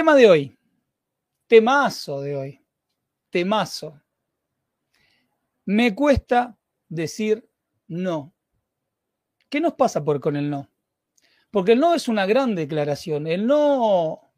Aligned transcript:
Tema 0.00 0.16
de 0.16 0.30
hoy. 0.30 0.58
Temazo 1.46 2.22
de 2.22 2.34
hoy. 2.34 2.64
Temazo. 3.28 4.00
Me 5.66 5.94
cuesta 5.94 6.58
decir 6.88 7.46
no. 7.86 8.32
¿Qué 9.50 9.60
nos 9.60 9.74
pasa 9.74 10.02
por 10.02 10.18
con 10.18 10.36
el 10.36 10.48
no? 10.48 10.70
Porque 11.50 11.72
el 11.72 11.80
no 11.80 11.92
es 11.92 12.08
una 12.08 12.24
gran 12.24 12.54
declaración. 12.54 13.26
El 13.26 13.46
no 13.46 14.32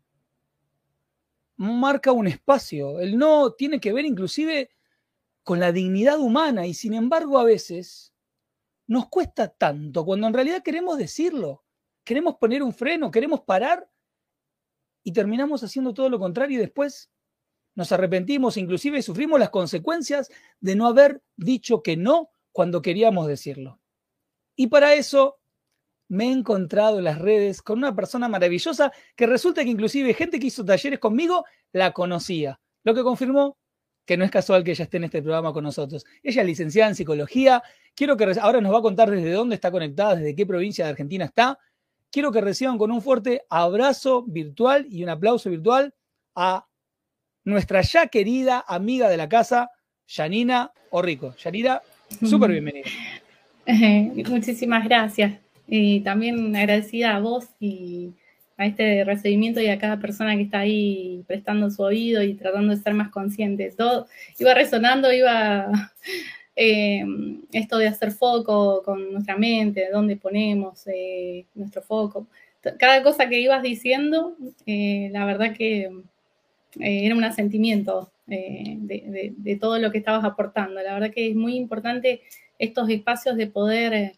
marca 1.55 2.11
un 2.11 2.27
espacio. 2.27 2.99
El 2.99 3.17
no 3.17 3.53
tiene 3.53 3.79
que 3.79 3.93
ver 3.93 4.05
inclusive 4.05 4.69
con 5.45 5.61
la 5.61 5.71
dignidad 5.71 6.19
humana 6.19 6.67
y 6.67 6.75
sin 6.75 6.93
embargo 6.93 7.39
a 7.39 7.45
veces 7.45 8.13
nos 8.89 9.07
cuesta 9.09 9.47
tanto 9.47 10.05
cuando 10.05 10.27
en 10.27 10.35
realidad 10.35 10.65
queremos 10.65 10.99
decirlo. 10.99 11.63
Queremos 12.03 12.35
poner 12.35 12.65
un 12.65 12.75
freno, 12.75 13.13
queremos 13.13 13.43
parar 13.43 13.92
y 15.05 15.13
terminamos 15.13 15.63
haciendo 15.65 15.95
todo 15.95 16.09
lo 16.09 16.19
contrario 16.19 16.59
y 16.59 16.61
después 16.61 17.11
nos 17.75 17.91
arrepentimos, 17.93 18.57
inclusive 18.57 19.03
sufrimos 19.03 19.41
las 19.41 19.51
consecuencias 19.51 20.31
de 20.61 20.77
no 20.77 20.87
haber 20.87 21.23
dicho 21.37 21.83
que 21.83 21.97
no 21.97 22.31
cuando 22.53 22.83
queríamos 22.83 23.27
decirlo. 23.27 23.81
Y 24.55 24.67
para 24.67 24.95
eso 24.95 25.39
me 26.09 26.27
he 26.29 26.33
encontrado 26.33 26.99
en 26.99 27.05
las 27.05 27.19
redes 27.19 27.63
con 27.63 27.79
una 27.79 27.97
persona 27.97 28.29
maravillosa 28.29 28.93
que 29.17 29.27
resulta 29.27 29.65
que 29.65 29.71
inclusive 29.71 30.13
gente 30.13 30.39
que 30.39 30.49
hizo 30.49 30.65
talleres 30.65 30.99
conmigo 30.99 31.47
la 31.73 31.93
conocía, 31.93 32.61
lo 32.85 32.95
que 32.95 33.03
confirmó 33.03 33.57
que 34.05 34.17
no 34.17 34.25
es 34.25 34.31
casual 34.31 34.65
que 34.65 34.73
ella 34.73 34.85
esté 34.85 34.97
en 34.97 35.05
este 35.05 35.23
programa 35.23 35.53
con 35.53 35.65
nosotros. 35.65 36.05
Ella 36.23 36.43
es 36.43 36.47
licenciada 36.47 36.91
en 36.91 36.97
psicología. 36.97 37.63
Quiero 37.95 38.17
que 38.17 38.25
ahora 38.41 38.61
nos 38.61 38.75
va 38.75 38.79
a 38.79 38.83
contar 38.83 39.11
desde 39.11 39.31
dónde 39.31 39.55
está 39.55 39.71
conectada, 39.71 40.17
desde 40.17 40.35
qué 40.35 40.45
provincia 40.45 40.85
de 40.85 40.91
Argentina 40.91 41.25
está. 41.25 41.59
Quiero 42.13 42.31
que 42.31 42.43
reciban 42.43 42.77
con 42.77 42.93
un 42.93 43.01
fuerte 43.01 43.41
abrazo 43.49 44.23
virtual 44.23 44.87
y 44.91 45.03
un 45.03 45.09
aplauso 45.09 45.49
virtual 45.49 45.95
a 46.35 46.67
nuestra 47.43 47.81
ya 47.81 48.09
querida 48.09 48.63
amiga 48.69 49.09
de 49.09 49.17
la 49.17 49.31
casa, 49.31 49.71
Janina 50.07 50.73
Orrico. 50.91 51.35
Yanina, 51.43 51.81
súper 52.23 52.51
bienvenida. 52.51 52.87
muchísimas 54.29 54.85
gracias. 54.85 55.41
Y 55.67 56.01
también 56.01 56.55
agradecida 56.55 57.17
a 57.17 57.21
vos 57.21 57.47
y 57.59 58.13
a 58.59 58.67
este 58.67 59.05
recibimiento 59.05 59.63
y 59.63 59.69
a 59.69 59.79
cada 59.79 59.99
persona 59.99 60.37
que 60.37 60.43
está 60.43 60.59
ahí 60.59 61.25
prestando 61.27 61.71
su 61.71 61.83
oído 61.83 62.23
y 62.23 62.35
tratando 62.35 62.77
de 62.77 62.83
ser 62.83 62.93
más 62.93 63.09
conscientes. 63.09 63.75
Todo 63.75 64.07
iba 64.39 64.53
resonando, 64.53 65.11
iba 65.11 65.67
eh, 66.55 67.05
esto 67.53 67.79
de 67.79 67.89
hacer 67.89 68.13
foco 68.13 68.83
con 68.83 69.13
nuestra 69.13 69.37
mente, 69.37 69.89
dónde 69.91 70.17
ponemos 70.17 70.87
eh, 70.87 71.47
nuestro 71.55 71.83
foco. 71.83 72.27
Cada 72.79 73.03
cosa 73.03 73.29
que 73.29 73.41
ibas 73.41 73.63
diciendo, 73.63 74.37
eh, 74.67 75.09
la 75.13 75.25
verdad 75.25 75.55
que 75.57 75.91
era 76.79 77.15
un 77.15 77.25
asentimiento 77.25 78.11
de, 78.27 79.35
de, 79.37 79.57
todo 79.57 79.79
lo 79.79 79.91
que 79.91 79.99
estabas 79.99 80.25
aportando. 80.25 80.81
La 80.81 80.95
verdad 80.95 81.11
que 81.11 81.29
es 81.29 81.37
muy 81.37 81.57
importante 81.57 82.23
estos 82.59 82.89
espacios 82.89 83.37
de 83.37 83.47
poder 83.49 84.15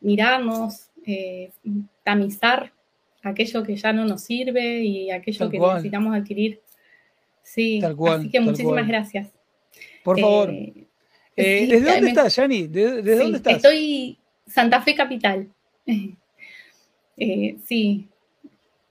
mirarnos, 0.00 0.90
tamizar 2.02 2.72
aquello 3.22 3.62
que 3.62 3.76
ya 3.76 3.92
no 3.92 4.04
nos 4.04 4.22
sirve 4.22 4.82
y 4.82 5.10
aquello 5.10 5.48
que 5.48 5.58
necesitamos 5.58 6.14
adquirir. 6.14 6.60
Sí, 7.42 7.80
así 7.82 8.28
que 8.28 8.40
muchísimas 8.40 8.86
gracias. 8.86 9.32
Por 10.02 10.20
favor. 10.20 10.50
Eh, 10.50 10.86
eh, 11.36 11.66
¿Desde 11.68 11.92
dónde 11.92 12.08
estás, 12.08 12.36
Yani? 12.36 12.66
¿Desde, 12.66 13.16
dónde 13.16 13.36
estás? 13.38 13.56
Estoy 13.56 14.18
Santa 14.46 14.80
Fe 14.82 14.94
Capital. 14.94 15.48
Eh, 17.14 17.56
sí. 17.66 18.08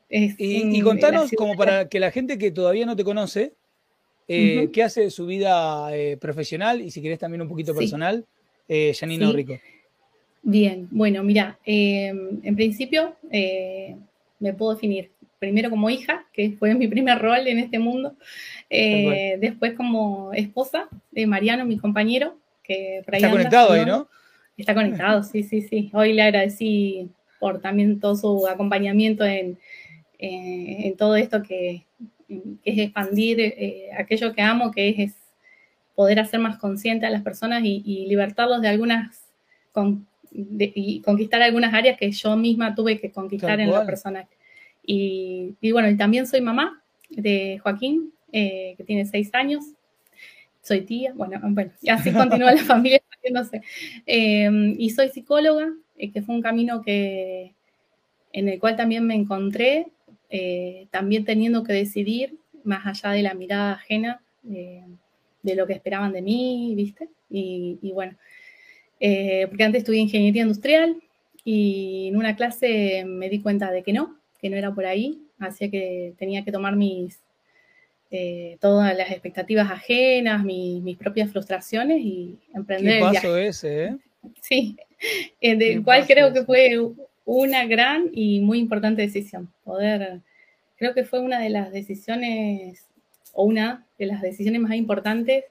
y, 0.09 0.81
contanos, 0.81 1.31
como 1.35 1.55
para 1.57 1.89
que 1.89 1.99
la 1.99 2.11
gente 2.11 2.37
que 2.37 2.51
todavía 2.51 2.85
no 2.85 2.95
te 2.95 3.03
conoce, 3.03 3.55
¿qué 4.27 4.83
hace 4.85 5.01
de 5.01 5.09
su 5.09 5.25
vida 5.25 5.89
profesional 6.21 6.81
y 6.81 6.91
si 6.91 7.01
querés 7.01 7.17
también 7.17 7.41
un 7.41 7.49
poquito 7.49 7.75
personal, 7.75 8.25
Janina 8.69 9.31
Rico? 9.31 9.59
Bien, 10.43 10.87
bueno, 10.91 11.23
mira, 11.23 11.59
en 11.65 12.55
principio 12.55 13.17
me 14.39 14.53
puedo 14.53 14.75
definir 14.75 15.11
primero 15.41 15.71
como 15.71 15.89
hija, 15.89 16.27
que 16.33 16.51
fue 16.51 16.75
mi 16.75 16.87
primer 16.87 17.17
rol 17.17 17.47
en 17.47 17.57
este 17.57 17.79
mundo, 17.79 18.13
eh, 18.69 19.37
después 19.41 19.73
como 19.73 20.31
esposa 20.33 20.87
de 21.09 21.25
Mariano, 21.25 21.65
mi 21.65 21.79
compañero, 21.79 22.37
que 22.63 23.01
por 23.03 23.15
ahí 23.15 23.23
Está 23.23 23.31
conectado 23.31 23.73
ahí, 23.73 23.83
¿no? 23.83 24.07
Está 24.55 24.75
conectado, 24.75 25.23
sí, 25.23 25.41
sí, 25.41 25.63
sí. 25.63 25.89
Hoy 25.93 26.13
le 26.13 26.21
agradecí 26.21 27.09
por 27.39 27.59
también 27.59 27.99
todo 27.99 28.15
su 28.15 28.47
acompañamiento 28.47 29.25
en, 29.25 29.57
eh, 30.19 30.93
todo 30.95 31.15
esto 31.15 31.41
que, 31.41 31.87
es 32.63 32.77
expandir 32.77 33.41
eh, 33.41 33.89
aquello 33.97 34.33
que 34.33 34.43
amo, 34.43 34.71
que 34.71 34.89
es, 34.89 35.15
poder 35.95 36.19
hacer 36.19 36.39
más 36.39 36.59
consciente 36.59 37.07
a 37.07 37.09
las 37.09 37.23
personas 37.23 37.63
y, 37.63 38.05
libertarlos 38.07 38.61
de 38.61 38.67
algunas, 38.67 39.23
y 40.31 41.01
conquistar 41.01 41.41
algunas 41.41 41.73
áreas 41.73 41.97
que 41.97 42.11
yo 42.11 42.37
misma 42.37 42.75
tuve 42.75 42.99
que 42.99 43.11
conquistar 43.11 43.59
en 43.59 43.71
lo 43.71 43.83
personal. 43.87 44.27
Y, 44.83 45.71
bueno, 45.71 45.89
y 45.89 45.97
también 45.97 46.27
soy 46.27 46.41
mamá 46.41 46.81
de 47.09 47.59
Joaquín, 47.61 48.13
eh, 48.31 48.75
que 48.77 48.83
tiene 48.83 49.05
seis 49.05 49.29
años. 49.33 49.65
Soy 50.61 50.81
tía, 50.81 51.13
bueno, 51.15 51.39
bueno, 51.43 51.71
y 51.81 51.89
así 51.89 52.11
continúa 52.11 52.53
la 52.53 52.63
familia, 52.63 53.01
no 53.31 53.43
sé. 53.43 53.61
Em, 54.05 54.75
y 54.77 54.91
soy 54.91 55.09
psicóloga, 55.09 55.73
eh, 55.97 56.11
que 56.11 56.21
fue 56.21 56.35
un 56.35 56.41
camino 56.41 56.81
que, 56.81 57.53
en 58.31 58.47
el 58.47 58.59
cual 58.59 58.75
también 58.75 59.05
me 59.05 59.15
encontré, 59.15 59.87
eh, 60.29 60.87
también 60.91 61.25
teniendo 61.25 61.63
que 61.63 61.73
decidir, 61.73 62.37
más 62.63 62.85
allá 62.85 63.13
de 63.13 63.23
la 63.23 63.33
mirada 63.33 63.73
ajena, 63.73 64.21
de 64.43 65.55
lo 65.55 65.65
que 65.67 65.73
esperaban 65.73 66.13
de 66.13 66.21
mí, 66.21 66.73
¿viste? 66.75 67.09
Y, 67.29 67.79
y 67.81 67.91
bueno, 67.91 68.15
porque 68.99 69.63
antes 69.63 69.79
estudié 69.79 69.99
ingeniería 69.99 70.43
industrial 70.43 70.97
y 71.43 72.09
en 72.09 72.17
una 72.17 72.35
clase 72.35 73.03
me 73.05 73.29
di 73.29 73.39
cuenta 73.39 73.71
de 73.71 73.81
que 73.81 73.93
no, 73.93 74.20
que 74.41 74.49
no 74.49 74.57
era 74.57 74.73
por 74.73 74.85
ahí, 74.85 75.21
hacía 75.39 75.69
que 75.69 76.13
tenía 76.17 76.43
que 76.43 76.51
tomar 76.51 76.75
mis, 76.75 77.21
eh, 78.13 78.57
todas 78.59 78.95
las 78.97 79.09
expectativas 79.11 79.71
ajenas, 79.71 80.43
mis 80.43 80.97
propias 80.97 81.31
frustraciones 81.31 82.01
y 82.01 82.37
emprender 82.53 82.95
¿Qué 82.95 82.99
paso 82.99 83.37
ese, 83.37 83.83
¿eh? 83.85 83.97
Sí, 84.41 84.75
eh, 85.39 85.55
del 85.55 85.83
cual 85.83 86.05
creo 86.05 86.33
que 86.33 86.43
fue 86.43 86.77
una 87.23 87.65
gran 87.65 88.09
y 88.11 88.41
muy 88.41 88.59
importante 88.59 89.01
decisión. 89.01 89.51
Poder, 89.63 90.19
creo 90.77 90.93
que 90.93 91.05
fue 91.05 91.21
una 91.21 91.39
de 91.39 91.49
las 91.51 91.71
decisiones, 91.71 92.85
o 93.33 93.45
una 93.45 93.85
de 93.97 94.07
las 94.07 94.21
decisiones 94.21 94.59
más 94.59 94.73
importantes 94.73 95.45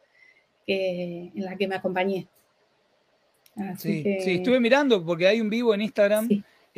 que, 0.67 1.31
en 1.35 1.45
la 1.45 1.57
que 1.57 1.67
me 1.67 1.77
acompañé. 1.77 2.27
sí, 3.79 4.05
sí, 4.21 4.33
estuve 4.33 4.61
mirando 4.61 5.05
porque 5.05 5.27
hay 5.27 5.41
un 5.41 5.49
vivo 5.49 5.75
en 5.75 5.81
Instagram 5.81 6.29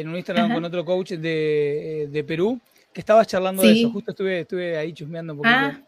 en 0.03 0.09
un 0.11 0.17
Instagram 0.17 0.53
con 0.53 0.65
otro 0.65 0.85
coach 0.85 1.13
de, 1.13 2.09
de, 2.11 2.25
Perú, 2.25 2.61
que 2.93 3.01
estabas 3.01 3.27
charlando 3.27 3.63
de 3.63 3.73
eso. 3.73 3.91
Justo 3.91 4.11
estuve, 4.11 4.41
estuve 4.41 4.77
ahí 4.77 4.93
chusmeando 4.93 5.33
un 5.33 5.39
poquito. 5.39 5.57
Ah, 5.57 5.81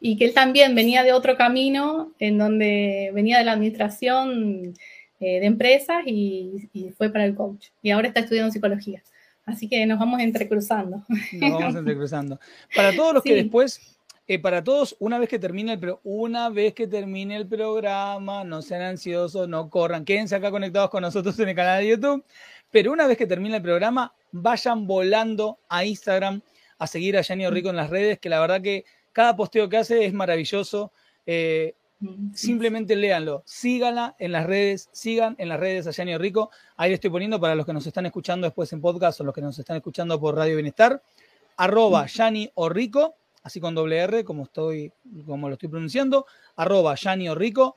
y 0.00 0.16
que 0.16 0.26
él 0.26 0.34
también 0.34 0.74
venía 0.74 1.02
de 1.02 1.12
otro 1.12 1.36
camino, 1.36 2.12
en 2.20 2.38
donde 2.38 3.10
venía 3.12 3.38
de 3.38 3.44
la 3.44 3.52
administración 3.52 4.74
eh, 5.20 5.40
de 5.40 5.46
empresas 5.46 6.02
y, 6.06 6.68
y, 6.72 6.90
fue 6.90 7.10
para 7.10 7.24
el 7.24 7.34
coach. 7.34 7.68
Y 7.82 7.90
ahora 7.90 8.08
está 8.08 8.20
estudiando 8.20 8.52
psicología. 8.52 9.02
Así 9.44 9.68
que 9.68 9.84
nos 9.84 9.98
vamos 9.98 10.20
entrecruzando. 10.20 11.02
Nos 11.32 11.52
vamos 11.52 11.74
entrecruzando. 11.76 12.38
Para 12.74 12.94
todos 12.94 13.14
los 13.14 13.22
que 13.22 13.34
después 13.34 13.94
eh, 14.26 14.38
para 14.38 14.64
todos, 14.64 14.96
una 15.00 15.18
vez 15.18 15.28
que 15.28 15.38
termine 15.38 15.74
el 15.74 15.96
una 16.02 16.48
vez 16.48 16.72
que 16.72 16.86
termine 16.86 17.36
el 17.36 17.46
programa, 17.46 18.42
no 18.42 18.62
sean 18.62 18.80
ansiosos, 18.80 19.48
no 19.48 19.68
corran, 19.68 20.06
quédense 20.06 20.34
acá 20.34 20.50
conectados 20.50 20.88
con 20.88 21.02
nosotros 21.02 21.38
en 21.40 21.50
el 21.50 21.54
canal 21.54 21.82
de 21.82 21.90
YouTube. 21.90 22.24
Pero 22.74 22.90
una 22.90 23.06
vez 23.06 23.16
que 23.16 23.28
termine 23.28 23.54
el 23.54 23.62
programa, 23.62 24.12
vayan 24.32 24.84
volando 24.88 25.60
a 25.68 25.84
Instagram 25.84 26.42
a 26.76 26.88
seguir 26.88 27.16
a 27.16 27.20
Yanni 27.20 27.48
Rico 27.48 27.70
en 27.70 27.76
las 27.76 27.88
redes, 27.88 28.18
que 28.18 28.28
la 28.28 28.40
verdad 28.40 28.60
que 28.60 28.84
cada 29.12 29.36
posteo 29.36 29.68
que 29.68 29.76
hace 29.76 30.04
es 30.04 30.12
maravilloso. 30.12 30.90
Eh, 31.24 31.76
simplemente 32.34 32.96
léanlo, 32.96 33.44
síganla 33.46 34.16
en 34.18 34.32
las 34.32 34.46
redes, 34.46 34.88
sigan 34.90 35.36
en 35.38 35.50
las 35.50 35.60
redes 35.60 35.86
a 35.86 35.92
Yanni 35.92 36.18
Rico. 36.18 36.50
Ahí 36.76 36.88
le 36.88 36.96
estoy 36.96 37.10
poniendo 37.10 37.40
para 37.40 37.54
los 37.54 37.64
que 37.64 37.72
nos 37.72 37.86
están 37.86 38.06
escuchando 38.06 38.44
después 38.44 38.72
en 38.72 38.80
podcast 38.80 39.20
o 39.20 39.24
los 39.24 39.32
que 39.32 39.40
nos 39.40 39.56
están 39.56 39.76
escuchando 39.76 40.18
por 40.18 40.34
Radio 40.34 40.56
Bienestar. 40.56 41.00
arroba 41.56 42.06
Yani 42.06 42.50
Rico, 42.70 43.14
así 43.44 43.60
con 43.60 43.76
doble 43.76 43.98
R, 43.98 44.24
como, 44.24 44.42
estoy, 44.42 44.90
como 45.24 45.48
lo 45.48 45.52
estoy 45.52 45.68
pronunciando, 45.68 46.26
arroba 46.56 46.96
Yani 46.96 47.32
Rico. 47.34 47.76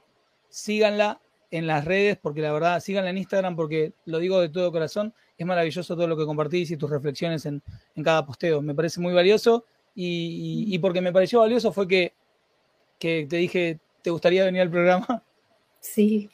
Síganla 0.49 1.21
en 1.51 1.67
las 1.67 1.85
redes, 1.85 2.17
porque 2.21 2.41
la 2.41 2.51
verdad, 2.51 2.79
síganla 2.79 3.09
en 3.09 3.17
Instagram, 3.17 3.55
porque 3.55 3.93
lo 4.05 4.19
digo 4.19 4.39
de 4.41 4.49
todo 4.49 4.71
corazón, 4.71 5.13
es 5.37 5.45
maravilloso 5.45 5.95
todo 5.95 6.07
lo 6.07 6.17
que 6.17 6.25
compartís 6.25 6.71
y 6.71 6.77
tus 6.77 6.89
reflexiones 6.89 7.45
en, 7.45 7.61
cada 8.03 8.25
posteo. 8.25 8.61
Me 8.61 8.75
parece 8.75 8.99
muy 8.99 9.13
valioso 9.13 9.65
y, 9.95 10.77
porque 10.79 11.01
me 11.01 11.13
pareció 11.13 11.39
valioso 11.39 11.71
fue 11.71 11.87
que, 11.87 12.13
que 12.99 13.25
te 13.29 13.37
dije, 13.37 13.79
¿te 14.01 14.09
gustaría 14.09 14.45
venir 14.45 14.61
al 14.61 14.69
programa? 14.69 15.23
Sí, 15.79 16.29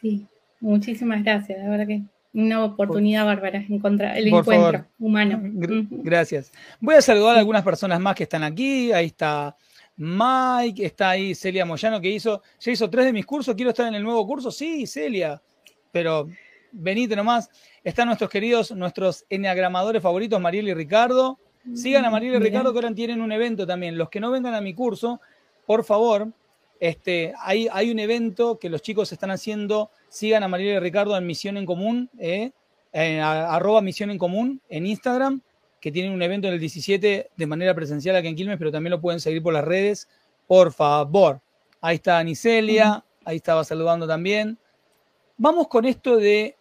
sí. 0.00 0.26
Muchísimas 0.60 1.22
gracias, 1.24 1.58
la 1.58 1.68
verdad 1.68 1.86
que 1.86 2.02
una 2.32 2.64
oportunidad 2.64 3.26
bárbara 3.26 3.62
encontrar 3.68 4.16
el 4.16 4.28
encuentro 4.28 4.86
humano. 4.98 5.40
Gracias. 5.42 6.52
Voy 6.80 6.94
a 6.94 7.02
saludar 7.02 7.36
a 7.36 7.40
algunas 7.40 7.62
personas 7.62 8.00
más 8.00 8.14
que 8.14 8.22
están 8.22 8.42
aquí. 8.42 8.92
Ahí 8.92 9.06
está 9.06 9.56
Mike, 9.96 10.84
está 10.84 11.10
ahí 11.10 11.34
Celia 11.34 11.64
Moyano 11.64 12.00
que 12.00 12.08
hizo, 12.08 12.42
ya 12.58 12.72
hizo 12.72 12.88
tres 12.88 13.06
de 13.06 13.12
mis 13.12 13.26
cursos. 13.26 13.54
Quiero 13.54 13.70
estar 13.70 13.86
en 13.86 13.94
el 13.94 14.02
nuevo 14.02 14.26
curso. 14.26 14.50
Sí, 14.50 14.86
Celia, 14.86 15.40
pero 15.90 16.28
venite 16.72 17.14
nomás. 17.14 17.50
Están 17.84 18.06
nuestros 18.06 18.30
queridos, 18.30 18.72
nuestros 18.72 19.24
enneagramadores 19.28 20.02
favoritos, 20.02 20.40
Mariel 20.40 20.68
y 20.68 20.74
Ricardo. 20.74 21.38
Sigan 21.74 22.04
a 22.04 22.10
Mariel 22.10 22.34
y 22.34 22.38
Ricardo 22.38 22.72
que 22.72 22.78
ahora 22.78 22.94
tienen 22.94 23.20
un 23.20 23.30
evento 23.30 23.66
también. 23.66 23.96
Los 23.96 24.08
que 24.08 24.18
no 24.18 24.30
vengan 24.30 24.54
a 24.54 24.60
mi 24.60 24.74
curso, 24.74 25.20
por 25.66 25.84
favor, 25.84 26.28
este, 26.80 27.32
hay, 27.38 27.68
hay 27.70 27.90
un 27.90 28.00
evento 28.00 28.58
que 28.58 28.68
los 28.68 28.82
chicos 28.82 29.12
están 29.12 29.30
haciendo 29.30 29.90
Sigan 30.08 30.42
a 30.42 30.48
Mariela 30.48 30.78
y 30.78 30.80
Ricardo 30.80 31.16
en 31.16 31.24
Misión 31.24 31.56
en 31.56 31.66
Común, 31.66 32.10
eh, 32.18 32.50
arroba 32.92 33.80
Misión 33.80 34.10
en 34.10 34.18
Común 34.18 34.60
en 34.68 34.86
Instagram, 34.86 35.40
que 35.82 35.90
tienen 35.90 36.12
un 36.12 36.22
evento 36.22 36.46
en 36.46 36.54
el 36.54 36.60
17 36.60 37.30
de 37.36 37.46
manera 37.46 37.74
presencial 37.74 38.14
aquí 38.14 38.28
en 38.28 38.36
Quilmes, 38.36 38.56
pero 38.56 38.70
también 38.70 38.92
lo 38.92 39.00
pueden 39.00 39.18
seguir 39.18 39.42
por 39.42 39.52
las 39.52 39.64
redes. 39.64 40.08
Por 40.46 40.72
favor. 40.72 41.40
Ahí 41.80 41.96
está 41.96 42.18
Anicelia, 42.18 43.04
ahí 43.24 43.36
estaba 43.36 43.64
saludando 43.64 44.06
también. 44.06 44.56
Vamos 45.36 45.66
con 45.66 45.84
esto 45.84 46.18
de 46.18 46.56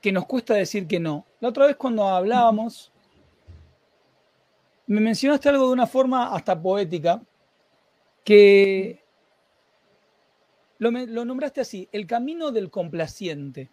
que 0.00 0.12
nos 0.12 0.26
cuesta 0.26 0.54
decir 0.54 0.86
que 0.86 1.00
no. 1.00 1.26
La 1.40 1.48
otra 1.48 1.66
vez 1.66 1.74
cuando 1.74 2.06
hablábamos, 2.06 2.92
me 4.86 5.00
mencionaste 5.00 5.48
algo 5.48 5.66
de 5.66 5.72
una 5.72 5.88
forma 5.88 6.32
hasta 6.36 6.62
poética, 6.62 7.20
que 8.22 9.02
lo, 10.78 10.92
nombraste 10.92 11.62
así, 11.62 11.88
el 11.90 12.06
camino 12.06 12.52
del 12.52 12.70
complaciente. 12.70 13.70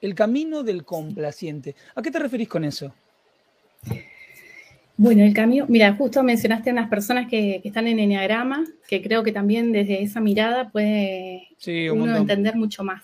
El 0.00 0.14
camino 0.14 0.62
del 0.62 0.84
complaciente. 0.84 1.74
¿A 1.94 2.02
qué 2.02 2.10
te 2.10 2.18
referís 2.18 2.48
con 2.48 2.64
eso? 2.64 2.92
Bueno, 4.96 5.24
el 5.24 5.32
camino, 5.32 5.64
mira, 5.66 5.94
justo 5.94 6.22
mencionaste 6.22 6.68
a 6.68 6.72
unas 6.74 6.90
personas 6.90 7.26
que, 7.26 7.62
están 7.64 7.86
en 7.86 7.98
Enneagrama, 7.98 8.66
que 8.86 9.00
creo 9.00 9.22
que 9.22 9.32
también 9.32 9.72
desde 9.72 10.02
esa 10.02 10.20
mirada 10.20 10.68
puede 10.68 11.48
uno 11.90 12.16
entender 12.16 12.54
mucho 12.54 12.84
más, 12.84 13.02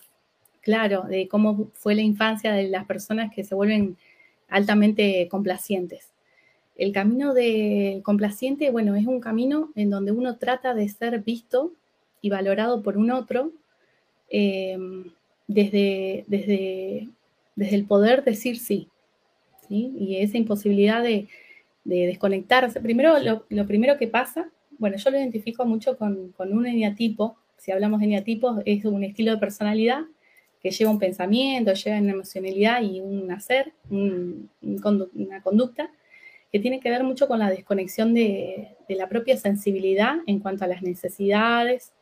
claro, 0.61 1.05
de 1.05 1.27
cómo 1.27 1.71
fue 1.73 1.95
la 1.95 2.03
infancia 2.03 2.53
de 2.53 2.69
las 2.69 2.85
personas 2.85 3.33
que 3.35 3.45
se 3.45 3.55
vuelven 3.55 3.97
altamente 4.51 5.27
complacientes. 5.31 6.11
El 6.77 6.93
camino 6.93 7.33
del 7.33 8.03
complaciente, 8.03 8.71
bueno, 8.71 8.95
es 8.95 9.07
un 9.07 9.21
camino 9.21 9.71
en 9.75 9.89
donde 9.89 10.13
uno 10.13 10.37
trata 10.37 10.75
de 10.75 10.87
ser 10.91 11.23
visto 11.23 11.73
y 12.21 12.29
valorado 12.29 12.83
por 12.83 12.99
un 12.99 13.11
otro, 13.11 13.53
eh, 14.29 14.77
desde, 15.47 16.25
desde, 16.27 17.09
desde, 17.55 17.77
el 17.77 17.87
poder 17.87 18.25
decir 18.25 18.59
sí, 18.59 18.89
¿sí? 19.69 19.93
Y 19.99 20.17
esa 20.17 20.37
imposibilidad 20.39 21.03
de, 21.03 21.29
desconectarse. 21.85 22.81
Primero, 22.81 23.15
lo, 23.21 23.67
primero 23.67 23.97
que 23.97 24.09
pasa, 24.09 24.51
bueno, 24.79 24.97
yo 24.97 25.11
lo 25.11 25.19
identifico 25.19 25.65
mucho 25.65 25.97
con, 25.97 26.35
un 26.39 26.67
eneatipo, 26.67 27.37
si 27.57 27.71
hablamos 27.71 28.01
de 28.01 28.07
eneatipos, 28.07 28.61
es 28.65 28.85
un 28.85 29.05
estilo 29.05 29.31
de 29.33 29.39
personalidad 29.39 30.03
que 30.61 30.73
lleva 30.73 30.91
un 30.91 30.99
pensamiento, 30.99 31.73
lleva 31.75 32.01
una 32.01 32.13
emocionalidad 32.13 32.83
y 32.83 33.01
un 33.01 33.31
hacer, 33.31 33.73
una 33.89 35.43
conducta, 35.43 35.91
que 36.51 36.59
tiene 36.59 36.81
que 36.81 36.91
ver 36.91 37.05
mucho 37.05 37.29
con 37.29 37.39
la 37.39 37.51
desconexión 37.51 38.15
de, 38.15 38.77
de, 38.89 38.95
la 38.97 39.09
propia 39.09 39.37
sensibilidad 39.37 40.17
en 40.27 40.41
cuanto 40.41 40.65
a 40.65 40.69
las 40.69 40.83
necesidades, 40.83 41.93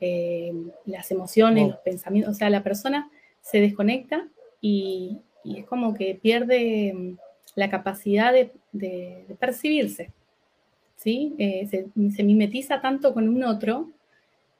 eh, 0.00 0.52
las 0.86 1.10
emociones, 1.10 1.68
los 1.68 1.78
pensamientos, 1.78 2.34
o 2.34 2.38
sea, 2.38 2.50
la 2.50 2.62
persona 2.62 3.10
se 3.40 3.60
desconecta 3.60 4.28
y, 4.60 5.18
es 5.44 5.64
como 5.64 5.94
que 5.94 6.18
pierde 6.20 6.92
mm, 6.94 7.16
la 7.54 7.70
capacidad 7.70 8.32
de, 8.32 9.24
percibirse, 9.38 10.10
¿sí? 10.96 11.34
Eh, 11.38 11.66
se, 11.66 12.22
mimetiza 12.22 12.80
tanto 12.80 13.14
con 13.14 13.28
un 13.28 13.42
otro 13.44 13.90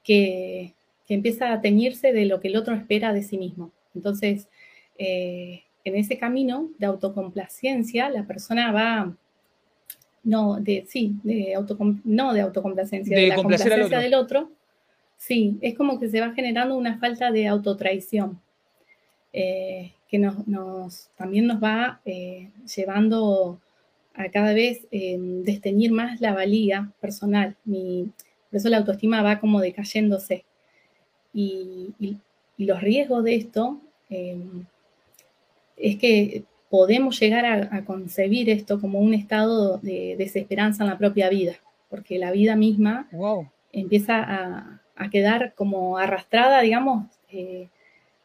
que, 0.03 0.73
empieza 1.07 1.51
a 1.51 1.59
teñirse 1.59 2.13
de 2.13 2.25
lo 2.25 2.39
que 2.39 2.49
el 2.49 2.55
otro 2.55 2.75
espera 2.75 3.13
de 3.13 3.23
sí 3.23 3.39
mismo. 3.39 3.71
Entonces, 3.95 4.47
eh, 4.99 5.63
en 5.83 5.95
ese 5.95 6.19
camino 6.19 6.69
de 6.77 6.85
autocomplacencia, 6.85 8.09
la 8.09 8.27
persona 8.27 8.71
va, 8.71 9.15
no, 10.23 10.59
de, 10.59 10.85
sí, 10.87 11.15
de 11.23 11.55
no 12.03 12.33
de 12.33 12.41
autocomplacencia, 12.41 13.17
de, 13.17 13.27
la 13.27 13.35
complacencia 13.35 13.97
del 13.97 14.13
otro, 14.13 14.51
Sí, 15.19 15.57
es 15.61 15.75
como 15.75 15.99
que 15.99 16.09
se 16.09 16.21
va 16.21 16.31
generando 16.31 16.77
una 16.77 16.97
falta 16.97 17.29
de 17.29 17.45
autotraición, 17.45 18.39
eh, 19.33 19.91
que 20.07 20.17
nos, 20.17 21.09
también 21.17 21.45
nos 21.45 21.61
va 21.61 21.99
eh, 22.05 22.49
llevando 22.73 23.59
a 24.15 24.29
cada 24.31 24.53
vez 24.53 24.87
eh, 24.91 25.17
desteñir 25.19 25.91
más 25.91 26.21
la 26.21 26.33
valía 26.33 26.93
personal. 27.01 27.57
por 27.65 28.57
eso 28.57 28.69
la 28.69 28.77
autoestima 28.77 29.21
va 29.21 29.41
como 29.41 29.59
decayéndose. 29.59 30.45
Y, 31.33 31.93
los 32.57 32.81
riesgos 32.81 33.23
de 33.23 33.35
esto 33.35 33.79
es 35.77 35.95
que 35.97 36.43
podemos 36.69 37.17
llegar 37.17 37.45
a, 37.45 37.85
concebir 37.85 38.49
esto 38.49 38.81
como 38.81 38.99
un 38.99 39.13
estado 39.13 39.77
de 39.77 40.15
desesperanza 40.17 40.83
en 40.83 40.89
la 40.89 40.97
propia 40.97 41.29
vida, 41.29 41.53
porque 41.89 42.19
la 42.19 42.31
vida 42.31 42.57
misma 42.57 43.07
empieza 43.71 44.21
a, 44.21 44.78
a 44.99 45.09
quedar 45.09 45.53
como 45.55 45.97
arrastrada, 45.97 46.61
digamos, 46.61 47.07
eh, 47.31 47.69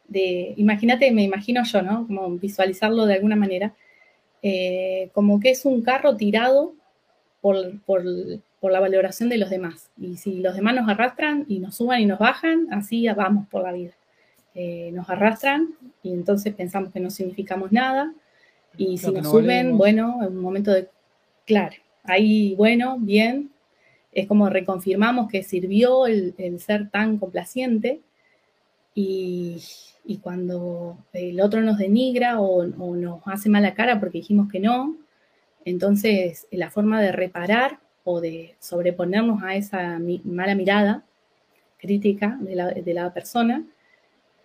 de, 0.08 0.52
imagínate, 0.56 1.10
me 1.12 1.22
imagino 1.22 1.62
yo, 1.64 1.82
¿no? 1.82 2.06
Como 2.06 2.30
visualizarlo 2.30 3.06
de 3.06 3.14
alguna 3.14 3.36
manera, 3.36 3.72
eh, 4.42 5.08
como 5.14 5.40
que 5.40 5.50
es 5.50 5.64
un 5.64 5.82
carro 5.82 6.16
tirado 6.16 6.74
por, 7.40 7.56
la 8.04 8.80
valoración 8.80 9.28
de 9.28 9.38
los 9.38 9.50
demás. 9.50 9.90
Y 9.98 10.16
si 10.16 10.40
los 10.40 10.56
demás 10.56 10.74
nos 10.74 10.88
arrastran 10.88 11.44
y 11.48 11.60
nos 11.60 11.76
suban 11.76 12.00
y 12.00 12.06
nos 12.06 12.18
bajan, 12.18 12.66
así 12.70 13.06
vamos 13.08 13.46
por 13.48 13.62
la 13.62 13.72
vida. 13.72 13.92
Eh, 14.54 14.90
nos 14.92 15.08
arrastran 15.10 15.74
y 16.02 16.12
entonces 16.12 16.54
pensamos 16.54 16.92
que 16.92 17.00
no 17.00 17.10
significamos 17.10 17.72
nada. 17.72 18.12
Y 18.76 18.98
si 18.98 19.12
nos 19.12 19.30
suben, 19.30 19.76
bueno, 19.78 20.20
en 20.22 20.36
un 20.36 20.42
momento 20.42 20.72
de, 20.72 20.88
claro, 21.46 21.76
ahí, 22.02 22.54
bueno, 22.56 22.96
bien, 22.98 23.50
es 24.14 24.26
como 24.26 24.48
reconfirmamos 24.48 25.28
que 25.28 25.42
sirvió 25.42 26.06
el, 26.06 26.34
ser 26.60 26.88
tan 26.90 27.18
complaciente 27.18 28.00
y, 28.94 29.60
cuando 30.22 30.98
el 31.12 31.40
otro 31.40 31.60
nos 31.62 31.78
denigra 31.78 32.40
o, 32.40 32.64
nos 32.64 33.20
hace 33.26 33.48
mala 33.48 33.74
cara 33.74 33.98
porque 33.98 34.18
dijimos 34.18 34.50
que 34.50 34.60
no, 34.60 34.96
entonces 35.64 36.46
la 36.50 36.70
forma 36.70 37.02
de 37.02 37.10
reparar 37.10 37.80
o 38.04 38.20
de 38.20 38.54
sobreponernos 38.60 39.42
a 39.42 39.56
esa 39.56 39.98
mala 40.24 40.54
mirada 40.54 41.04
crítica 41.78 42.38
de 42.40 42.94
la, 42.94 43.12
persona, 43.12 43.64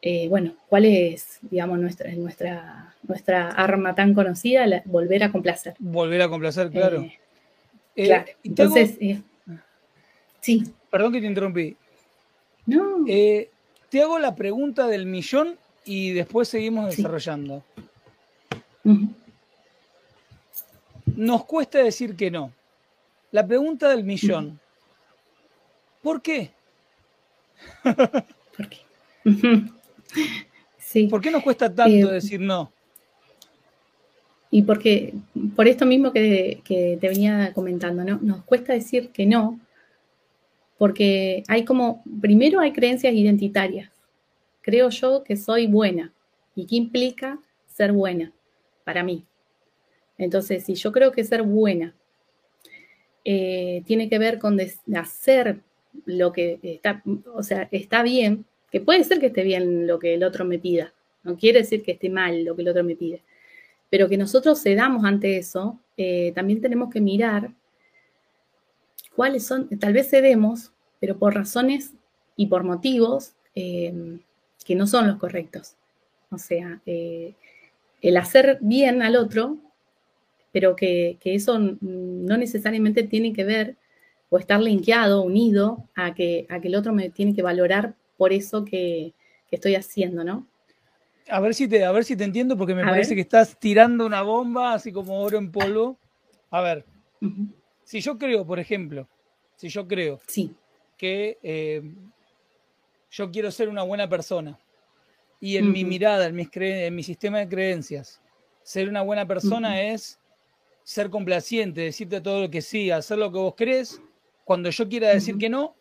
eh, 0.02 0.28
bueno, 0.30 0.56
¿cuál 0.68 0.86
es, 0.86 1.40
digamos, 1.42 1.78
nuestra, 1.78 2.12
nuestra, 2.14 2.96
nuestra 3.04 3.50
arma 3.50 3.96
tan 3.96 4.14
conocida? 4.14 4.66
volver 4.86 5.24
a 5.24 5.32
complacer. 5.32 5.76
Volver 5.80 6.22
a 6.22 6.30
complacer, 6.30 6.70
claro. 6.70 7.02
Eh, 7.02 7.20
eh, 7.96 8.06
claro. 8.06 8.26
Entonces, 8.44 8.98
Sí. 10.42 10.64
Perdón 10.90 11.14
que 11.14 11.22
te 11.22 11.28
interrumpí. 11.28 11.76
No. 12.66 13.06
Eh, 13.08 13.50
te 13.90 14.02
hago 14.02 14.20
la 14.20 14.36
pregunta 14.36 14.88
del 14.88 15.06
millón 15.06 15.58
y 15.86 16.12
después 16.12 16.48
seguimos 16.48 16.96
desarrollando. 16.96 17.64
Nos 21.16 21.46
cuesta 21.46 21.80
decir 21.80 22.16
que 22.16 22.32
no. 22.32 22.52
La 23.32 23.46
pregunta 23.46 23.90
del 23.90 24.04
millón. 24.04 24.60
¿Por 26.02 26.22
qué? 26.22 26.52
¿Por 27.84 28.70
qué? 28.70 28.78
sí. 30.78 31.08
¿Por 31.08 31.22
qué 31.22 31.32
nos 31.32 31.44
cuesta 31.44 31.74
tanto 31.74 32.10
eh, 32.10 32.14
decir 32.14 32.40
no? 32.40 32.72
Y 34.52 34.64
porque, 34.64 35.14
por 35.56 35.68
esto 35.68 35.86
mismo 35.86 36.12
que, 36.12 36.62
que, 36.64 36.98
te 37.00 37.08
venía 37.08 37.54
comentando, 37.54 38.04
¿no? 38.04 38.18
Nos 38.22 38.44
cuesta 38.46 38.74
decir 38.74 39.10
que 39.10 39.28
no, 39.28 39.60
porque 40.80 41.44
hay 41.48 41.64
como, 41.64 42.04
primero 42.20 42.60
hay 42.60 42.74
creencias 42.74 43.14
identitarias. 43.14 43.92
Creo 44.62 44.90
yo 44.90 45.24
que 45.24 45.38
soy 45.38 45.68
buena. 45.68 46.12
¿Y 46.56 46.66
qué 46.66 46.76
implica 46.78 47.38
ser 47.68 47.92
buena? 47.92 48.34
para 48.90 49.04
mí. 49.04 49.24
Entonces, 50.18 50.64
si 50.64 50.74
yo 50.74 50.92
creo 50.92 51.12
que 51.12 51.24
ser 51.24 51.44
buena 51.44 51.94
eh, 53.24 53.84
tiene 53.86 54.10
que 54.10 54.18
ver 54.18 54.40
con 54.40 54.58
hacer 54.96 55.60
lo 56.06 56.32
que 56.32 56.58
está, 56.64 57.04
o 57.36 57.44
sea, 57.44 57.70
está 57.72 58.02
bien, 58.02 58.46
que 58.72 58.82
puede 58.82 59.04
ser 59.04 59.20
que 59.20 59.28
esté 59.28 59.44
bien 59.44 59.86
lo 59.86 60.00
que 60.00 60.16
el 60.16 60.24
otro 60.24 60.44
me 60.44 60.58
pida, 60.58 60.92
no 61.22 61.38
quiere 61.38 61.60
decir 61.60 61.84
que 61.84 61.92
esté 61.92 62.10
mal 62.10 62.44
lo 62.44 62.56
que 62.56 62.64
el 62.64 62.70
otro 62.70 62.84
me 62.84 62.96
pide, 62.96 63.22
pero 63.92 64.10
que 64.10 64.18
nosotros 64.18 64.60
cedamos 64.60 65.06
ante 65.06 65.38
eso, 65.38 65.80
eh, 65.96 66.32
también 66.34 66.60
tenemos 66.60 66.92
que 66.92 67.00
mirar 67.00 67.52
cuáles 69.20 69.46
son, 69.46 69.68
tal 69.80 69.92
vez 69.92 70.10
cedemos, 70.10 70.72
pero 71.02 71.18
por 71.18 71.36
razones 71.36 71.92
y 72.38 72.46
por 72.46 72.64
motivos 72.64 73.34
eh, 73.54 74.18
que 74.64 74.76
no 74.76 74.88
son 74.88 75.08
los 75.08 75.18
correctos. 75.18 75.76
O 76.32 76.38
sea, 76.38 76.80
eh, 76.86 77.34
el 78.02 78.16
hacer 78.16 78.60
bien 78.62 79.02
al 79.02 79.18
otro, 79.18 79.58
pero 80.54 80.74
que, 80.74 81.18
eso 81.26 81.60
no 81.60 82.38
necesariamente 82.38 83.04
tiene 83.04 83.34
que 83.34 83.44
ver 83.44 83.76
o 84.30 84.38
estar 84.38 84.62
linkeado, 84.62 85.22
unido 85.22 85.84
a 85.96 86.14
que, 86.14 86.46
a 86.48 86.62
que 86.62 86.70
el 86.70 86.76
otro 86.76 86.94
me 86.94 87.10
tiene 87.10 87.36
que 87.36 87.42
valorar 87.42 87.96
por 88.16 88.32
eso 88.32 88.64
que, 88.64 89.12
estoy 89.52 89.76
haciendo, 89.76 90.24
¿no? 90.24 90.48
A 91.28 91.42
ver 91.42 91.54
si 91.54 91.68
te, 91.68 91.84
a 91.84 91.92
ver 91.92 92.06
si 92.06 92.16
te 92.16 92.24
entiendo, 92.24 92.56
porque 92.56 92.74
me 92.74 92.86
parece 92.86 93.16
que 93.16 93.22
estás 93.22 93.60
tirando 93.60 94.06
una 94.06 94.22
bomba 94.22 94.76
así 94.76 94.94
como 94.94 95.20
oro 95.20 95.38
en 95.38 95.52
polvo. 95.52 95.98
A 96.52 96.62
ver, 96.62 96.86
si 97.90 98.02
yo 98.02 98.20
creo, 98.20 98.46
por 98.46 98.60
ejemplo, 98.60 99.08
si 99.56 99.68
yo 99.68 99.88
creo 99.88 100.20
sí. 100.28 100.54
que 100.96 101.40
eh, 101.42 101.82
yo 103.10 103.32
quiero 103.32 103.50
ser 103.50 103.68
una 103.68 103.82
buena 103.82 104.08
persona 104.08 104.60
y 105.42 105.58
en 105.58 105.72
mi 105.72 105.84
mirada, 105.84 106.28
en, 106.28 106.36
mis 106.36 106.50
en 106.54 106.94
mi 106.94 107.02
sistema 107.02 107.40
de 107.40 107.50
creencias, 107.50 108.22
ser 108.62 108.90
una 108.90 109.02
buena 109.02 109.26
persona 109.26 109.82
es 109.82 110.20
ser 110.84 111.10
complaciente, 111.10 111.82
decirte 111.82 112.22
todo 112.22 112.42
lo 112.42 112.52
que 112.52 112.62
sí, 112.62 112.92
hacer 112.92 113.18
lo 113.18 113.32
que 113.32 113.40
vos 113.40 113.56
crees. 113.58 114.00
Cuando 114.46 114.70
yo 114.70 114.88
quiera 114.88 115.10
decir 115.10 115.40
que 115.40 115.50
no, 115.50 115.74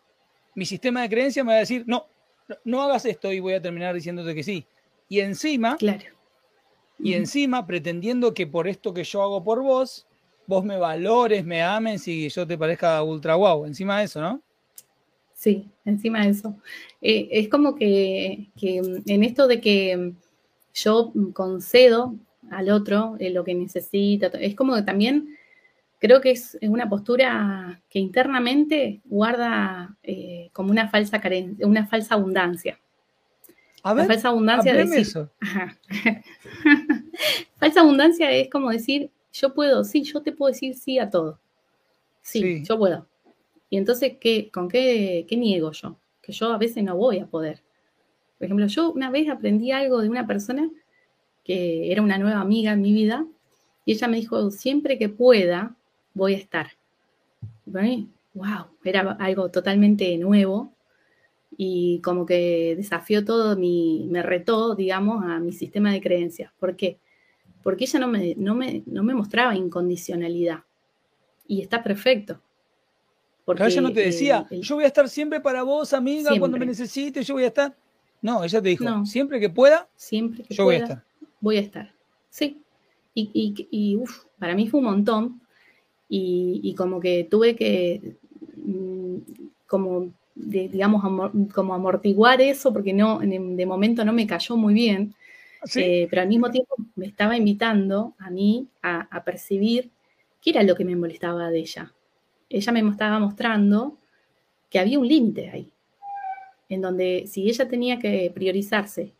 mi 0.55 0.65
sistema 0.65 1.03
de 1.03 1.09
creencias 1.09 1.45
me 1.45 1.51
va 1.51 1.57
a 1.57 1.59
decir, 1.59 1.83
no, 1.85 2.07
no, 2.63 2.81
hagas 2.81 3.05
esto 3.05 3.31
y 3.31 3.39
voy 3.39 3.53
a 3.53 3.61
terminar 3.61 3.93
diciéndote 3.93 4.33
que 4.33 4.41
sí. 4.41 4.65
Y 5.09 5.19
encima, 5.19 5.77
claro. 5.77 6.05
y 6.97 7.13
encima 7.13 7.67
pretendiendo 7.67 8.33
que 8.33 8.47
por 8.47 8.67
esto 8.67 8.95
que 8.95 9.03
yo 9.03 9.21
hago 9.21 9.43
por 9.43 9.61
vos, 9.61 10.07
vos 10.49 10.65
me 10.65 10.77
valores, 10.77 11.45
me 11.45 11.61
ames 11.61 12.07
y 12.07 12.27
yo 12.27 12.47
te 12.47 12.57
parezca 12.57 13.03
ultra 13.03 13.35
guau. 13.35 13.67
Encima 13.67 13.99
de 13.99 14.05
eso, 14.05 14.19
¿no? 14.19 14.41
Sí, 15.31 15.69
encima 15.85 16.23
de 16.23 16.31
eso. 16.31 16.57
Eh, 17.01 17.29
es 17.31 17.49
como 17.49 17.75
que, 17.75 18.49
en 18.59 19.23
esto 19.23 19.47
de 19.47 19.61
que 19.61 20.13
yo 20.73 21.13
concedo 21.33 22.15
al 22.49 22.71
otro 22.71 23.15
eh, 23.19 23.29
lo 23.29 23.43
que 23.43 23.53
necesita, 23.53 24.31
es 24.39 24.55
como 24.55 24.73
que 24.73 24.81
también 24.81 25.37
creo 25.99 26.19
que 26.19 26.31
es, 26.31 26.57
una 26.63 26.89
postura 26.89 27.79
que 27.87 27.99
internamente 27.99 29.01
guarda 29.05 29.95
eh, 30.01 30.49
como 30.51 30.71
una 30.71 30.89
falsa 30.89 31.21
carencia, 31.21 31.67
una 31.67 31.85
falsa 31.85 32.15
abundancia. 32.15 32.79
A 33.83 33.93
ver, 33.93 34.07
falsa 34.07 34.29
abundancia 34.29 34.73
de 34.73 34.99
eso. 34.99 35.29
falsa 37.59 37.81
abundancia 37.81 38.31
es 38.31 38.49
como 38.49 38.71
decir, 38.71 39.11
yo 39.31 39.53
puedo, 39.53 39.83
sí, 39.83 40.03
yo 40.03 40.21
te 40.21 40.31
puedo 40.31 40.51
decir 40.51 40.75
sí 40.75 40.99
a 40.99 41.09
todo. 41.09 41.39
sí. 42.21 42.63
yo 42.63 42.77
puedo. 42.77 43.07
Y 43.69 43.77
entonces, 43.77 44.17
¿qué, 44.19 44.49
¿con 44.51 44.67
qué, 44.67 45.25
qué 45.27 45.37
niego 45.37 45.71
yo? 45.71 45.97
Que 46.21 46.31
yo 46.31 46.51
a 46.51 46.57
veces 46.57 46.83
no 46.83 46.95
voy 46.97 47.19
a 47.19 47.27
poder. 47.27 47.61
Por 48.37 48.45
ejemplo, 48.45 48.65
yo 48.67 48.91
una 48.91 49.11
vez 49.11 49.29
aprendí 49.29 49.71
algo 49.71 50.01
de 50.01 50.09
una 50.09 50.25
persona 50.25 50.69
que 51.43 51.91
era 51.91 52.01
una 52.01 52.17
nueva 52.17 52.41
amiga 52.41 52.71
en 52.71 52.81
mi 52.81 52.93
vida 52.93 53.25
y 53.85 53.93
ella 53.93 54.07
me 54.07 54.17
dijo, 54.17 54.51
siempre 54.51 54.97
que 54.97 55.09
pueda, 55.09 55.75
voy 56.13 56.33
a 56.33 56.37
estar. 56.37 56.67
Y 57.65 57.71
para 57.71 57.85
mí, 57.85 58.07
wow, 58.33 58.67
era 58.83 59.11
algo 59.19 59.49
totalmente 59.49 60.17
nuevo 60.17 60.73
y 61.57 61.99
como 62.01 62.25
que 62.25 62.75
desafió 62.77 63.25
todo 63.25 63.57
mi, 63.57 64.07
me 64.09 64.21
retó, 64.23 64.75
digamos, 64.75 65.25
a 65.25 65.39
mi 65.39 65.51
sistema 65.51 65.91
de 65.91 66.01
creencias. 66.01 66.51
¿Por 66.59 66.75
qué? 66.75 66.99
Porque 67.63 67.85
ella 67.85 67.99
no 67.99 68.07
me, 68.07 68.35
no 68.35 68.55
me, 68.55 68.83
no 68.85 69.03
me 69.03 69.13
mostraba 69.13 69.55
incondicionalidad 69.55 70.63
y 71.47 71.61
está 71.61 71.83
perfecto. 71.83 72.39
Porque 73.43 73.65
ella 73.65 73.81
no 73.81 73.91
te 73.91 74.01
decía, 74.01 74.45
yo 74.51 74.75
voy 74.75 74.83
a 74.83 74.87
estar 74.87 75.09
siempre 75.09 75.41
para 75.41 75.63
vos, 75.63 75.93
amiga, 75.93 76.31
cuando 76.37 76.59
me 76.59 76.67
necesites, 76.67 77.25
yo 77.25 77.33
voy 77.33 77.45
a 77.45 77.47
estar. 77.47 77.75
No, 78.21 78.43
ella 78.43 78.61
te 78.61 78.69
dijo, 78.69 79.05
siempre 79.05 79.39
que 79.39 79.49
pueda, 79.49 79.89
siempre 79.95 80.43
que 80.43 80.53
yo 80.53 80.65
voy 80.65 80.75
a 80.75 80.79
estar. 80.79 81.03
Voy 81.41 81.57
a 81.57 81.61
estar. 81.61 81.91
Sí. 82.29 82.61
Y, 83.15 83.67
y, 83.71 83.99
para 84.37 84.53
mí 84.53 84.69
fue 84.69 84.79
un 84.79 84.85
montón. 84.85 85.41
Y, 86.07 86.75
como 86.77 86.99
que 86.99 87.27
tuve 87.29 87.55
que, 87.55 88.17
mm, 88.55 89.15
como, 89.65 90.13
digamos, 90.35 91.03
como 91.51 91.73
amortiguar 91.73 92.41
eso, 92.41 92.71
porque 92.71 92.93
no, 92.93 93.17
de 93.19 93.65
momento 93.65 94.05
no 94.05 94.13
me 94.13 94.27
cayó 94.27 94.57
muy 94.57 94.75
bien. 94.75 95.15
Eh, 95.75 96.07
pero 96.09 96.21
al 96.21 96.27
mismo 96.29 96.49
tiempo 96.49 96.75
me 96.95 97.07
estaba 97.07 97.35
invitando 97.35 98.13
a 98.17 98.29
mí 98.29 98.67
a, 98.81 99.07
a 99.15 99.23
percibir 99.23 99.89
qué 100.41 100.51
era 100.51 100.63
lo 100.63 100.75
que 100.75 100.85
me 100.85 100.95
molestaba 100.95 101.49
de 101.49 101.59
ella 101.59 101.93
ella 102.49 102.71
me 102.71 102.89
estaba 102.89 103.19
mostrando 103.19 103.97
que 104.69 104.79
había 104.79 104.99
un 104.99 105.07
límite 105.07 105.49
ahí, 105.49 105.71
en 106.67 106.81
donde 106.81 107.25
si 107.27 107.47
ella 107.47 107.67
tenía 107.67 107.99
que 107.99 108.31
priorizarse 108.33 109.13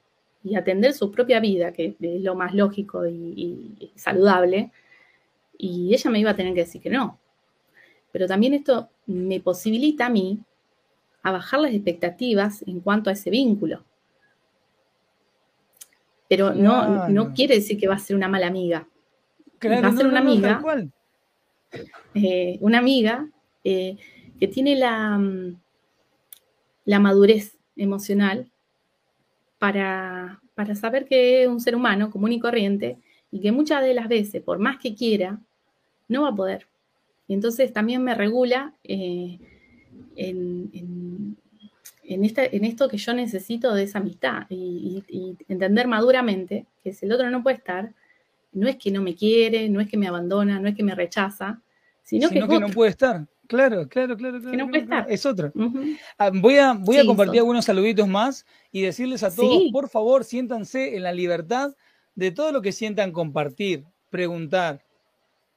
y 0.43 0.55
atender 0.55 0.93
su 0.93 1.11
propia 1.11 1.39
vida, 1.39 1.71
que 1.71 1.95
es 1.99 2.21
lo 2.21 2.35
más 2.35 2.53
lógico 2.53 3.05
y, 3.07 3.91
saludable, 3.95 4.71
y 5.57 5.93
ella 5.93 6.09
me 6.09 6.19
iba 6.19 6.31
a 6.31 6.35
tener 6.35 6.53
que 6.53 6.61
decir 6.61 6.81
que 6.81 6.89
no. 6.89 7.19
Pero 8.11 8.27
también 8.27 8.53
esto 8.53 8.89
me 9.05 9.39
posibilita 9.39 10.07
a 10.07 10.09
mí 10.09 10.39
a 11.21 11.31
bajar 11.31 11.59
las 11.59 11.73
expectativas 11.73 12.63
en 12.63 12.79
cuanto 12.79 13.09
a 13.09 13.13
ese 13.13 13.29
vínculo. 13.29 13.83
Pero 16.29 16.53
no, 16.53 17.09
no 17.09 17.33
quiere 17.33 17.55
decir 17.55 17.77
que 17.77 17.87
va 17.87 17.95
a 17.95 17.99
ser 17.99 18.15
una 18.15 18.29
mala 18.29 18.47
amiga. 18.47 18.87
va 19.61 19.87
a 19.87 19.91
ser 19.91 20.07
una 20.07 20.19
amiga 20.19 20.61
eh, 22.13 22.57
una 22.61 22.79
amiga 22.79 23.29
eh, 23.63 23.97
que 24.39 24.47
tiene 24.47 24.75
la, 24.75 25.17
mm, 25.17 25.59
la 26.85 26.99
madurez 26.99 27.57
emocional 27.75 28.49
para, 29.57 30.41
para, 30.55 30.75
saber 30.75 31.05
que 31.05 31.43
es 31.43 31.47
un 31.47 31.59
ser 31.59 31.75
humano 31.75 32.09
común 32.09 32.31
y 32.31 32.39
corriente 32.39 32.97
y 33.31 33.41
que 33.41 33.51
muchas 33.51 33.83
de 33.83 33.93
las 33.93 34.07
veces, 34.07 34.41
por 34.41 34.59
más 34.59 34.77
que 34.79 34.95
quiera, 34.95 35.39
no 36.07 36.23
va 36.23 36.29
a 36.29 36.35
poder. 36.35 36.67
Y 37.27 37.33
entonces 37.33 37.71
también 37.71 38.03
me 38.03 38.15
regula 38.15 38.73
eh, 38.83 39.37
en, 40.15 40.69
en, 40.73 41.37
en, 42.09 42.65
esto 42.65 42.89
que 42.89 42.97
yo 42.97 43.13
necesito 43.13 43.73
de 43.73 43.83
esa 43.83 43.99
amistad 43.99 44.47
y, 44.49 45.03
y, 45.07 45.37
entender 45.47 45.87
maduramente 45.87 46.65
que 46.83 46.93
si 46.93 47.05
el 47.05 47.11
otro 47.11 47.29
no 47.29 47.43
puede 47.43 47.57
estar, 47.57 47.93
no 48.51 48.67
es 48.67 48.77
que 48.77 48.91
no 48.91 49.01
me 49.01 49.15
quiere, 49.15 49.69
no 49.69 49.79
es 49.79 49.87
que 49.87 49.97
me 49.97 50.07
abandona, 50.07 50.59
no 50.59 50.67
es 50.67 50.75
que 50.75 50.83
me 50.83 50.95
rechaza, 50.95 51.61
sino, 52.03 52.29
que, 52.29 52.39
no 52.39 52.69
puede 52.69 52.91
estar. 52.91 53.27
Claro, 53.47 53.87
claro, 53.87 54.17
claro. 54.17 54.41
que 54.41 54.57
no 54.57 54.67
puede 54.67 54.83
estar. 54.83 55.05
Es 55.09 55.25
otro. 55.25 55.51
Ah, 56.17 56.31
voy 56.33 56.57
a, 56.57 56.73
voy 56.73 56.97
a 56.97 57.05
compartir 57.05 57.39
algunos 57.39 57.65
saluditos 57.65 58.07
más 58.07 58.45
y 58.71 58.81
decirles 58.81 59.23
a 59.23 59.33
todos, 59.33 59.63
por 59.71 59.89
favor, 59.89 60.23
siéntanse 60.23 60.95
en 60.95 61.03
la 61.03 61.13
libertad 61.13 61.75
de 62.15 62.31
todo 62.31 62.51
lo 62.51 62.61
que 62.61 62.71
sientan 62.71 63.11
compartir, 63.11 63.85
preguntar. 64.09 64.83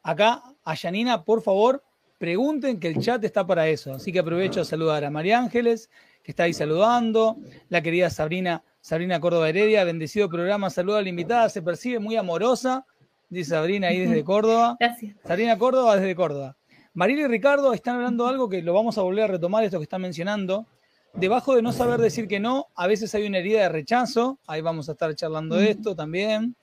Acá, 0.03 0.43
a 0.65 0.75
Yanina, 0.75 1.25
por 1.25 1.43
favor, 1.43 1.83
pregunten 2.19 2.79
que 2.79 2.89
el 2.89 2.99
chat 2.99 3.25
está 3.25 3.47
para 3.47 3.69
eso. 3.69 3.93
Así 3.95 4.13
que 4.13 4.21
aprovecho 4.21 4.61
a 4.61 4.65
saludar 4.65 5.05
a 5.05 5.11
María 5.11 5.39
Ángeles, 5.39 5.91
que 6.23 6.33
está 6.33 6.45
ahí 6.45 6.53
saludando, 6.53 7.37
la 7.69 7.83
querida 7.83 8.11
Sabrina, 8.11 8.63
Sabrina 8.81 9.21
Córdoba 9.21 9.49
Heredia, 9.49 9.85
bendecido 9.85 10.29
programa, 10.29 10.71
saluda 10.71 10.99
a 10.99 11.03
la 11.03 11.09
invitada, 11.09 11.49
se 11.49 11.63
percibe 11.63 11.99
muy 11.99 12.17
amorosa, 12.17 12.87
dice 13.29 13.51
Sabrina 13.51 13.89
ahí 13.89 14.01
desde 14.01 14.25
Córdoba. 14.25 14.77
Gracias. 14.79 15.17
Sabrina 15.27 15.59
Córdoba 15.59 15.97
desde 15.97 16.15
Córdoba. 16.15 16.57
Marina 16.95 17.23
y 17.23 17.27
Ricardo 17.27 17.73
están 17.73 17.97
hablando 17.97 18.25
de 18.25 18.31
algo 18.31 18.49
que 18.49 18.61
lo 18.61 18.75
vamos 18.75 18.99
a 18.99 19.03
volver 19.03 19.25
a 19.25 19.27
retomar, 19.29 19.65
esto 19.65 19.79
que 19.79 19.85
están 19.85 20.03
mencionando. 20.03 20.67
Debajo 21.15 21.55
de 21.55 21.63
no 21.63 21.73
saber 21.73 22.01
decir 22.01 22.29
que 22.29 22.39
no, 22.39 22.67
a 22.75 22.87
veces 22.87 23.15
hay 23.15 23.27
una 23.27 23.39
herida 23.39 23.63
de 23.63 23.69
rechazo. 23.71 24.39
Ahí 24.47 24.61
vamos 24.61 24.89
a 24.89 24.93
estar 24.93 25.15
charlando 25.15 25.57
de 25.57 25.71
esto 25.71 25.95
también. 25.97 26.55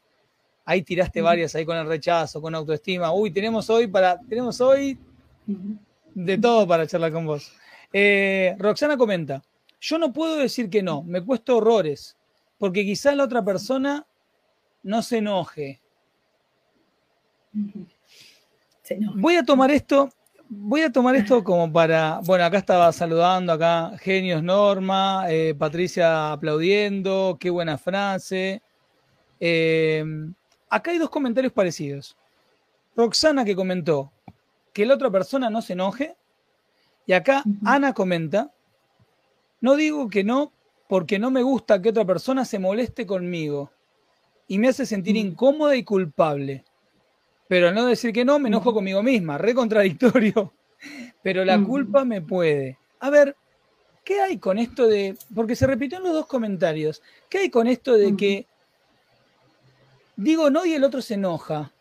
Ahí 0.66 0.84
tiraste 0.84 1.22
varias 1.22 1.56
ahí 1.56 1.66
con 1.66 1.78
el 1.78 1.88
rechazo, 1.88 2.42
con 2.42 2.54
autoestima. 2.54 3.12
Uy, 3.12 3.32
tenemos 3.32 3.70
hoy 3.72 3.88
para, 3.88 4.20
tenemos 4.20 4.62
hoy 4.62 5.00
de 6.14 6.38
todo 6.38 6.68
para 6.68 6.86
charlar 6.86 7.12
con 7.12 7.26
vos. 7.26 7.52
Eh, 7.92 8.56
Roxana 8.60 8.98
comenta, 8.98 9.42
yo 9.82 9.98
no 9.98 10.12
puedo 10.12 10.38
decir 10.38 10.70
que 10.70 10.84
no, 10.84 11.04
me 11.04 11.24
cuesta 11.24 11.54
horrores, 11.54 12.18
porque 12.58 12.84
quizá 12.84 13.16
la 13.16 13.24
otra 13.24 13.44
persona 13.44 14.06
no 14.84 15.02
se 15.02 15.18
enoje. 15.18 15.82
Voy 19.16 19.36
a 19.36 19.44
tomar 19.44 19.72
esto, 19.72 20.10
voy 20.50 20.82
a 20.82 20.92
tomar 20.92 21.16
esto 21.16 21.44
como 21.44 21.72
para, 21.72 22.20
bueno, 22.26 22.44
acá 22.44 22.58
estaba 22.58 22.92
saludando, 22.92 23.54
acá 23.54 23.98
genios 24.00 24.44
Norma, 24.44 25.26
eh, 25.30 25.56
Patricia 25.58 26.32
aplaudiendo, 26.32 27.38
qué 27.40 27.50
buena 27.50 27.78
frase. 27.78 28.62
Eh, 29.40 30.04
acá 30.70 30.92
hay 30.92 30.98
dos 30.98 31.10
comentarios 31.10 31.54
parecidos. 31.54 32.18
Roxana 32.96 33.46
que 33.46 33.56
comentó 33.56 34.12
que 34.74 34.86
la 34.86 34.96
otra 34.96 35.10
persona 35.10 35.50
no 35.50 35.62
se 35.62 35.74
enoje. 35.74 36.16
Y 37.06 37.14
acá 37.14 37.44
Ana 37.66 37.94
comenta, 37.94 38.52
no 39.62 39.76
digo 39.76 40.10
que 40.10 40.24
no 40.24 40.52
porque 40.88 41.20
no 41.20 41.30
me 41.30 41.44
gusta 41.44 41.82
que 41.82 41.90
otra 41.90 42.06
persona 42.06 42.46
se 42.46 42.58
moleste 42.58 43.06
conmigo 43.06 43.72
y 44.48 44.58
me 44.58 44.70
hace 44.70 44.86
sentir 44.86 45.16
incómoda 45.16 45.76
y 45.76 45.84
culpable. 45.84 46.66
Pero 47.48 47.68
al 47.68 47.76
no 47.76 47.86
decir 47.86 48.12
que 48.12 48.26
no, 48.26 48.40
me 48.40 48.50
enojo 48.50 48.74
conmigo 48.74 49.04
misma, 49.04 49.38
re 49.38 49.54
contradictorio. 49.54 50.54
Pero 51.24 51.46
la 51.46 51.62
culpa 51.62 52.06
me 52.06 52.22
puede. 52.22 52.78
A 53.00 53.10
ver, 53.10 53.36
¿qué 54.04 54.22
hay 54.22 54.38
con 54.38 54.58
esto 54.58 54.88
de.? 54.88 55.16
Porque 55.36 55.56
se 55.56 55.68
repitió 55.68 55.98
en 55.98 56.06
los 56.06 56.14
dos 56.14 56.26
comentarios. 56.26 57.02
¿Qué 57.30 57.40
hay 57.40 57.50
con 57.50 57.68
esto 57.68 57.94
de 57.94 58.16
que 58.16 58.48
digo 60.16 60.50
no 60.50 60.66
y 60.66 60.74
el 60.74 60.84
otro 60.84 61.02
se 61.02 61.16
enoja? 61.16 61.72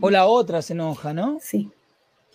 O 0.00 0.10
la 0.10 0.26
otra 0.26 0.62
se 0.62 0.74
enoja, 0.74 1.12
¿no? 1.12 1.38
Sí. 1.40 1.70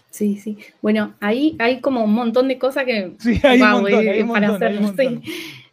Sí, 0.10 0.38
sí. 0.38 0.58
Bueno, 0.82 1.16
ahí 1.20 1.56
hay 1.60 1.80
como 1.82 2.04
un 2.04 2.14
montón 2.14 2.48
de 2.48 2.58
cosas 2.58 2.86
que 2.86 3.14
sí, 3.20 3.40
hay 3.44 3.62
un 3.62 3.82
montón, 3.82 4.28
para 4.30 4.56
hacer. 4.56 5.22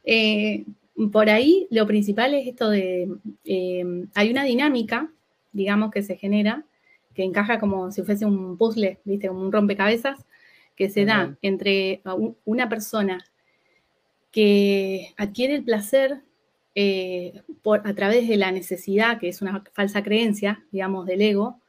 Eh, 0.04 0.64
por 1.12 1.30
ahí 1.30 1.66
lo 1.70 1.86
principal 1.86 2.34
es 2.34 2.46
esto 2.46 2.68
de, 2.70 3.08
eh, 3.44 4.06
hay 4.14 4.30
una 4.30 4.44
dinámica, 4.44 5.10
digamos, 5.52 5.90
que 5.90 6.02
se 6.02 6.16
genera, 6.16 6.64
que 7.14 7.24
encaja 7.24 7.58
como 7.58 7.90
si 7.90 8.02
fuese 8.02 8.26
un 8.26 8.56
puzzle, 8.58 8.98
¿viste? 9.04 9.28
Como 9.28 9.40
un 9.40 9.52
rompecabezas, 9.52 10.24
que 10.76 10.90
se 10.90 11.04
da 11.04 11.36
entre 11.42 12.02
una 12.44 12.68
persona 12.68 13.24
que 14.30 15.14
adquiere 15.16 15.54
el 15.54 15.64
placer 15.64 16.22
eh, 16.74 17.42
por, 17.62 17.86
a 17.86 17.94
través 17.94 18.28
de 18.28 18.36
la 18.36 18.50
necesidad, 18.50 19.18
que 19.18 19.28
es 19.28 19.42
una 19.42 19.62
falsa 19.72 20.02
creencia, 20.02 20.64
digamos, 20.72 21.06
del 21.06 21.22
ego, 21.22 21.60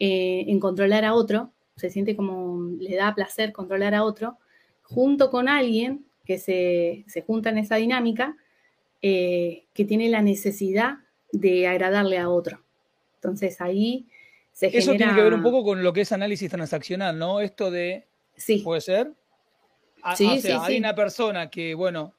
eh, 0.00 0.44
en 0.48 0.58
controlar 0.58 1.04
a 1.04 1.14
otro, 1.14 1.52
se 1.78 1.90
siente 1.90 2.16
como 2.16 2.76
le 2.78 2.96
da 2.96 3.14
placer 3.14 3.52
controlar 3.52 3.94
a 3.94 4.04
otro, 4.04 4.38
junto 4.82 5.30
con 5.30 5.48
alguien 5.48 6.04
que 6.24 6.38
se, 6.38 7.04
junta 7.26 7.50
en 7.50 7.58
esa 7.58 7.76
dinámica, 7.76 8.36
eh, 9.00 9.64
que 9.72 9.84
tiene 9.84 10.08
la 10.08 10.22
necesidad 10.22 10.98
de 11.32 11.66
agradarle 11.66 12.18
a 12.18 12.28
otro. 12.28 12.62
Entonces 13.14 13.60
ahí 13.60 14.06
se 14.52 14.66
Eso 14.76 14.92
tiene 14.92 15.14
que 15.14 15.22
ver 15.22 15.34
un 15.34 15.42
poco 15.42 15.62
con 15.62 15.82
lo 15.82 15.92
que 15.92 16.00
es 16.02 16.12
análisis 16.12 16.50
transaccional, 16.50 17.18
¿no? 17.18 17.40
Esto 17.40 17.70
de... 17.70 18.06
Sí. 18.36 18.58
¿Puede 18.58 18.80
ser? 18.80 19.12
Ah, 20.02 20.16
sí, 20.16 20.26
o 20.26 20.40
sea, 20.40 20.64
hay 20.64 20.78
una 20.78 20.94
persona 20.94 21.50
que, 21.50 21.74
bueno, 21.74 22.12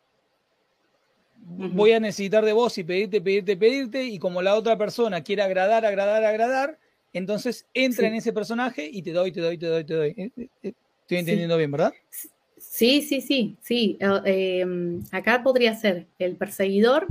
voy 1.37 1.91
a 1.93 1.99
necesitar 1.99 2.43
de 2.45 2.53
vos 2.53 2.77
y 2.77 2.83
pedirte, 2.83 3.21
pedirte, 3.21 3.57
pedirte, 3.57 4.03
y 4.03 4.19
como 4.19 4.41
la 4.41 4.55
otra 4.55 4.77
persona 4.77 5.23
quiere 5.23 5.41
agradar, 5.41 5.85
agradar, 5.85 6.23
agradar, 6.23 6.79
entonces 7.13 7.65
entra 7.73 8.07
en 8.07 8.15
ese 8.15 8.33
personaje 8.33 8.87
y 8.91 9.01
te 9.01 9.11
doy, 9.11 9.31
te 9.31 9.41
doy, 9.41 9.57
te 9.57 9.65
doy, 9.65 9.83
te 9.83 9.93
doy. 9.93 10.09
Eh, 10.09 10.31
eh, 10.37 10.49
eh, 10.63 10.73
estoy 11.01 11.17
entendiendo 11.17 11.57
bien, 11.57 11.71
¿verdad? 11.71 11.93
Sí, 12.57 13.01
sí, 13.01 13.21
sí, 13.21 13.57
sí. 13.61 13.97
Em, 14.25 15.03
acá 15.11 15.41
podría 15.41 15.73
ser 15.73 16.07
el 16.19 16.35
perseguidor. 16.35 17.07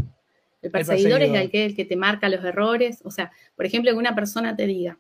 El 0.63 0.71
perseguidor, 0.71 1.23
es 1.23 1.33
el 1.33 1.51
que, 1.51 1.65
el 1.67 1.77
que 1.77 1.85
te 1.85 1.97
marca 1.97 2.29
los 2.29 2.45
errores. 2.45 3.01
O 3.05 3.11
sea, 3.11 3.33
por 3.57 3.67
ejemplo, 3.67 3.91
que 3.91 3.97
una 3.97 4.15
persona 4.15 4.55
te 4.55 4.67
diga 4.67 4.99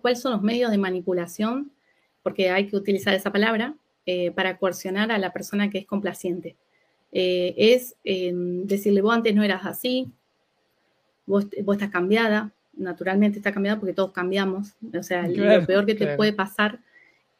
cuáles 0.00 0.20
son 0.20 0.32
los 0.32 0.42
medios 0.42 0.70
de 0.70 0.78
manipulación, 0.78 1.70
porque 2.22 2.48
hay 2.48 2.66
que 2.68 2.76
utilizar 2.76 3.12
esa 3.14 3.30
palabra, 3.30 3.74
para 4.34 4.56
coercionar 4.56 5.10
a 5.10 5.18
la 5.18 5.32
persona 5.32 5.68
que 5.68 5.78
es 5.78 5.86
complaciente. 5.86 6.56
es 7.12 7.96
em, 8.04 8.66
decirle, 8.66 9.02
vos 9.02 9.14
antes 9.14 9.34
no 9.34 9.42
eras 9.42 9.66
así, 9.66 10.08
vos, 11.26 11.46
vos 11.64 11.76
estás 11.76 11.90
cambiada, 11.90 12.52
naturalmente 12.76 13.38
está 13.38 13.52
cambiada 13.52 13.78
porque 13.78 13.94
todos 13.94 14.12
cambiamos. 14.12 14.74
O 14.96 15.02
sea, 15.02 15.26
lo 15.26 15.66
peor 15.66 15.86
que 15.86 15.94
te 15.94 16.16
puede 16.16 16.32
pasar 16.32 16.80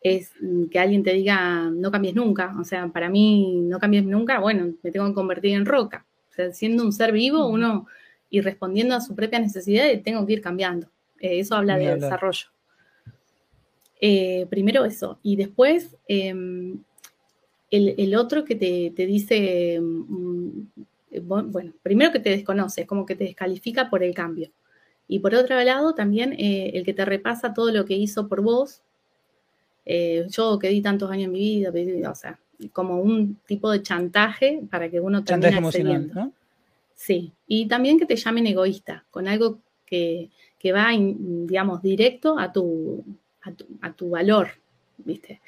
es 0.01 0.33
que 0.71 0.79
alguien 0.79 1.03
te 1.03 1.13
diga 1.13 1.71
no 1.71 1.91
cambies 1.91 2.15
nunca. 2.15 2.55
O 2.59 2.65
sea, 2.65 2.89
para 2.89 3.09
mí 3.09 3.61
no 3.63 3.79
cambies 3.79 4.05
nunca, 4.05 4.39
bueno, 4.39 4.75
me 4.83 4.91
tengo 4.91 5.07
que 5.07 5.15
convertir 5.15 5.55
en 5.55 5.67
roca. 5.67 6.07
O 6.31 6.33
sea, 6.35 6.53
siendo 6.53 6.85
un 6.85 6.93
ser 6.93 7.13
vivo, 7.13 7.47
uno 7.47 7.87
y 8.31 8.41
respondiendo 8.41 8.95
a 8.95 9.01
su 9.01 9.15
propia 9.15 9.39
necesidad, 9.39 9.87
tengo 10.03 10.27
que 10.27 10.35
ir 10.35 10.41
cambiando. 10.41 10.89
Eh, 11.21 11.41
eso 11.41 11.55
habla 11.55 11.79
de 11.79 11.95
desarrollo. 11.95 12.49
Eh, 14.01 14.47
primero 14.51 14.85
eso. 14.85 15.19
Y 15.23 15.37
después, 15.37 15.97
em, 16.07 16.79
el, 17.71 18.15
otro 18.17 18.45
que 18.45 18.55
te, 18.55 18.93
te 18.95 19.07
dice, 19.07 19.81
mm, 19.81 20.61
bueno, 21.23 21.73
primero 21.83 22.13
que 22.13 22.21
te 22.21 22.31
desconoce, 22.31 22.87
como 22.87 23.07
que 23.07 23.17
te 23.17 23.25
descalifica 23.25 23.89
por 23.89 24.03
el 24.03 24.15
cambio. 24.15 24.51
Y 25.09 25.21
por 25.21 25.35
otro 25.35 25.61
lado, 25.63 25.95
también 25.95 26.33
eh, 26.33 26.73
el 26.75 26.85
que 26.85 26.95
te 26.95 27.05
repasa 27.05 27.55
todo 27.55 27.71
lo 27.71 27.85
que 27.85 27.95
hizo 27.95 28.29
por 28.29 28.43
vos. 28.43 28.83
Eh, 29.85 30.27
yo 30.29 30.59
que 30.59 30.69
di 30.69 30.83
tantos 30.83 31.11
años 31.11 31.27
en 31.27 31.33
mi 31.33 31.39
vida, 31.39 32.11
o 32.11 32.15
sea, 32.15 32.39
como 32.73 33.01
un 33.01 33.37
tipo 33.47 33.71
de 33.71 33.83
chantaje 33.83 34.63
para 34.69 34.91
que 34.91 35.01
uno 35.01 35.23
termine 35.23 35.57
emocional, 35.57 36.11
¿no? 36.13 36.33
Sí, 36.95 37.33
y 37.47 37.69
también 37.69 37.99
que 37.99 38.07
te 38.07 38.17
llamen 38.17 38.47
egoísta, 38.47 39.05
con 39.11 39.29
algo 39.29 39.61
que, 39.85 40.31
va, 40.75 40.89
digamos, 40.91 41.83
directo 41.83 42.39
a 42.39 42.53
tu, 42.53 43.05
a 43.83 43.93
tu, 43.93 44.11
valor, 44.11 44.49
¿viste? 44.99 45.41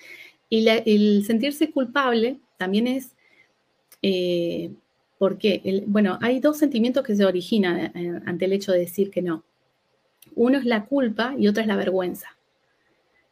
Y 0.49 0.69
el 0.69 1.25
sentirse 1.25 1.73
culpable 1.73 2.39
también 2.59 2.87
es 2.87 3.17
eh, 4.03 4.71
porque, 5.19 5.85
bueno, 5.87 6.19
hay 6.21 6.39
dos 6.39 6.59
sentimientos 6.59 7.03
que 7.03 7.17
se 7.17 7.25
originan 7.25 7.93
ante 8.25 8.45
el 8.45 8.53
hecho 8.53 8.71
de 8.71 8.81
decir 8.81 9.11
que 9.11 9.23
no. 9.23 9.43
Uno 10.39 10.57
es 10.57 10.65
la 10.65 10.85
culpa 10.85 11.35
y 11.37 11.49
otro 11.49 11.63
es 11.63 11.67
la 11.67 11.75
vergüenza. 11.75 12.29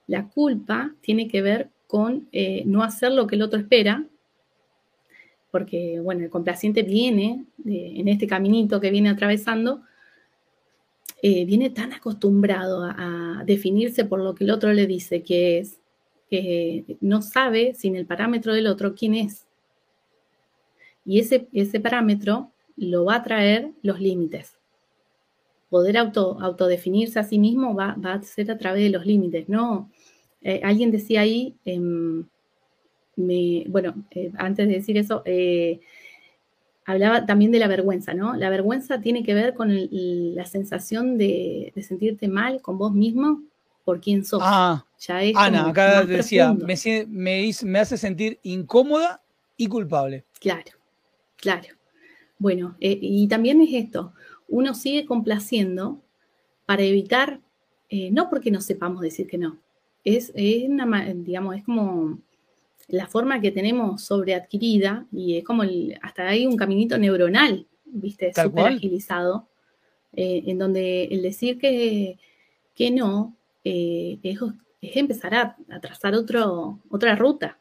La 0.09 0.29
culpa 0.29 0.93
tiene 1.03 1.29
que 1.29 1.41
ver 1.41 1.71
con 1.87 2.29
eh, 2.33 2.65
no 2.67 2.83
hacer 2.83 3.13
lo 3.13 3.29
que 3.29 3.37
el 3.37 3.43
otro 3.43 3.61
espera, 3.61 4.05
porque, 5.53 6.01
bueno, 6.01 6.25
el 6.25 6.31
complaciente 6.31 6.83
viene 6.83 7.45
en 7.65 8.09
este 8.09 8.27
caminito 8.27 8.81
que 8.81 8.91
viene 8.91 9.09
atravesando, 9.09 9.83
eh, 11.23 11.45
viene 11.45 11.71
tan 11.71 11.93
acostumbrado 11.93 12.83
a, 12.83 13.45
definirse 13.47 14.05
por 14.05 14.21
lo 14.21 14.35
que 14.35 14.43
el 14.43 14.51
otro 14.51 14.73
le 14.73 14.89
dice, 14.89 15.23
que 15.23 15.61
es 15.61 15.79
que 16.29 16.99
no 17.01 17.23
sabe 17.23 17.75
sin 17.75 17.95
el 17.95 18.05
parámetro 18.05 18.53
del 18.53 18.67
otro 18.67 18.97
quién 18.97 19.15
es. 19.15 19.47
Y 21.05 21.21
ese, 21.21 21.47
ese 21.53 21.79
parámetro 21.79 22.51
lo 22.77 23.05
va 23.05 23.15
a 23.15 23.23
traer 23.23 23.71
los 23.83 24.01
límites 24.01 24.57
poder 25.69 25.97
auto, 25.97 26.39
autodefinirse 26.41 27.19
a 27.19 27.25
sí 27.25 27.39
mismo 27.39 27.75
va, 27.75 27.97
a 28.03 28.23
ser 28.23 28.51
a 28.51 28.59
través 28.59 28.83
de 28.85 28.91
los 28.91 29.07
límites, 29.07 29.49
¿no? 29.49 29.91
Eh, 30.43 30.61
alguien 30.63 30.91
decía 30.91 31.23
ahí, 31.23 31.57
em, 31.65 32.25
bueno, 33.17 33.95
eh, 34.11 34.31
antes 34.37 34.69
de 34.69 34.75
decir 34.75 34.97
eso, 34.99 35.23
eh, 35.25 35.81
hablaba 36.85 37.27
también 37.27 37.51
de 37.51 37.59
la 37.59 37.67
vergüenza, 37.67 38.15
¿no? 38.15 38.37
La 38.37 38.51
vergüenza 38.51 39.01
tiene 39.01 39.25
que 39.25 39.35
ver 39.35 39.55
con 39.55 39.71
la 39.71 40.47
sensación 40.47 41.19
de, 41.19 41.73
sentirte 41.83 42.29
mal 42.29 42.63
con 42.63 42.79
vos 42.79 42.93
mismo 42.93 43.43
por 43.85 44.01
quién 44.01 44.25
sos. 44.25 44.41
Ah, 44.45 44.85
Ana, 45.35 45.69
acá 45.69 46.05
decía, 46.05 46.53
me, 46.53 46.77
me, 47.09 47.79
hace 47.79 47.97
sentir 47.97 48.39
incómoda 48.43 49.23
y 49.57 49.67
culpable. 49.67 50.25
Claro, 50.41 50.73
claro. 51.37 51.69
Bueno, 52.39 52.77
y 52.79 53.27
también 53.29 53.63
es 53.63 53.73
esto, 53.73 54.13
uno 54.49 54.75
sigue 54.75 55.07
complaciendo 55.07 56.01
para 56.67 56.83
evitar, 56.83 57.41
eh, 57.89 58.11
no 58.11 58.29
porque 58.29 58.51
no 58.51 58.61
sepamos 58.61 59.01
decir 59.01 59.27
que 59.27 59.39
no, 59.39 59.59
es, 60.05 60.33
una, 60.69 61.13
digamos, 61.15 61.57
es 61.57 61.65
como 61.65 62.19
la 62.89 63.09
forma 63.09 63.41
que 63.41 63.51
tenemos 63.51 64.03
sobreadquirida 64.03 65.07
y 65.11 65.39
es 65.39 65.45
como 65.45 65.65
hasta 66.03 66.29
hay 66.29 66.47
un 66.47 66.57
caminito 66.57 66.97
neuronal, 66.99 67.67
viste, 67.85 68.33
súper 68.33 68.67
agilizado, 68.67 69.49
eh, 70.15 70.45
en 70.47 70.59
donde 70.59 71.05
el 71.05 71.23
decir 71.23 71.59
que, 71.59 72.19
que 72.75 72.91
no 72.91 73.37
eh, 73.65 74.19
es, 74.23 74.39
empezar 74.81 75.35
a, 75.35 75.57
trazar 75.81 76.15
otro, 76.15 76.79
otra 76.89 77.17
ruta. 77.17 77.59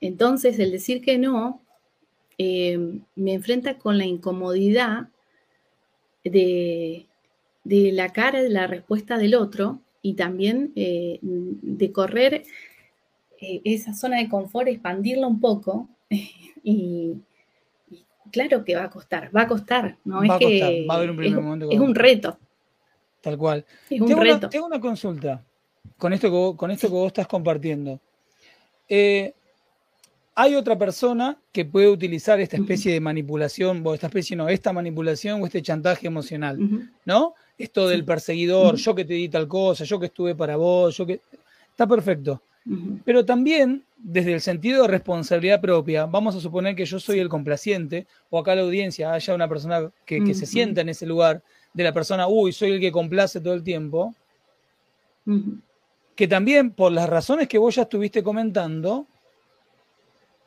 entonces, 0.00 0.58
el 0.60 0.70
decir 0.70 1.02
que 1.02 1.18
no 1.18 1.65
eh, 2.38 3.00
me 3.14 3.32
enfrenta 3.32 3.78
con 3.78 3.96
la 3.96 4.04
incomodidad 4.04 5.08
de, 6.22 7.06
la 7.64 8.12
cara 8.12 8.42
de 8.42 8.50
la 8.50 8.66
respuesta 8.66 9.16
del 9.16 9.34
otro 9.34 9.80
y 10.02 10.14
también 10.14 10.72
eh, 10.76 11.18
de 11.22 11.92
correr 11.92 12.44
eh, 13.40 13.60
esa 13.64 13.94
zona 13.94 14.18
de 14.18 14.28
confort, 14.28 14.68
expandirla 14.68 15.26
un 15.26 15.40
poco 15.40 15.88
y, 16.62 17.14
claro 18.30 18.64
que 18.64 18.76
va 18.76 18.84
a 18.84 18.90
costar, 18.90 19.34
va 19.34 19.42
a 19.42 19.48
costar, 19.48 19.96
¿no? 20.04 20.18
Va 20.18 20.36
es 20.36 20.38
que 20.38 20.86
va 20.88 20.94
a 20.94 20.96
haber 20.98 21.10
un 21.10 21.16
primer 21.16 21.40
momento 21.40 21.70
es 21.70 21.80
un 21.80 21.94
reto. 21.94 22.38
Tal 23.20 23.38
cual. 23.38 23.64
Es 23.88 24.00
un 24.00 24.08
tengo, 24.08 24.22
reto. 24.22 24.36
Una, 24.38 24.48
tengo 24.50 24.66
una 24.66 24.80
consulta 24.80 25.42
con 25.96 26.12
esto 26.12 26.28
que 26.28 26.36
vos, 26.36 26.56
con 26.56 26.70
esto 26.70 26.88
que 26.88 26.94
vos 26.94 27.06
estás 27.08 27.26
compartiendo. 27.26 28.00
Hay 30.38 30.54
otra 30.54 30.76
persona 30.76 31.38
que 31.50 31.64
puede 31.64 31.88
utilizar 31.88 32.38
esta 32.40 32.58
especie 32.58 32.92
de 32.92 33.00
manipulación, 33.00 33.82
o 33.84 33.94
esta 33.94 34.08
especie 34.08 34.36
no, 34.36 34.50
esta 34.50 34.70
manipulación 34.70 35.42
o 35.42 35.46
este 35.46 35.62
chantaje 35.62 36.06
emocional, 36.06 36.58
¿no? 37.06 37.34
Esto 37.56 37.88
del 37.88 38.04
perseguidor, 38.04 38.76
yo 38.76 38.94
que 38.94 39.06
te 39.06 39.14
di 39.14 39.30
tal 39.30 39.48
cosa, 39.48 39.84
yo 39.84 39.98
que 39.98 40.06
estuve 40.06 40.34
para 40.34 40.56
vos, 40.56 40.94
yo 40.94 41.06
que... 41.06 41.20
Está 41.70 41.86
perfecto. 41.86 42.42
Pero 43.04 43.24
también, 43.24 43.82
desde 43.96 44.34
el 44.34 44.42
sentido 44.42 44.82
de 44.82 44.88
responsabilidad 44.88 45.60
propia, 45.60 46.04
vamos 46.04 46.36
a 46.36 46.40
suponer 46.40 46.76
que 46.76 46.84
yo 46.84 47.00
soy 47.00 47.18
el 47.18 47.30
complaciente, 47.30 48.06
o 48.28 48.38
acá 48.38 48.54
la 48.54 48.60
audiencia 48.60 49.14
haya 49.14 49.34
una 49.34 49.48
persona 49.48 49.90
que, 50.04 50.34
se 50.34 50.44
sienta 50.44 50.82
en 50.82 50.90
ese 50.90 51.06
lugar 51.06 51.42
de 51.72 51.84
la 51.84 51.94
persona, 51.94 52.28
uy, 52.28 52.52
soy 52.52 52.72
el 52.72 52.80
que 52.80 52.92
complace 52.92 53.40
todo 53.40 53.54
el 53.54 53.62
tiempo, 53.62 54.14
que 56.14 56.28
también, 56.28 56.72
por 56.72 56.92
las 56.92 57.08
razones 57.08 57.48
que 57.48 57.56
vos 57.56 57.74
ya 57.74 57.82
estuviste 57.82 58.22
comentando, 58.22 59.06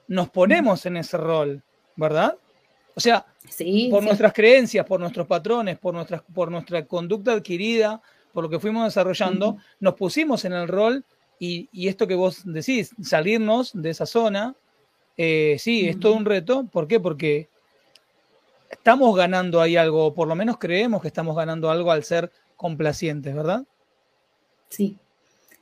nos 0.10 0.30
ponemos 0.30 0.86
en 0.88 0.98
ese 0.98 1.18
rol, 1.18 1.64
¿verdad? 1.96 2.36
O 2.96 3.00
sea, 3.00 3.26
por 3.90 4.04
nuestras 4.04 4.34
creencias, 4.34 4.86
por 4.86 5.00
nuestros 5.00 5.28
patrones, 5.28 5.78
por, 5.78 5.94
nuestras, 5.94 6.24
por 6.34 6.52
nuestra 6.52 6.86
conducta 6.86 7.34
adquirida, 7.34 8.02
por 8.34 8.44
lo 8.44 8.50
que 8.50 8.60
fuimos 8.60 8.86
desarrollando, 8.86 9.58
nos 9.80 9.94
pusimos 9.94 10.44
en 10.46 10.54
el 10.54 10.68
rol 10.68 11.06
y, 11.40 11.70
esto 11.88 12.08
que 12.08 12.16
vos 12.16 12.42
decís, 12.44 12.94
salirnos 13.02 13.72
de 13.74 13.92
esa 13.92 14.06
zona, 14.08 14.56
eh, 15.16 15.58
sí, 15.60 15.88
es 15.88 16.00
todo 16.00 16.16
un 16.16 16.26
reto. 16.26 16.66
¿Por 16.66 16.88
qué? 16.88 17.00
Porque 17.00 17.48
estamos 18.70 19.16
ganando 19.16 19.62
ahí 19.62 19.78
algo, 19.78 20.08
o 20.08 20.14
por 20.14 20.28
lo 20.28 20.36
menos 20.36 20.58
creemos 20.58 21.02
que 21.02 21.08
estamos 21.08 21.36
ganando 21.36 21.70
algo 21.70 21.92
al 21.92 22.04
ser 22.04 22.32
complacientes, 22.58 23.34
¿verdad? 23.36 23.64
Sí, 24.70 24.98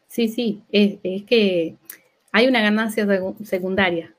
sí, 0.07 0.29
sí. 0.29 0.63
Es, 0.71 0.99
es 1.03 1.23
que 1.23 1.75
hay 2.31 2.47
una 2.47 2.62
ganancia 2.62 3.05
secundaria 3.43 4.13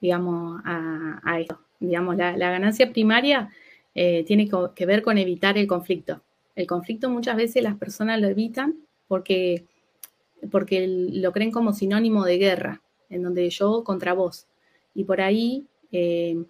digamos, 0.00 0.60
a, 0.64 1.40
esto. 1.40 1.60
Digamos, 1.80 2.16
la, 2.16 2.32
ganancia 2.36 2.90
primaria 2.92 3.50
eh, 3.94 4.24
tiene 4.26 4.48
que 4.74 4.86
ver 4.86 5.02
con 5.02 5.18
evitar 5.18 5.58
el 5.58 5.66
conflicto. 5.66 6.22
El 6.54 6.66
conflicto 6.66 7.08
muchas 7.08 7.36
veces 7.36 7.62
las 7.62 7.76
personas 7.76 8.20
lo 8.20 8.28
evitan 8.28 8.76
porque, 9.06 9.66
porque 10.50 10.86
lo 10.88 11.32
creen 11.32 11.52
como 11.52 11.72
sinónimo 11.72 12.24
de 12.24 12.38
guerra, 12.38 12.82
en 13.10 13.22
donde 13.22 13.48
yo 13.50 13.84
contra 13.84 14.12
vos. 14.12 14.48
Y 14.94 15.04
por 15.04 15.20
ahí 15.20 15.66
eh, 15.92 16.42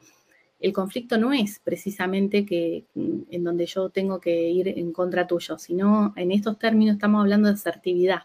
el 0.60 0.72
conflicto 0.72 1.18
no 1.18 1.32
es 1.32 1.60
precisamente 1.62 2.46
que 2.46 2.84
en 2.94 3.44
donde 3.44 3.66
yo 3.66 3.90
tengo 3.90 4.18
que 4.18 4.50
ir 4.50 4.68
en 4.68 4.92
contra 4.92 5.26
tuyo, 5.26 5.58
sino 5.58 6.14
en 6.16 6.32
estos 6.32 6.58
términos 6.58 6.94
estamos 6.94 7.20
hablando 7.20 7.48
de 7.48 7.54
asertividad 7.54 8.22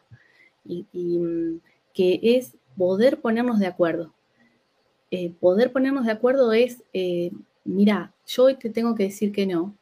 y 0.65 0.85
mm, 0.93 1.59
que 1.93 2.19
es 2.23 2.55
poder 2.77 3.19
ponernos 3.19 3.59
de 3.59 3.67
acuerdo. 3.67 4.13
Eh, 5.15 5.31
poder 5.39 5.71
ponernos 5.71 6.07
de 6.07 6.11
acuerdo 6.11 6.53
es, 6.53 6.81
eh, 6.91 7.29
mira, 7.65 8.11
yo 8.25 8.45
hoy 8.45 8.55
te 8.55 8.71
tengo 8.71 8.95
que 8.95 9.03
decir 9.03 9.31
que 9.31 9.45
no, 9.45 9.75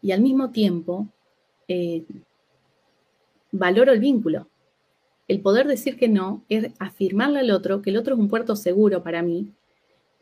y 0.00 0.12
al 0.12 0.22
mismo 0.22 0.48
tiempo 0.48 1.06
eh, 1.68 2.04
valoro 3.52 3.92
el 3.92 4.00
vínculo. 4.00 4.46
El 5.28 5.40
poder 5.40 5.66
decir 5.66 5.98
que 5.98 6.08
no 6.08 6.42
es 6.48 6.72
afirmarle 6.78 7.40
al 7.40 7.50
otro 7.50 7.82
que 7.82 7.90
el 7.90 7.98
otro 7.98 8.14
es 8.14 8.20
un 8.20 8.30
puerto 8.30 8.56
seguro 8.56 9.02
para 9.02 9.20
mí 9.20 9.52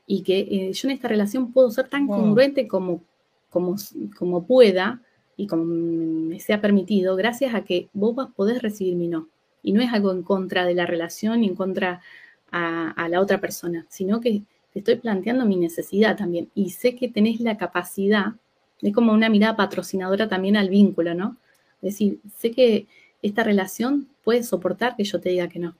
y 0.05 0.23
que 0.23 0.73
yo 0.73 0.89
en 0.89 0.95
esta 0.97 1.07
relación 1.07 1.53
puedo 1.53 1.71
ser 1.71 1.89
tan 1.89 2.09
congruente 2.09 2.67
como, 2.67 3.03
como, 3.51 3.77
como 4.19 4.49
pueda 4.49 5.01
y 5.37 5.47
como 5.47 5.65
me 5.65 6.41
sea 6.41 6.61
permitido, 6.61 7.15
gracias 7.15 7.55
a 7.55 7.63
que 7.63 7.89
vos 7.93 8.17
podés 8.35 8.61
recibir 8.63 8.97
mi 8.97 9.07
no. 9.07 9.29
Y 9.63 9.71
no 9.71 9.81
es 9.81 9.93
algo 9.93 10.11
en 10.11 10.25
contra 10.25 10.65
de 10.65 10.75
la 10.75 10.87
relación 10.87 11.43
ni 11.43 11.47
en 11.47 11.55
contra 11.55 12.03
a, 12.51 13.09
la 13.09 13.21
otra 13.21 13.41
persona, 13.41 13.87
sino 13.89 14.21
que 14.21 14.43
te 14.73 14.81
estoy 14.81 14.97
planteando 14.97 15.45
mi 15.45 15.57
necesidad 15.57 16.17
también. 16.17 16.51
Y 16.55 16.71
sé 16.71 16.97
que 16.97 17.09
tenés 17.09 17.41
la 17.41 17.57
capacidad, 17.57 18.35
es 18.81 18.95
como 18.95 19.13
una 19.13 19.29
mirada 19.29 19.57
patrocinadora 19.57 20.29
también 20.29 20.57
al 20.57 20.69
vínculo, 20.69 21.15
¿no? 21.15 21.37
Es 21.83 21.95
decir, 21.95 22.21
sé 22.37 22.51
que 22.51 22.87
esta 23.23 23.43
relación 23.43 24.09
puede 24.25 24.43
soportar 24.43 24.97
que 24.97 25.05
yo 25.05 25.21
te 25.21 25.31
diga 25.31 25.49
que 25.49 25.59
no. 25.59 25.77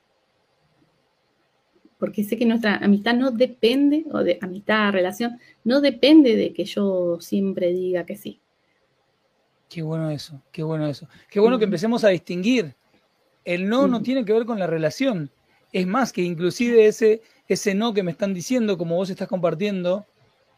Porque 1.99 2.25
sé 2.25 2.37
que 2.37 2.45
nuestra 2.45 2.77
amistad 2.77 3.15
no 3.15 3.31
depende, 3.31 4.05
o 4.13 4.23
de 4.23 4.39
amistad, 4.43 4.93
relación, 4.93 5.39
no 5.65 5.81
depende 5.81 6.37
de 6.37 6.53
que 6.53 6.65
yo 6.65 7.19
siempre 7.21 7.73
diga 7.73 8.05
que 8.05 8.17
sí. 8.17 8.41
Qué 9.69 9.83
bueno 9.83 10.11
eso, 10.11 10.43
qué 10.53 10.63
bueno 10.63 10.87
eso. 10.87 11.09
Qué 11.31 11.41
bueno 11.41 11.59
que 11.59 11.65
empecemos 11.65 12.05
a 12.05 12.09
distinguir. 12.09 12.75
El 13.45 13.69
no 13.69 13.87
no 13.87 14.03
tiene 14.03 14.25
que 14.25 14.33
ver 14.33 14.45
con 14.45 14.59
la 14.59 14.67
relación, 14.67 15.31
es 15.73 15.87
más, 15.87 16.13
que 16.13 16.23
inclusive 16.23 16.87
ese, 16.87 17.23
ese 17.49 17.75
no 17.75 17.93
que 17.95 18.03
me 18.03 18.11
están 18.11 18.35
diciendo, 18.35 18.79
como 18.79 18.97
vos 18.97 19.11
estás 19.11 19.29
compartiendo, 19.29 20.07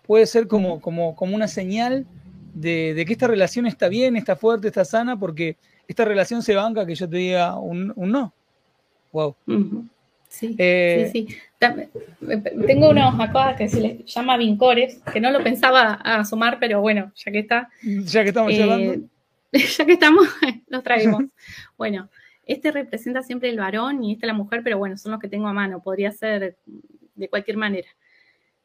puede 0.07 0.27
ser 0.27 0.49
como, 0.49 0.81
como, 0.81 1.15
como 1.15 1.35
una 1.35 1.49
señal 1.49 2.07
de, 2.55 3.05
que 3.07 3.13
esta 3.13 3.27
relación 3.27 3.67
está 3.67 3.89
bien, 3.89 4.17
está 4.17 4.37
fuerte, 4.37 4.69
está 4.69 4.85
sana, 4.85 5.19
porque 5.19 5.57
esta 5.87 6.05
relación 6.05 6.43
se 6.43 6.55
banca 6.55 6.87
que 6.87 6.95
yo 6.95 7.09
te 7.09 7.17
diga 7.17 7.59
un, 7.59 7.93
no. 7.97 8.33
Wow. 9.13 9.37
Sí, 10.29 10.55
eh, 10.59 11.09
sí, 11.13 11.27
sí. 11.29 11.37
Tengo 12.67 12.91
unos 12.91 13.19
acá 13.19 13.57
que 13.57 13.69
se 13.69 13.81
les 13.81 14.05
llama 14.05 14.37
vincores, 14.37 15.01
que 15.13 15.21
no 15.21 15.31
lo 15.31 15.43
pensaba 15.43 15.95
asomar, 15.95 16.59
pero 16.61 16.81
bueno, 16.81 17.13
ya 17.17 17.33
que 17.33 17.39
está. 17.39 17.71
Ya 17.83 18.23
que 18.23 18.29
estamos 18.29 18.53
eh, 18.53 19.01
Ya 19.53 19.87
que 19.87 19.93
estamos, 19.93 20.29
los 20.69 20.83
traemos. 20.83 21.25
bueno, 21.79 22.09
este 22.49 22.73
representa 22.73 23.23
siempre 23.23 23.51
el 23.51 23.59
varón 23.59 24.03
y 24.03 24.15
este 24.15 24.27
la 24.27 24.33
mujer, 24.33 24.63
pero 24.65 24.79
bueno, 24.79 24.97
son 24.97 25.13
los 25.13 25.21
que 25.21 25.29
tengo 25.29 25.47
a 25.47 25.53
mano, 25.53 25.83
podría 25.83 26.11
ser 26.11 26.57
de 27.15 27.29
cualquier 27.29 27.59
manera. 27.59 27.89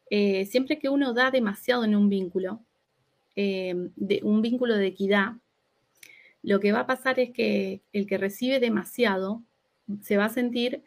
Eh, 0.10 0.46
siempre 0.46 0.80
que 0.80 0.90
uno 0.90 1.14
da 1.14 1.32
demasiado 1.32 1.84
en 1.84 1.96
un 1.96 2.08
vínculo, 2.08 2.62
eh, 3.36 3.90
de, 3.98 4.22
un 4.24 4.42
vínculo 4.42 4.78
de 4.78 4.88
equidad, 4.88 5.34
lo 6.44 6.62
que 6.62 6.72
va 6.72 6.82
a 6.82 6.88
pasar 6.88 7.20
es 7.20 7.32
que 7.32 7.82
el 7.92 8.08
que 8.08 8.18
recibe 8.18 8.62
demasiado 8.62 9.44
se 10.02 10.16
va 10.16 10.26
a 10.26 10.30
sentir 10.30 10.82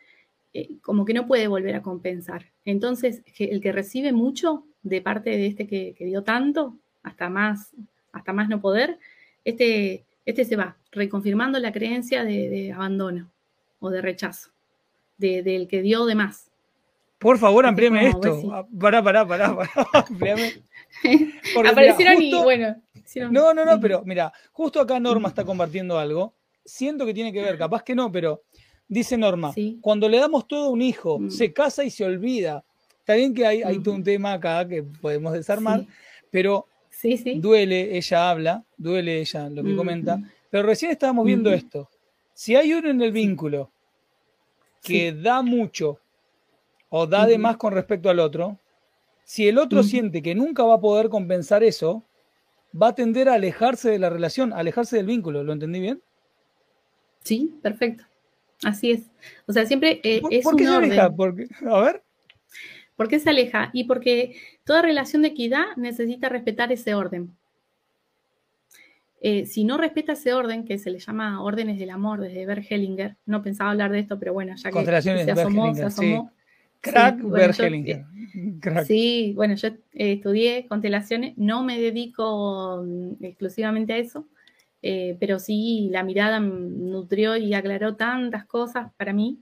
eh, 0.55 0.79
como 0.81 1.05
que 1.05 1.13
no 1.13 1.27
puede 1.27 1.49
volver 1.49 1.75
a 1.75 1.83
compensar. 1.83 2.47
Entonces, 2.65 3.23
el 3.39 3.61
que 3.61 3.73
recibe 3.73 4.13
mucho 4.13 4.65
de 4.83 5.03
parte 5.03 5.31
de 5.31 5.47
este 5.49 5.67
que, 5.67 5.95
que 5.99 6.07
dio 6.07 6.23
tanto, 6.23 6.79
hasta 7.03 7.29
más, 7.29 7.73
hasta 8.13 8.33
más 8.33 8.49
no 8.49 8.63
poder, 8.63 8.99
este 9.45 10.06
este 10.27 10.45
se 10.45 10.57
va, 10.57 10.77
reconfirmando 10.91 11.59
la 11.59 11.73
creencia 11.73 12.25
de, 12.25 12.73
abandono 12.73 13.31
o 13.79 13.91
de 13.91 14.03
rechazo, 14.03 14.51
del 15.17 15.69
que 15.69 15.81
dio 15.81 16.05
de 16.05 16.17
más. 16.17 16.51
Por 17.19 17.39
favor, 17.39 17.65
amplíame 17.65 18.09
esto. 18.09 18.43
Ah, 18.53 18.67
pará, 18.79 19.03
pará, 19.03 19.27
pará, 19.27 19.57
pará. 19.57 19.71
Aparecieron 21.71 22.21
y 22.21 22.35
bueno. 22.35 22.77
No, 23.31 23.55
no, 23.55 23.65
no, 23.65 23.81
pero 23.81 24.03
mira, 24.05 24.33
justo 24.53 24.81
acá 24.81 24.99
Norma 25.01 25.29
está 25.29 25.45
compartiendo 25.45 25.99
algo. 25.99 26.35
Siento 26.65 27.07
que 27.07 27.15
tiene 27.15 27.33
que 27.33 27.41
ver, 27.41 27.57
capaz 27.57 27.83
que 27.85 27.95
no, 27.95 28.11
pero 28.11 28.43
dice 28.89 29.17
Norma, 29.17 29.55
cuando 29.81 30.09
le 30.09 30.19
damos 30.19 30.49
todo 30.49 30.67
a 30.67 30.71
un 30.71 30.83
hijo, 30.83 31.21
mm. 31.21 31.31
se 31.31 31.53
casa 31.53 31.85
y 31.85 31.91
se 31.91 32.05
olvida. 32.05 32.65
Está 32.99 33.15
bien 33.15 33.33
que 33.33 33.47
hay, 33.47 33.63
hay 33.63 33.79
todo 33.79 33.95
un 33.95 34.03
tema 34.03 34.33
acá 34.33 34.67
que 34.67 34.83
podemos 34.83 35.33
desarmar, 35.33 35.87
pero 36.31 36.67
Sí, 36.97 37.19
sí. 37.19 37.39
Duele, 37.41 37.95
ella 37.99 38.31
habla, 38.31 38.65
duele 38.79 39.21
ella 39.21 39.51
lo 39.51 39.63
que 39.63 39.77
comenta, 39.77 40.19
pero 40.49 40.67
recién 40.67 40.91
estábamos 40.91 41.27
viendo 41.27 41.53
esto. 41.53 41.91
Si 42.33 42.57
hay 42.57 42.73
uno 42.73 42.89
en 42.89 43.03
el 43.03 43.13
vínculo 43.13 43.71
que 44.83 45.13
da 45.13 45.43
mucho 45.43 46.01
o 46.89 47.07
da 47.07 47.27
de 47.27 47.37
más 47.37 47.59
con 47.59 47.75
respecto 47.75 48.09
al 48.09 48.19
otro, 48.19 48.59
si 49.25 49.47
el 49.47 49.59
otro 49.59 49.83
siente 49.83 50.23
que 50.23 50.35
nunca 50.35 50.63
va 50.63 50.77
a 50.77 50.81
poder 50.81 51.11
compensar 51.11 51.63
eso, 51.63 52.03
va 52.81 52.89
a 52.89 52.95
tender 52.95 53.29
a 53.29 53.35
alejarse 53.35 53.91
de 53.91 53.99
la 53.99 54.09
relación, 54.09 54.55
a 54.55 54.59
alejarse 54.59 54.97
del 54.97 55.07
vínculo. 55.07 55.45
¿Lo 55.45 55.53
entendí 55.53 55.81
bien? 55.81 56.01
Sí, 57.25 57.53
perfecto. 57.61 58.05
Así 58.65 58.93
es. 58.93 59.03
O 59.47 59.53
sea, 59.53 59.67
siempre 59.67 60.01
eh, 60.03 60.23
es 60.31 60.43
¿por 60.43 60.57
qué 60.57 60.65
se 60.65 60.75
aleja? 60.75 61.15
Porque, 61.15 61.47
a 61.67 61.81
ver. 61.81 62.06
¿Por 62.97 63.09
qué 63.09 63.19
se 63.21 63.31
aleja? 63.31 63.71
Y 63.73 63.85
porque 63.85 64.37
toda 64.65 64.83
relación 64.83 65.23
de 65.23 65.29
equidad 65.29 65.65
necesita 65.77 66.29
respetar 66.29 66.73
ese 66.73 66.95
orden. 66.95 67.37
Eh, 69.21 69.47
si 69.47 69.65
no 69.65 69.79
respeta 69.79 70.13
ese 70.13 70.33
orden, 70.35 70.65
que 70.65 70.79
se 70.79 70.91
le 70.91 70.99
llama 70.99 71.43
órdenes 71.43 71.79
del 71.79 71.91
amor 71.91 72.21
desde 72.21 72.47
Bert 72.47 72.65
Hellinger, 72.69 73.17
no 73.27 73.43
pensaba 73.43 73.71
hablar 73.71 73.91
de 73.91 74.01
esto, 74.01 74.19
pero 74.19 74.33
bueno, 74.33 74.55
ya 74.57 74.71
que 74.71 74.85
se 75.03 75.31
asomó, 75.31 75.75
se 75.75 75.85
asomó. 75.85 76.33
Crack 76.81 77.21
sí, 77.55 77.63
Hellinger. 77.63 78.05
Sí, 78.87 79.33
bueno, 79.35 79.55
yo 79.55 79.69
eh, 79.69 80.13
estudié 80.13 80.67
constelaciones, 80.69 81.37
no 81.37 81.65
me 81.65 81.81
dedico 81.81 82.85
mm, 82.87 83.25
exclusivamente 83.25 83.95
a 83.95 83.99
eso, 83.99 84.29
eh, 84.83 85.17
pero 85.19 85.39
sí 85.39 85.89
la 85.91 86.05
mirada 86.05 86.39
nutrió 86.39 87.37
y 87.37 87.55
aclaró 87.55 87.97
tantas 87.97 88.45
cosas 88.45 88.93
para 88.97 89.13
mí 89.13 89.41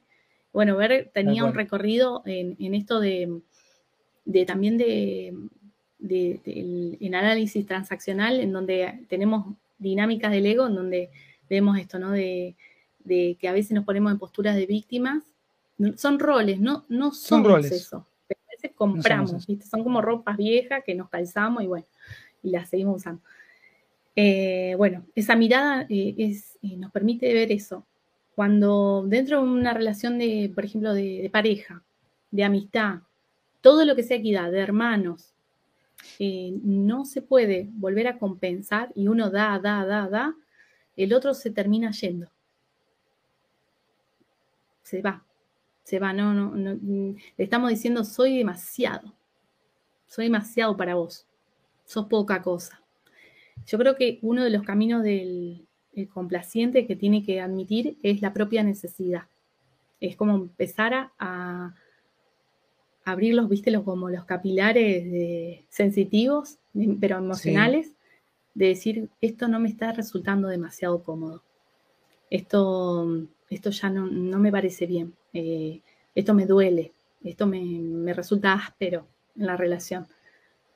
bueno, 0.55 0.77
ver 0.77 1.11
tenía 1.13 1.45
un 1.45 1.53
recorrido 1.53 2.23
en, 2.25 2.75
esto 2.75 3.01
de, 3.01 3.43
también 4.47 4.79
de, 4.79 5.35
en 6.09 7.15
análisis 7.15 7.67
transaccional, 7.67 8.41
en 8.41 8.53
donde 8.53 9.05
tenemos 9.09 9.57
dinámicas 9.79 10.31
del 10.31 10.47
ego, 10.47 10.69
en 10.69 10.77
donde 10.77 11.11
vemos 11.51 11.77
esto, 11.77 11.99
¿no? 11.99 12.13
De, 12.13 12.55
que 13.05 13.49
a 13.49 13.53
veces 13.53 13.73
nos 13.73 13.85
ponemos 13.85 14.13
en 14.13 14.19
posturas 14.19 14.55
de 14.55 14.67
víctimas. 14.67 15.25
Son 15.97 16.21
roles, 16.21 16.61
no, 16.61 16.87
no 16.89 17.13
son 17.13 17.45
roles. 17.45 17.73
eso. 17.73 18.07
veces 18.49 18.71
compramos, 18.77 19.45
son 19.69 19.83
como 19.83 20.01
ropas 20.01 20.37
viejas 20.37 20.85
que 20.87 20.95
nos 20.95 21.11
calzamos 21.11 21.65
y 21.65 21.67
bueno, 21.67 21.87
y 22.45 22.51
las 22.51 22.69
seguimos 22.69 22.99
usando. 22.99 23.23
Eh, 24.15 24.77
bueno, 24.79 25.05
esa 25.17 25.35
mirada 25.35 25.85
eh, 25.91 26.15
es, 26.17 26.57
eh, 26.63 26.77
nos 26.77 26.93
permite 26.93 27.35
ver 27.35 27.51
eso. 27.51 27.85
Cuando 28.35 29.05
dentro 29.07 29.43
de 29.43 29.49
una 29.49 29.75
relación 29.75 30.19
de, 30.19 30.51
por 30.55 30.65
ejemplo, 30.65 30.93
de, 30.93 31.29
pareja, 31.33 31.83
de 32.31 32.45
amistad, 32.45 33.01
todo 33.61 33.85
lo 33.85 33.95
que 33.95 34.03
sea 34.03 34.17
equidad, 34.17 34.51
de 34.51 34.61
hermanos, 34.61 35.35
no 36.19 37.05
se 37.05 37.23
puede 37.23 37.69
volver 37.73 38.09
a 38.09 38.19
compensar 38.19 38.91
y 38.95 39.09
uno 39.09 39.31
da, 39.31 39.59
da, 39.59 39.85
da, 39.85 40.09
da, 40.09 40.37
el 40.97 41.13
otro 41.13 41.33
se 41.35 41.51
termina 41.51 41.91
yendo. 41.93 42.31
Se 44.83 45.01
va, 45.01 45.25
se 45.83 45.99
va, 45.99 46.13
no, 46.13 46.35
no, 46.35 46.55
no, 46.55 46.75
le 46.83 47.45
estamos 47.45 47.71
diciendo 47.71 48.05
soy 48.05 48.39
demasiado, 48.39 49.15
soy 50.07 50.27
demasiado 50.27 50.77
para 50.77 50.95
vos, 50.95 51.27
sos 51.85 52.07
poca 52.07 52.43
cosa. 52.43 52.83
Yo 53.67 53.79
creo 53.79 53.95
que 53.95 54.19
uno 54.23 54.45
de 54.45 54.51
los 54.51 54.63
caminos 54.63 55.03
del 55.03 55.67
complaciente 56.13 56.87
que 56.87 56.97
tiene 56.97 57.25
que 57.25 57.41
admitir 57.41 57.99
es 58.03 58.23
la 58.23 58.33
propia 58.33 58.63
necesidad. 58.63 59.25
Es 60.01 60.17
como 60.17 60.35
empezar 60.35 61.11
a, 61.19 61.75
abrir 63.05 63.35
los, 63.35 63.49
viste, 63.49 63.71
los, 63.71 63.85
como 63.85 64.09
los 64.09 64.25
capilares 64.25 65.65
sensitivos, 65.69 66.59
pero 67.01 67.19
emocionales, 67.19 67.93
de 68.55 68.69
decir, 68.69 69.09
esto 69.21 69.49
no 69.49 69.61
me 69.61 69.69
está 69.69 69.93
resultando 69.93 70.49
demasiado 70.49 71.03
cómodo. 71.03 71.43
Esto, 72.31 73.27
esto 73.51 73.71
ya 73.71 73.91
no, 73.91 74.39
me 74.39 74.53
parece 74.53 74.87
bien. 74.87 75.15
Eh, 75.33 75.81
esto 76.15 76.35
me 76.35 76.47
duele. 76.47 76.93
Esto 77.23 77.47
me, 77.47 77.61
me 77.63 78.15
resulta 78.15 78.53
áspero 78.53 79.07
en 79.37 79.47
la 79.47 79.57
relación. 79.57 80.07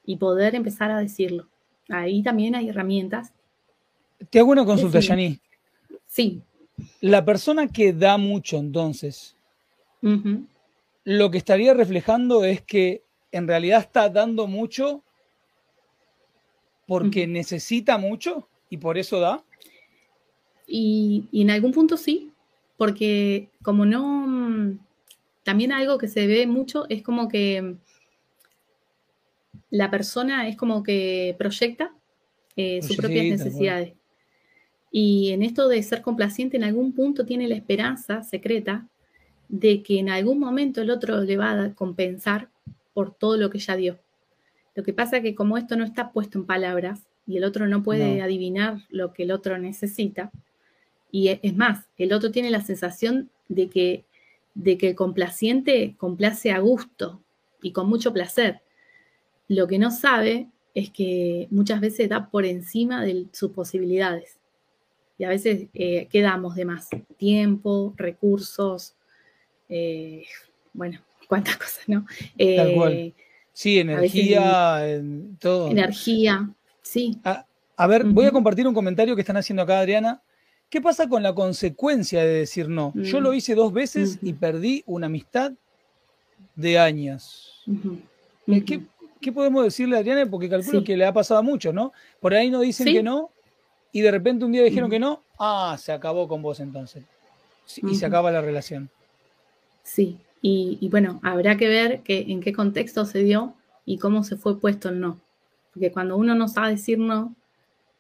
Y 0.04 0.16
poder 0.16 0.54
empezar 0.54 0.90
a 0.90 0.98
decirlo 0.98 1.48
Ahí 1.88 2.22
también 2.22 2.54
hay 2.54 2.68
herramientas. 2.68 3.32
Te 4.30 4.38
hago 4.38 4.50
una 4.50 4.64
consulta, 4.64 5.00
Yani. 5.00 5.40
Sí. 6.06 6.42
La 7.00 7.24
persona 7.24 7.68
que 7.68 7.92
da 7.92 8.18
mucho, 8.18 8.56
entonces, 8.58 9.36
lo 11.04 11.30
que 11.30 11.38
estaría 11.38 11.74
reflejando 11.74 12.44
es 12.44 12.62
que 12.62 13.02
en 13.32 13.48
realidad 13.48 13.80
está 13.80 14.08
dando 14.08 14.46
mucho 14.46 15.02
porque 16.86 17.26
necesita 17.26 17.98
mucho 17.98 18.48
y 18.70 18.76
por 18.78 18.96
eso 18.96 19.20
da. 19.20 19.42
Y, 20.66 21.24
y, 21.32 21.42
en 21.42 21.50
algún 21.50 21.72
punto 21.72 21.96
sí, 21.96 22.30
porque 22.76 23.48
como 23.62 23.84
no, 23.86 24.78
también 25.42 25.72
algo 25.72 25.98
que 25.98 26.08
se 26.08 26.26
ve 26.26 26.46
mucho 26.46 26.86
es 26.88 27.02
como 27.02 27.28
que 27.28 27.76
la 29.70 29.90
persona 29.90 30.48
es 30.48 30.56
como 30.56 30.82
que 30.82 31.34
proyecta 31.38 31.92
eh, 32.56 32.82
sus 32.82 32.96
propias 32.96 33.26
necesidades. 33.26 33.94
Y 34.90 35.30
en 35.30 35.42
esto 35.42 35.68
de 35.68 35.82
ser 35.82 36.02
complaciente, 36.02 36.56
en 36.56 36.64
algún 36.64 36.92
punto 36.92 37.24
tiene 37.26 37.48
la 37.48 37.54
esperanza 37.54 38.22
secreta 38.22 38.86
de 39.48 39.82
que 39.82 39.98
en 39.98 40.08
algún 40.08 40.38
momento 40.38 40.82
el 40.82 40.90
otro 40.90 41.20
le 41.20 41.36
va 41.36 41.52
a 41.52 41.74
compensar 41.74 42.48
por 42.94 43.14
todo 43.14 43.36
lo 43.36 43.50
que 43.50 43.58
ya 43.58 43.76
dio. 43.76 43.98
Lo 44.74 44.82
que 44.82 44.92
pasa 44.92 45.18
es 45.18 45.22
que 45.22 45.34
como 45.34 45.58
esto 45.58 45.76
no 45.76 45.84
está 45.84 46.12
puesto 46.12 46.38
en 46.38 46.46
palabras 46.46 47.06
y 47.26 47.36
el 47.36 47.44
otro 47.44 47.66
no 47.66 47.82
puede 47.82 48.22
adivinar 48.22 48.78
lo 48.88 49.12
que 49.12 49.24
el 49.24 49.32
otro 49.32 49.58
necesita, 49.58 50.30
y 51.10 51.28
es 51.28 51.56
más, 51.56 51.86
el 51.96 52.12
otro 52.12 52.30
tiene 52.30 52.50
la 52.50 52.60
sensación 52.60 53.30
de 53.48 53.68
que, 53.68 54.04
de 54.54 54.76
que 54.76 54.90
el 54.90 54.94
complaciente 54.94 55.94
complace 55.96 56.52
a 56.52 56.58
gusto 56.58 57.22
y 57.62 57.72
con 57.72 57.88
mucho 57.88 58.12
placer. 58.12 58.60
Lo 59.48 59.66
que 59.66 59.78
no 59.78 59.90
sabe 59.90 60.48
es 60.74 60.90
que 60.90 61.48
muchas 61.50 61.80
veces 61.80 62.08
da 62.08 62.30
por 62.30 62.44
encima 62.44 63.02
de 63.02 63.26
sus 63.32 63.52
posibilidades. 63.52 64.37
Y 65.18 65.24
a 65.24 65.28
veces 65.28 65.66
eh, 65.74 66.06
quedamos 66.10 66.54
de 66.54 66.64
más 66.64 66.88
tiempo, 67.16 67.92
recursos, 67.96 68.94
eh, 69.68 70.24
bueno, 70.72 71.00
cuántas 71.26 71.56
cosas, 71.58 71.88
¿no? 71.88 72.06
Tal 72.38 72.74
cual. 72.74 72.92
Eh, 72.92 73.14
sí, 73.52 73.80
energía, 73.80 75.02
todo. 75.40 75.70
Energía, 75.70 76.48
sí. 76.82 77.18
A, 77.24 77.86
ver, 77.88 78.04
voy 78.04 78.26
a 78.26 78.30
compartir 78.30 78.66
un 78.66 78.74
comentario 78.74 79.16
que 79.16 79.22
están 79.22 79.36
haciendo 79.36 79.62
acá, 79.62 79.80
Adriana. 79.80 80.22
¿Qué 80.70 80.80
pasa 80.80 81.08
con 81.08 81.22
la 81.22 81.34
consecuencia 81.34 82.22
de 82.24 82.40
decir 82.40 82.68
no? 82.68 82.92
Yo 82.94 83.20
lo 83.20 83.32
mm. 83.32 83.34
hice 83.34 83.54
dos 83.54 83.72
veces 83.72 84.18
y 84.22 84.34
perdí 84.34 84.84
una 84.86 85.06
amistad 85.06 85.52
de 86.54 86.78
años. 86.78 87.64
¿Qué, 88.46 88.82
¿qué 89.20 89.32
podemos 89.32 89.64
decirle 89.64 89.96
a 89.96 90.00
Adriana? 90.00 90.30
Porque 90.30 90.48
calculo 90.48 90.84
que 90.84 90.96
le 90.96 91.06
ha 91.06 91.12
pasado 91.12 91.40
a 91.40 91.42
muchos, 91.42 91.72
¿no? 91.72 91.92
Por 92.20 92.34
ahí 92.34 92.50
no 92.50 92.60
dicen 92.60 92.86
que 92.86 93.02
no 93.02 93.30
y 93.92 94.00
de 94.00 94.10
repente 94.10 94.44
un 94.44 94.52
día 94.52 94.62
dijeron 94.62 94.90
que 94.90 94.98
no, 94.98 95.22
ah, 95.38 95.76
se 95.78 95.92
acabó 95.92 96.28
con 96.28 96.42
vos 96.42 96.60
entonces. 96.60 97.04
Y 97.76 97.94
se 97.94 98.06
acaba 98.06 98.30
la 98.30 98.40
relación. 98.40 98.88
Sí, 99.82 100.18
y, 100.40 100.88
bueno, 100.90 101.20
habrá 101.22 101.56
que 101.56 101.68
ver 101.68 102.00
que, 102.00 102.26
en 102.28 102.40
qué 102.40 102.52
contexto 102.52 103.04
se 103.04 103.20
dio 103.20 103.54
y 103.84 103.98
cómo 103.98 104.22
se 104.24 104.36
fue 104.36 104.58
puesto 104.58 104.88
el 104.88 105.00
no. 105.00 105.18
Porque 105.72 105.90
cuando 105.90 106.16
uno 106.16 106.34
no 106.34 106.48
sabe 106.48 106.72
decir 106.72 106.98
no, 106.98 107.34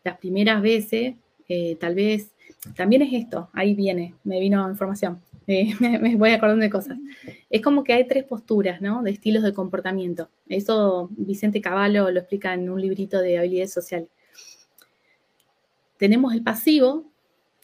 las 0.04 0.18
primeras 0.18 0.62
veces, 0.62 1.14
eh, 1.48 1.76
tal 1.80 1.94
vez, 1.94 2.30
también 2.76 3.02
es 3.02 3.12
esto, 3.12 3.50
ahí 3.52 3.74
viene, 3.74 4.14
me 4.24 4.40
vino 4.40 4.68
información. 4.68 5.20
me, 5.48 6.16
voy 6.16 6.30
acordando 6.30 6.62
de 6.62 6.70
cosas. 6.70 6.98
Es 7.48 7.62
como 7.62 7.82
que 7.82 7.94
hay 7.94 8.06
tres 8.06 8.24
posturas, 8.24 8.82
¿no? 8.82 9.02
De 9.02 9.10
estilos 9.10 9.42
de 9.42 9.54
comportamiento. 9.54 10.28
Eso 10.48 11.08
Vicente 11.16 11.62
Cavallo 11.62 12.10
lo 12.10 12.20
explica 12.20 12.52
en 12.52 12.68
un 12.68 12.80
librito 12.80 13.18
de 13.20 13.38
habilidades 13.38 13.72
sociales. 13.72 14.08
Tenemos 15.98 16.32
el 16.32 16.42
pasivo, 16.42 17.04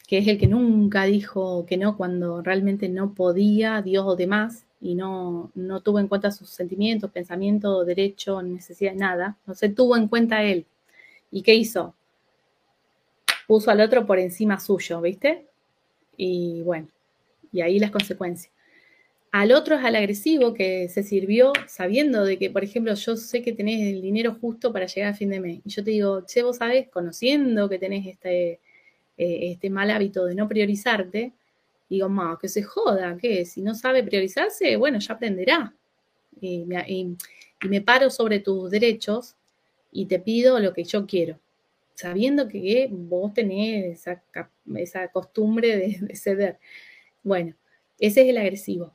que 0.06 0.18
es 0.18 0.28
el 0.28 0.38
que 0.38 0.46
nunca 0.46 1.04
dijo 1.04 1.64
que 1.66 1.76
no 1.76 1.96
cuando 1.96 2.42
realmente 2.42 2.88
no 2.88 3.14
podía, 3.14 3.80
Dios 3.80 4.04
o 4.06 4.16
demás, 4.16 4.66
y 4.80 4.94
no, 4.94 5.50
no 5.54 5.80
tuvo 5.80 5.98
en 5.98 6.08
cuenta 6.08 6.30
sus 6.30 6.50
sentimientos, 6.50 7.10
pensamientos, 7.10 7.86
derechos, 7.86 8.44
necesidades, 8.44 8.98
nada. 8.98 9.38
No 9.46 9.54
se 9.54 9.70
tuvo 9.70 9.96
en 9.96 10.08
cuenta 10.08 10.42
él. 10.42 10.66
¿Y 11.30 11.42
qué 11.42 11.54
hizo? 11.54 11.94
Puso 13.46 13.70
al 13.70 13.80
otro 13.80 14.04
por 14.04 14.18
encima 14.18 14.60
suyo, 14.60 15.00
¿viste? 15.00 15.46
Y 16.16 16.62
bueno, 16.62 16.88
y 17.50 17.62
ahí 17.62 17.78
las 17.78 17.90
consecuencias. 17.90 18.53
Al 19.34 19.50
otro 19.50 19.74
es 19.74 19.84
al 19.84 19.96
agresivo 19.96 20.54
que 20.54 20.88
se 20.88 21.02
sirvió 21.02 21.52
sabiendo 21.66 22.24
de 22.24 22.38
que, 22.38 22.50
por 22.50 22.62
ejemplo, 22.62 22.94
yo 22.94 23.16
sé 23.16 23.42
que 23.42 23.52
tenés 23.52 23.92
el 23.92 24.00
dinero 24.00 24.38
justo 24.40 24.72
para 24.72 24.86
llegar 24.86 25.10
a 25.10 25.16
fin 25.16 25.28
de 25.28 25.40
mes. 25.40 25.60
Y 25.64 25.70
yo 25.70 25.82
te 25.82 25.90
digo, 25.90 26.24
che, 26.24 26.44
vos 26.44 26.58
sabés, 26.58 26.88
conociendo 26.88 27.68
que 27.68 27.80
tenés 27.80 28.06
este, 28.06 28.60
eh, 29.18 29.50
este 29.50 29.70
mal 29.70 29.90
hábito 29.90 30.24
de 30.24 30.36
no 30.36 30.46
priorizarte, 30.46 31.32
digo, 31.90 32.08
más, 32.08 32.38
que 32.38 32.48
se 32.48 32.62
joda, 32.62 33.16
que 33.16 33.44
si 33.44 33.60
no 33.60 33.74
sabe 33.74 34.04
priorizarse, 34.04 34.76
bueno, 34.76 35.00
ya 35.00 35.14
aprenderá. 35.14 35.74
Y 36.40 36.64
me, 37.68 37.80
paro 37.80 38.10
sobre 38.10 38.38
tus 38.38 38.70
derechos 38.70 39.34
y 39.90 40.06
te 40.06 40.20
pido 40.20 40.60
lo 40.60 40.72
que 40.72 40.84
yo 40.84 41.06
quiero, 41.08 41.40
sabiendo 41.94 42.46
que 42.46 42.88
vos 42.88 43.34
tenés 43.34 43.98
esa, 43.98 44.22
esa 44.76 45.08
costumbre 45.08 45.76
de 45.76 46.14
ceder. 46.14 46.60
Bueno, 47.24 47.56
ese 47.98 48.22
es 48.22 48.28
el 48.28 48.38
agresivo. 48.38 48.94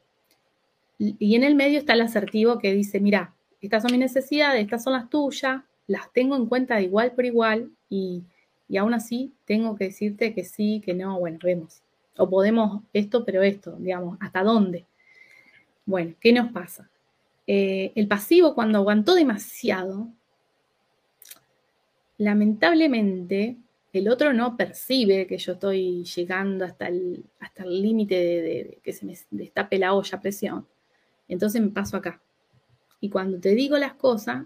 Y 1.00 1.36
en 1.36 1.46
el 1.46 1.56
medio 1.56 1.80
está 1.80 1.94
el 1.94 2.02
asertivo 2.02 2.60
que 2.60 2.74
dice, 2.74 3.00
mira, 3.00 3.34
estas 3.62 3.84
son 3.84 3.92
mis 3.92 4.02
necesidades, 4.02 4.62
estas 4.62 4.84
son 4.84 4.94
las 4.94 5.10
tuyas, 5.10 5.62
las 5.88 6.12
tengo 6.12 6.36
en 6.36 6.46
cuenta 6.46 6.76
de 6.76 6.84
igual 6.84 7.14
por 7.14 7.26
igual 7.26 7.72
y, 7.90 8.24
aún 8.78 8.94
así 8.94 9.34
tengo 9.46 9.76
que 9.76 9.86
decirte 9.86 10.34
que 10.34 10.44
sí, 10.44 10.82
que 10.86 10.94
no, 10.94 11.20
bueno, 11.20 11.40
vemos. 11.42 11.82
O 12.18 12.30
podemos 12.30 12.84
esto, 12.94 13.24
pero 13.24 13.42
esto, 13.42 13.78
digamos, 13.80 14.18
¿hasta 14.20 14.44
dónde? 14.44 14.86
Bueno, 15.86 16.16
¿qué 16.20 16.34
nos 16.34 16.52
pasa? 16.52 16.90
Eh, 17.48 17.94
el 17.96 18.08
pasivo 18.08 18.54
cuando 18.54 18.80
aguantó 18.80 19.16
demasiado, 19.16 20.10
lamentablemente 22.18 23.58
el 23.94 24.10
otro 24.10 24.34
no 24.34 24.56
percibe 24.56 25.26
que 25.26 25.38
yo 25.38 25.54
estoy 25.54 26.04
llegando 26.04 26.66
hasta 26.66 26.88
el 26.88 27.24
hasta 27.40 27.64
el 27.64 27.82
límite 27.82 28.16
de, 28.16 28.80
que 28.84 28.94
se 28.94 29.06
me 29.06 29.18
destape 29.32 29.80
la 29.80 29.94
olla 29.94 30.20
presión. 30.22 30.68
Entonces 31.30 31.62
me 31.62 31.70
paso 31.70 31.96
acá. 31.96 32.22
Y 33.00 33.10
cuando 33.10 33.40
te 33.40 33.56
digo 33.56 33.78
las 33.78 33.94
cosas, 33.94 34.46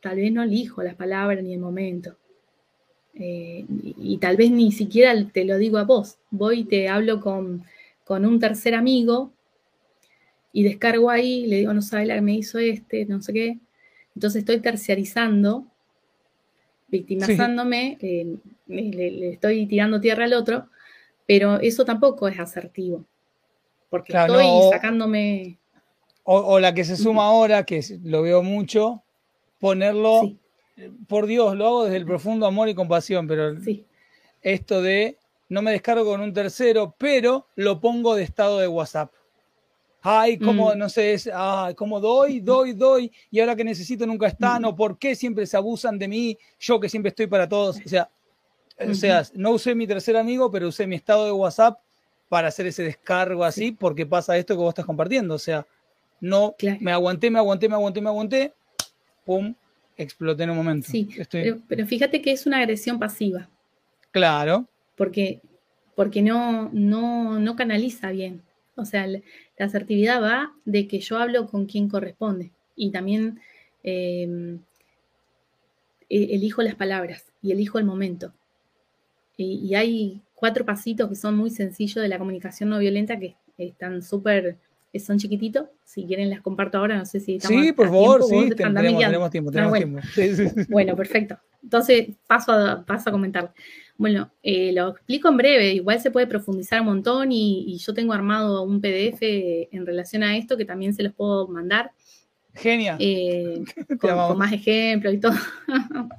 tal 0.00 0.16
vez 0.16 0.32
no 0.32 0.42
elijo 0.42 0.82
las 0.82 0.96
palabras 0.96 1.44
ni 1.44 1.54
el 1.54 1.60
momento. 1.60 2.16
Eh, 3.14 3.64
y, 3.68 4.18
tal 4.18 4.36
vez 4.36 4.50
ni 4.50 4.72
siquiera 4.72 5.14
te 5.32 5.44
lo 5.44 5.56
digo 5.56 5.78
a 5.78 5.84
vos. 5.84 6.18
Voy 6.30 6.60
y 6.60 6.64
te 6.64 6.88
hablo 6.88 7.20
con, 7.20 7.62
con 8.02 8.26
un 8.26 8.40
tercer 8.40 8.74
amigo 8.74 9.32
y 10.52 10.64
descargo 10.64 11.10
ahí, 11.10 11.46
le 11.46 11.58
digo, 11.58 11.72
no 11.72 11.82
sabe 11.82 12.06
la 12.06 12.16
que 12.16 12.22
me 12.22 12.34
hizo 12.34 12.58
este, 12.58 13.06
no 13.06 13.22
sé 13.22 13.32
qué. 13.32 13.58
Entonces 14.16 14.40
estoy 14.40 14.58
terciarizando 14.60 15.66
victimizándome, 16.94 17.98
eh, 18.00 18.36
le, 18.68 19.30
estoy 19.30 19.66
tirando 19.66 20.00
tierra 20.00 20.24
al 20.24 20.34
otro, 20.34 20.68
pero 21.26 21.58
eso 21.60 21.84
tampoco 21.84 22.28
es 22.28 22.38
asertivo, 22.38 23.04
porque 23.90 24.12
estoy 24.16 24.46
sacándome... 24.70 25.58
O, 26.26 26.58
la 26.58 26.72
que 26.72 26.84
se 26.84 26.96
suma 26.96 27.26
ahora, 27.26 27.64
que 27.64 27.82
lo 28.02 28.22
veo 28.22 28.42
mucho, 28.42 29.02
ponerlo, 29.60 30.32
por 31.06 31.26
Dios, 31.26 31.54
lo 31.54 31.66
hago 31.66 31.84
desde 31.84 31.98
el 31.98 32.06
profundo 32.06 32.46
amor 32.46 32.68
y 32.70 32.74
compasión, 32.74 33.26
pero 33.28 33.54
esto 34.40 34.80
de 34.80 35.18
no 35.50 35.60
me 35.60 35.72
descargo 35.72 36.04
con 36.06 36.22
un 36.22 36.32
tercero, 36.32 36.94
pero 36.98 37.46
lo 37.56 37.78
pongo 37.78 38.14
de 38.14 38.22
estado 38.22 38.58
de 38.58 38.68
WhatsApp. 38.68 39.12
Ay, 40.00 40.38
cómo, 40.38 40.74
mm. 40.74 40.78
no 40.78 40.88
sé, 40.88 41.14
es, 41.14 41.30
ay, 41.32 41.74
cómo 41.74 42.00
doy, 42.00 42.40
doy, 42.40 42.72
doy, 42.72 43.12
y 43.30 43.40
ahora 43.40 43.56
que 43.56 43.64
necesito 43.64 44.06
nunca 44.06 44.26
están, 44.26 44.62
mm. 44.62 44.66
o 44.66 44.76
por 44.76 44.98
qué 44.98 45.14
siempre 45.14 45.46
se 45.46 45.56
abusan 45.56 45.98
de 45.98 46.08
mí, 46.08 46.38
yo 46.58 46.80
que 46.80 46.88
siempre 46.88 47.10
estoy 47.10 47.26
para 47.26 47.48
todos. 47.48 47.78
O 47.84 47.88
sea, 47.88 48.10
o 48.78 48.94
sea, 48.94 49.22
no 49.34 49.52
usé 49.52 49.74
mi 49.74 49.86
tercer 49.86 50.16
amigo, 50.16 50.50
pero 50.50 50.68
usé 50.68 50.86
mi 50.86 50.96
estado 50.96 51.26
de 51.26 51.32
WhatsApp 51.32 51.78
para 52.28 52.48
hacer 52.48 52.66
ese 52.66 52.82
descargo 52.82 53.44
así, 53.44 53.72
porque 53.72 54.06
pasa 54.06 54.36
esto 54.36 54.54
que 54.54 54.60
vos 54.60 54.70
estás 54.70 54.84
compartiendo. 54.84 55.34
O 55.34 55.38
sea, 55.38 55.66
no, 56.24 56.56
me 56.80 56.90
aguanté, 56.90 57.30
me 57.30 57.38
aguanté, 57.38 57.68
me 57.68 57.74
aguanté, 57.74 58.00
me 58.00 58.08
aguanté, 58.08 58.54
pum, 59.26 59.54
exploté 59.94 60.44
en 60.44 60.50
un 60.50 60.56
momento. 60.56 60.88
Sí, 60.90 61.06
pero, 61.28 61.86
fíjate 61.86 62.22
que 62.22 62.32
es 62.32 62.46
una 62.46 62.60
agresión 62.60 62.98
pasiva. 62.98 63.50
Claro. 64.10 64.66
Porque, 64.96 65.42
porque 65.94 66.22
no, 66.22 66.70
no, 66.72 67.38
no 67.38 67.56
canaliza 67.56 68.10
bien. 68.10 68.40
O 68.74 68.86
sea, 68.86 69.06
la 69.06 69.20
asertividad 69.58 70.22
va 70.22 70.54
de 70.64 70.88
que 70.88 70.98
yo 71.00 71.18
hablo 71.18 71.46
con 71.46 71.66
quien 71.66 71.90
corresponde 71.90 72.52
y 72.74 72.90
también 72.90 73.38
em, 73.82 74.60
e, 76.08 76.34
elijo 76.34 76.62
las 76.62 76.74
palabras 76.74 77.26
y 77.42 77.52
elijo 77.52 77.78
el 77.78 77.84
momento. 77.84 78.32
y, 79.36 79.74
hay 79.74 80.22
cuatro 80.34 80.64
pasitos 80.64 81.10
que 81.10 81.16
son 81.16 81.36
muy 81.36 81.50
sencillos 81.50 82.02
de 82.02 82.08
la 82.08 82.18
comunicación 82.18 82.70
no 82.70 82.78
violenta 82.78 83.18
que 83.18 83.36
están 83.58 84.02
súper 84.02 84.56
son 85.00 85.18
chiquititos. 85.18 85.66
Si 85.84 86.04
quieren, 86.04 86.30
las 86.30 86.40
comparto 86.40 86.78
ahora. 86.78 86.96
No 86.96 87.06
sé 87.06 87.20
si 87.20 87.36
estamos. 87.36 87.62
Sí, 87.62 87.72
por 87.72 87.86
favor, 87.88 88.22
sí, 88.22 88.50
tenemos, 88.56 89.30
tiempo, 89.30 89.50
tenemos 89.50 89.70
bueno. 89.70 90.00
tiempo. 90.14 90.60
bueno, 90.68 90.96
perfecto. 90.96 91.38
Entonces, 91.62 92.08
paso 92.26 92.52
a, 92.52 92.84
paso 92.84 93.08
a 93.08 93.12
comentar. 93.12 93.52
Bueno, 93.96 94.32
eh, 94.42 94.72
lo 94.72 94.90
explico 94.90 95.28
en 95.28 95.36
breve. 95.36 95.72
Igual 95.72 96.00
se 96.00 96.10
puede 96.10 96.26
profundizar 96.26 96.80
un 96.80 96.86
montón 96.86 97.30
y, 97.30 97.78
yo 97.78 97.94
tengo 97.94 98.12
armado 98.12 98.62
un 98.62 98.80
PDF 98.80 99.18
en 99.20 99.86
relación 99.86 100.22
a 100.22 100.36
esto 100.36 100.56
que 100.56 100.64
también 100.64 100.94
se 100.94 101.02
los 101.02 101.12
puedo 101.12 101.46
mandar. 101.48 101.92
Genial. 102.54 102.96
Eh, 103.00 103.64
con, 104.00 104.38
más 104.38 104.52
ejemplos 104.52 105.14
y 105.14 105.18
todo. 105.18 105.34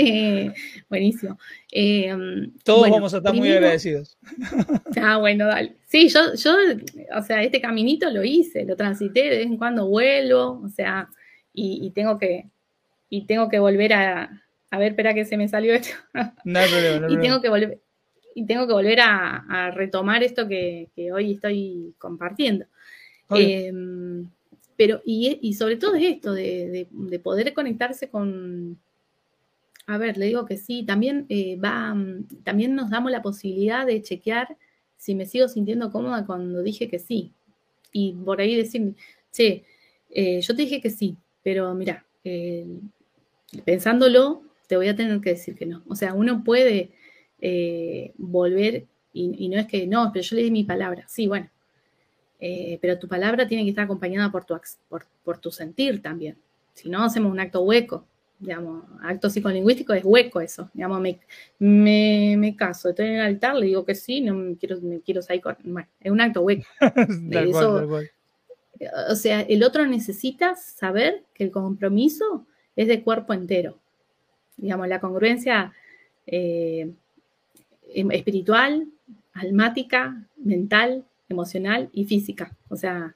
Eh, 0.00 0.52
buenísimo. 0.88 1.38
Eh, 1.72 2.14
Todos 2.62 2.88
vamos 2.88 3.12
a 3.14 3.16
estar 3.16 3.34
muy 3.34 3.50
agradecidos. 3.50 4.16
ah, 5.02 5.16
bueno, 5.16 5.46
dale. 5.46 5.74
Sí, 5.86 6.08
yo, 6.08 6.34
yo, 6.34 6.54
o 7.16 7.22
sea, 7.22 7.42
este 7.42 7.60
caminito 7.60 8.08
lo 8.10 8.22
hice, 8.22 8.64
lo 8.64 8.76
transité, 8.76 9.22
de 9.22 9.38
vez 9.38 9.46
en 9.46 9.56
cuando 9.56 9.88
vuelvo, 9.88 10.60
o 10.64 10.68
sea, 10.68 11.08
y, 11.52 11.90
tengo 11.90 12.16
que, 12.16 12.46
y 13.10 13.26
tengo 13.26 13.48
que 13.48 13.58
volver 13.58 13.92
a, 13.94 14.42
a 14.70 14.78
ver, 14.78 14.90
espera 14.92 15.14
que 15.14 15.24
se 15.24 15.36
me 15.36 15.48
salió 15.48 15.74
esto. 15.74 15.96
No 16.44 16.60
problema, 16.60 17.06
y 17.10 17.18
tengo 17.18 17.40
que 17.40 17.48
volver, 17.48 17.80
y 18.36 18.46
tengo 18.46 18.68
que 18.68 18.72
volver 18.72 19.00
a, 19.00 19.72
retomar 19.74 20.22
esto 20.22 20.46
que, 20.46 20.90
hoy 21.12 21.32
estoy 21.32 21.94
compartiendo. 21.98 22.66
Pero, 24.78 25.02
y, 25.04 25.54
sobre 25.54 25.76
todo 25.76 25.96
es 25.96 26.04
esto, 26.04 26.32
de, 26.32 26.88
poder 27.24 27.52
conectarse 27.52 28.08
con, 28.08 28.78
a 29.88 29.98
ver, 29.98 30.16
le 30.16 30.26
digo 30.26 30.46
que 30.46 30.56
sí, 30.56 30.84
también 30.84 31.26
eh, 31.28 31.56
va, 31.56 31.96
también 32.44 32.76
nos 32.76 32.88
damos 32.88 33.10
la 33.10 33.20
posibilidad 33.20 33.84
de 33.84 34.00
chequear 34.02 34.56
si 34.96 35.16
me 35.16 35.26
sigo 35.26 35.48
sintiendo 35.48 35.90
cómoda 35.90 36.24
cuando 36.24 36.62
dije 36.62 36.88
que 36.88 37.00
sí. 37.00 37.32
Y 37.92 38.12
por 38.24 38.40
ahí 38.40 38.54
decir, 38.54 38.94
che, 39.32 39.64
eh, 40.10 40.40
yo 40.40 40.54
te 40.54 40.62
dije 40.62 40.80
que 40.80 40.90
sí, 40.90 41.16
pero 41.42 41.74
mira, 41.74 42.06
eh, 42.22 42.64
pensándolo, 43.64 44.42
te 44.68 44.76
voy 44.76 44.86
a 44.86 44.94
tener 44.94 45.20
que 45.20 45.30
decir 45.30 45.56
que 45.56 45.66
no. 45.66 45.82
O 45.88 45.96
sea, 45.96 46.14
uno 46.14 46.44
puede 46.44 46.92
volver 48.16 48.86
y, 49.12 49.44
y, 49.44 49.48
no 49.48 49.58
es 49.58 49.66
que 49.66 49.88
no, 49.88 50.12
pero 50.12 50.22
yo 50.22 50.36
le 50.36 50.44
di 50.44 50.52
mi 50.52 50.62
palabra. 50.62 51.04
Sí, 51.08 51.26
bueno, 51.26 51.50
eh, 52.40 52.78
pero 52.80 52.98
tu 52.98 53.08
palabra 53.08 53.46
tiene 53.46 53.64
que 53.64 53.70
estar 53.70 53.84
acompañada 53.84 54.30
por 54.30 54.44
tu, 54.44 54.58
por, 54.88 55.38
tu 55.38 55.50
sentir 55.50 56.00
también. 56.00 56.36
Si 56.74 56.88
no, 56.88 57.04
hacemos 57.04 57.32
un 57.32 57.40
acto 57.40 57.62
hueco. 57.62 58.04
Digamos, 58.38 58.84
acto 59.02 59.28
psicolingüístico 59.28 59.92
es 59.94 60.04
hueco 60.04 60.40
eso. 60.40 60.70
Digamos, 60.72 61.00
me, 61.00 62.36
me, 62.38 62.56
caso, 62.56 62.90
estoy 62.90 63.06
en 63.06 63.14
el 63.14 63.20
altar, 63.22 63.56
le 63.56 63.66
digo 63.66 63.84
que 63.84 63.96
sí, 63.96 64.20
no 64.20 64.34
me 64.34 64.56
quiero, 64.56 64.80
me 64.80 65.00
quiero 65.00 65.22
salir 65.22 65.42
con. 65.42 65.56
Bueno, 65.64 65.88
es 66.00 66.12
un 66.12 66.20
acto 66.20 66.42
hueco. 66.42 66.64
O 69.10 69.16
sea, 69.16 69.40
el 69.40 69.64
otro 69.64 69.84
necesita 69.86 70.54
saber 70.54 71.24
que 71.34 71.42
el 71.42 71.50
compromiso 71.50 72.46
es 72.76 72.86
de 72.86 73.02
cuerpo 73.02 73.32
entero. 73.32 73.76
Digamos, 74.56 74.86
la 74.86 75.00
congruencia 75.00 75.72
eh, 76.26 76.92
em, 77.92 78.10
espiritual, 78.12 78.86
almática, 79.32 80.28
mental, 80.36 81.04
emocional 81.28 81.90
y 81.92 82.04
física. 82.04 82.56
O 82.68 82.76
sea, 82.76 83.14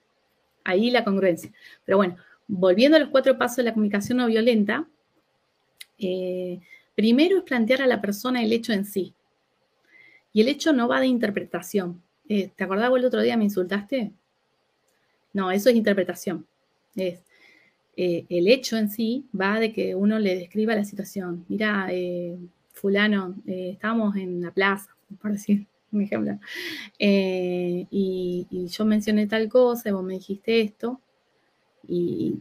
ahí 0.64 0.90
la 0.90 1.04
congruencia. 1.04 1.52
Pero 1.84 1.98
bueno, 1.98 2.16
volviendo 2.48 2.96
a 2.96 3.00
los 3.00 3.08
cuatro 3.08 3.38
pasos 3.38 3.58
de 3.58 3.64
la 3.64 3.72
comunicación 3.72 4.18
no 4.18 4.26
violenta, 4.26 4.86
eh, 5.98 6.60
primero 6.94 7.38
es 7.38 7.44
plantear 7.44 7.82
a 7.82 7.86
la 7.86 8.00
persona 8.00 8.42
el 8.42 8.52
hecho 8.52 8.72
en 8.72 8.84
sí. 8.84 9.14
Y 10.32 10.40
el 10.40 10.48
hecho 10.48 10.72
no 10.72 10.88
va 10.88 11.00
de 11.00 11.06
interpretación. 11.06 12.02
Eh, 12.28 12.50
¿Te 12.54 12.64
acordabas 12.64 12.98
el 12.98 13.06
otro 13.06 13.20
día 13.20 13.36
me 13.36 13.44
insultaste? 13.44 14.12
No, 15.32 15.50
eso 15.50 15.70
es 15.70 15.76
interpretación. 15.76 16.46
Es, 16.94 17.20
eh, 17.96 18.26
el 18.28 18.48
hecho 18.48 18.76
en 18.76 18.90
sí 18.90 19.26
va 19.38 19.58
de 19.60 19.72
que 19.72 19.94
uno 19.94 20.18
le 20.18 20.36
describa 20.36 20.74
la 20.74 20.84
situación. 20.84 21.44
Mira, 21.48 21.88
fulano, 22.72 23.36
estamos 23.46 24.16
en 24.16 24.40
la 24.42 24.50
plaza, 24.50 24.96
por 25.20 25.32
decir, 25.32 25.66
un 25.96 26.02
ejemplo. 26.02 26.38
Eh, 26.98 27.86
y, 27.90 28.66
yo 28.68 28.84
mencioné 28.84 29.26
tal 29.26 29.48
cosa, 29.48 29.88
y 29.88 29.92
vos 29.92 30.04
me 30.04 30.14
dijiste 30.14 30.60
esto, 30.60 31.00
y, 31.86 32.36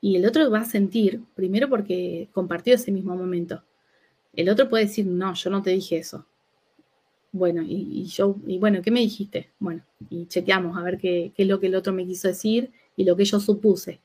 y 0.00 0.16
el 0.16 0.26
otro 0.26 0.50
va 0.50 0.60
a 0.60 0.64
sentir, 0.64 1.22
primero 1.34 1.68
porque 1.68 2.28
compartió 2.32 2.74
ese 2.74 2.92
mismo 2.92 3.16
momento. 3.16 3.62
El 4.34 4.48
otro 4.48 4.68
puede 4.68 4.86
decir, 4.86 5.06
no, 5.06 5.34
yo 5.34 5.50
no 5.50 5.62
te 5.62 5.70
dije 5.70 5.98
eso. 5.98 6.26
Bueno, 7.32 7.62
y, 7.66 8.04
yo, 8.04 8.36
y 8.46 8.58
bueno, 8.58 8.80
¿qué 8.80 8.92
me 8.92 9.00
dijiste? 9.00 9.50
Bueno, 9.58 9.82
y 10.08 10.26
chequeamos 10.26 10.76
a 10.76 10.82
ver 10.82 10.98
qué, 10.98 11.32
es 11.36 11.48
lo 11.48 11.58
que 11.58 11.66
el 11.66 11.74
otro 11.74 11.92
me 11.92 12.06
quiso 12.06 12.28
decir 12.28 12.70
y 12.96 13.04
lo 13.04 13.16
que 13.16 13.24
yo 13.24 13.40
supuse. 13.40 14.00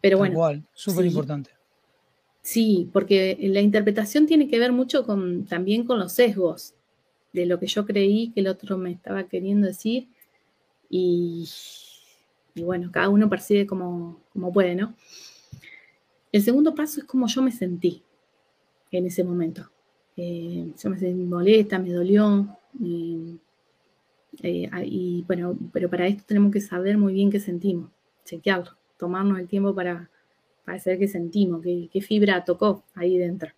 Pero 0.00 0.16
bueno. 0.16 0.32
Igual, 0.32 0.64
súper 0.72 1.04
importante. 1.04 1.50
Sí, 2.40 2.88
porque 2.94 3.36
la 3.42 3.60
interpretación 3.60 4.26
tiene 4.26 4.48
que 4.48 4.58
ver 4.58 4.72
mucho 4.72 5.04
con, 5.04 5.44
también 5.44 5.84
con 5.84 5.98
los 5.98 6.12
sesgos 6.12 6.74
de 7.32 7.46
lo 7.46 7.58
que 7.58 7.66
yo 7.66 7.86
creí 7.86 8.30
que 8.30 8.40
el 8.40 8.48
otro 8.48 8.78
me 8.78 8.90
estaba 8.92 9.24
queriendo 9.24 9.66
decir 9.66 10.08
y, 10.90 11.48
bueno, 12.56 12.90
cada 12.90 13.08
uno 13.08 13.28
percibe 13.28 13.66
como, 13.66 14.20
puede, 14.52 14.74
¿no? 14.74 14.94
El 16.32 16.42
segundo 16.42 16.74
paso 16.74 17.00
es 17.00 17.06
cómo 17.06 17.26
yo 17.26 17.42
me 17.42 17.52
sentí 17.52 18.02
en 18.90 19.06
ese 19.06 19.24
momento. 19.24 19.70
Eh, 20.16 20.72
yo 20.82 20.90
me 20.90 20.98
sentí 20.98 21.24
molesta, 21.24 21.78
me 21.78 21.90
dolió. 21.90 22.56
Eh, 24.42 24.70
y 24.84 25.24
bueno, 25.26 25.58
pero 25.72 25.88
para 25.88 26.06
esto 26.06 26.24
tenemos 26.26 26.52
que 26.52 26.60
saber 26.60 26.96
muy 26.96 27.12
bien 27.12 27.30
qué 27.30 27.40
sentimos, 27.40 27.90
chequearlo, 28.24 28.76
tomarnos 28.96 29.38
el 29.38 29.48
tiempo 29.48 29.74
para, 29.74 30.10
para 30.64 30.78
saber 30.78 31.00
qué 31.00 31.08
sentimos, 31.08 31.62
qué, 31.62 32.00
fibra 32.00 32.44
tocó 32.44 32.84
ahí 32.94 33.18
dentro. 33.18 33.50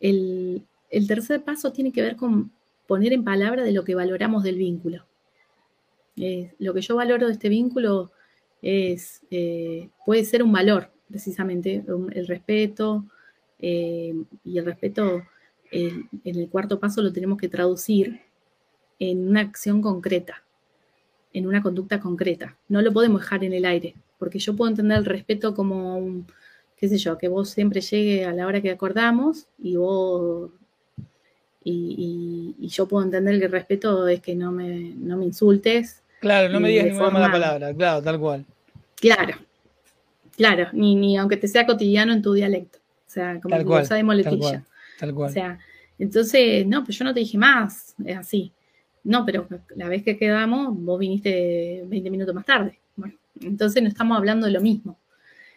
El, 0.00 0.62
el 0.90 1.06
tercer 1.06 1.42
paso 1.42 1.72
tiene 1.72 1.92
que 1.92 2.02
ver 2.02 2.16
con 2.16 2.52
poner 2.90 3.12
en 3.12 3.22
palabra 3.22 3.62
de 3.62 3.70
lo 3.70 3.84
que 3.84 3.94
valoramos 3.94 4.42
del 4.42 4.56
vínculo. 4.56 5.06
lo 6.58 6.74
que 6.74 6.80
yo 6.80 6.96
valoro 6.96 7.28
de 7.28 7.34
este 7.34 7.48
vínculo 7.48 8.10
es, 8.62 9.22
eh, 9.30 9.90
puede 10.04 10.24
ser 10.24 10.42
un 10.42 10.50
valor, 10.50 10.90
precisamente, 11.08 11.84
el 11.86 12.26
respeto, 12.26 13.04
eh, 13.60 14.12
y 14.44 14.58
el 14.58 14.64
respeto 14.64 15.22
en 15.70 16.08
el 16.24 16.48
cuarto 16.48 16.80
paso 16.80 17.00
lo 17.00 17.12
tenemos 17.12 17.38
que 17.38 17.48
traducir 17.48 18.22
en 18.98 19.28
una 19.28 19.42
acción 19.42 19.80
concreta, 19.82 20.42
en 21.32 21.46
una 21.46 21.62
conducta 21.62 22.00
concreta. 22.00 22.58
No 22.68 22.82
lo 22.82 22.92
podemos 22.92 23.20
dejar 23.20 23.44
en 23.44 23.52
el 23.52 23.66
aire, 23.66 23.94
porque 24.18 24.40
yo 24.40 24.56
puedo 24.56 24.68
entender 24.68 24.98
el 24.98 25.04
respeto 25.04 25.54
como 25.54 25.96
un, 25.96 26.26
qué 26.76 26.88
sé 26.88 26.98
yo, 26.98 27.16
que 27.18 27.28
vos 27.28 27.50
siempre 27.50 27.82
llegue 27.82 28.24
a 28.24 28.32
la 28.32 28.48
hora 28.48 28.60
que 28.60 28.72
acordamos 28.72 29.46
y 29.60 29.76
vos 29.76 30.50
y, 31.62 32.54
yo 32.68 32.86
puedo 32.86 33.04
entender 33.04 33.38
que 33.38 33.46
el 33.46 33.52
respeto 33.52 34.06
es 34.08 34.20
que 34.20 34.34
no 34.34 34.52
me, 34.52 34.94
no 34.96 35.16
me 35.16 35.24
insultes. 35.24 36.02
Claro, 36.20 36.48
no 36.52 36.60
me 36.60 36.68
digas 36.68 36.86
ninguna 36.86 37.10
mala 37.10 37.32
palabra, 37.32 37.74
claro, 37.74 38.02
tal 38.02 38.18
cual. 38.18 38.44
Claro, 38.96 39.36
claro, 40.36 40.68
ni, 40.72 40.94
ni 40.94 41.16
aunque 41.16 41.36
te 41.36 41.48
sea 41.48 41.66
cotidiano 41.66 42.12
en 42.12 42.22
tu 42.22 42.32
dialecto. 42.32 42.78
O 42.78 43.10
sea, 43.12 43.40
como 43.40 43.56
que 43.56 43.94
de 43.94 44.02
moletilla. 44.04 44.64
Tal 44.98 45.14
cual, 45.14 45.30
O 45.30 45.32
sea, 45.32 45.58
entonces, 45.98 46.66
no, 46.66 46.84
pues 46.84 46.98
yo 46.98 47.04
no 47.04 47.12
te 47.12 47.20
dije 47.20 47.36
más, 47.36 47.94
es 48.04 48.16
así. 48.16 48.52
no, 49.02 49.26
pero 49.26 49.48
la 49.76 49.88
vez 49.88 50.02
que 50.02 50.16
quedamos, 50.16 50.68
vos 50.78 50.98
viniste 50.98 51.82
20 51.86 52.10
minutos 52.10 52.34
más 52.34 52.46
tarde. 52.46 52.78
Bueno, 52.96 53.14
entonces 53.40 53.82
no 53.82 53.88
estamos 53.88 54.16
hablando 54.16 54.46
de 54.46 54.52
lo 54.52 54.60
mismo. 54.60 54.98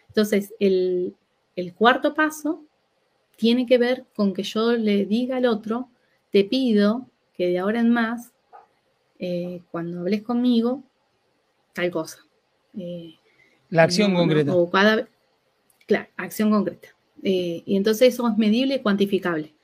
Entonces, 0.08 0.54
el, 0.60 1.14
cuarto 1.76 2.14
paso 2.14 2.62
tiene 3.36 3.66
que 3.66 3.78
ver 3.78 4.04
con 4.14 4.32
que 4.32 4.42
yo 4.42 4.72
le 4.72 5.06
diga 5.06 5.38
al 5.38 5.46
otro, 5.46 5.88
te 6.34 6.42
pido 6.42 7.06
que 7.36 7.46
de 7.46 7.60
ahora 7.60 7.78
en 7.78 7.90
más, 7.90 8.32
eh, 9.20 9.60
cuando 9.70 10.00
hables 10.00 10.22
conmigo, 10.22 10.82
tal 11.72 11.92
cosa. 11.92 12.26
Eh, 12.76 13.14
la 13.70 13.84
acción 13.84 14.12
concreta. 14.12 14.52
o 14.52 14.68
cada, 14.68 15.06
claro, 15.86 16.08
acción 16.16 16.50
concreta. 16.50 16.88
Eh, 17.22 17.62
y 17.64 17.76
entonces 17.76 18.12
eso 18.12 18.28
es 18.28 18.36
medible 18.36 18.74
y 18.74 18.78
cuantificable. 18.80 19.54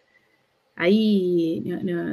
Ahí, 0.76 1.60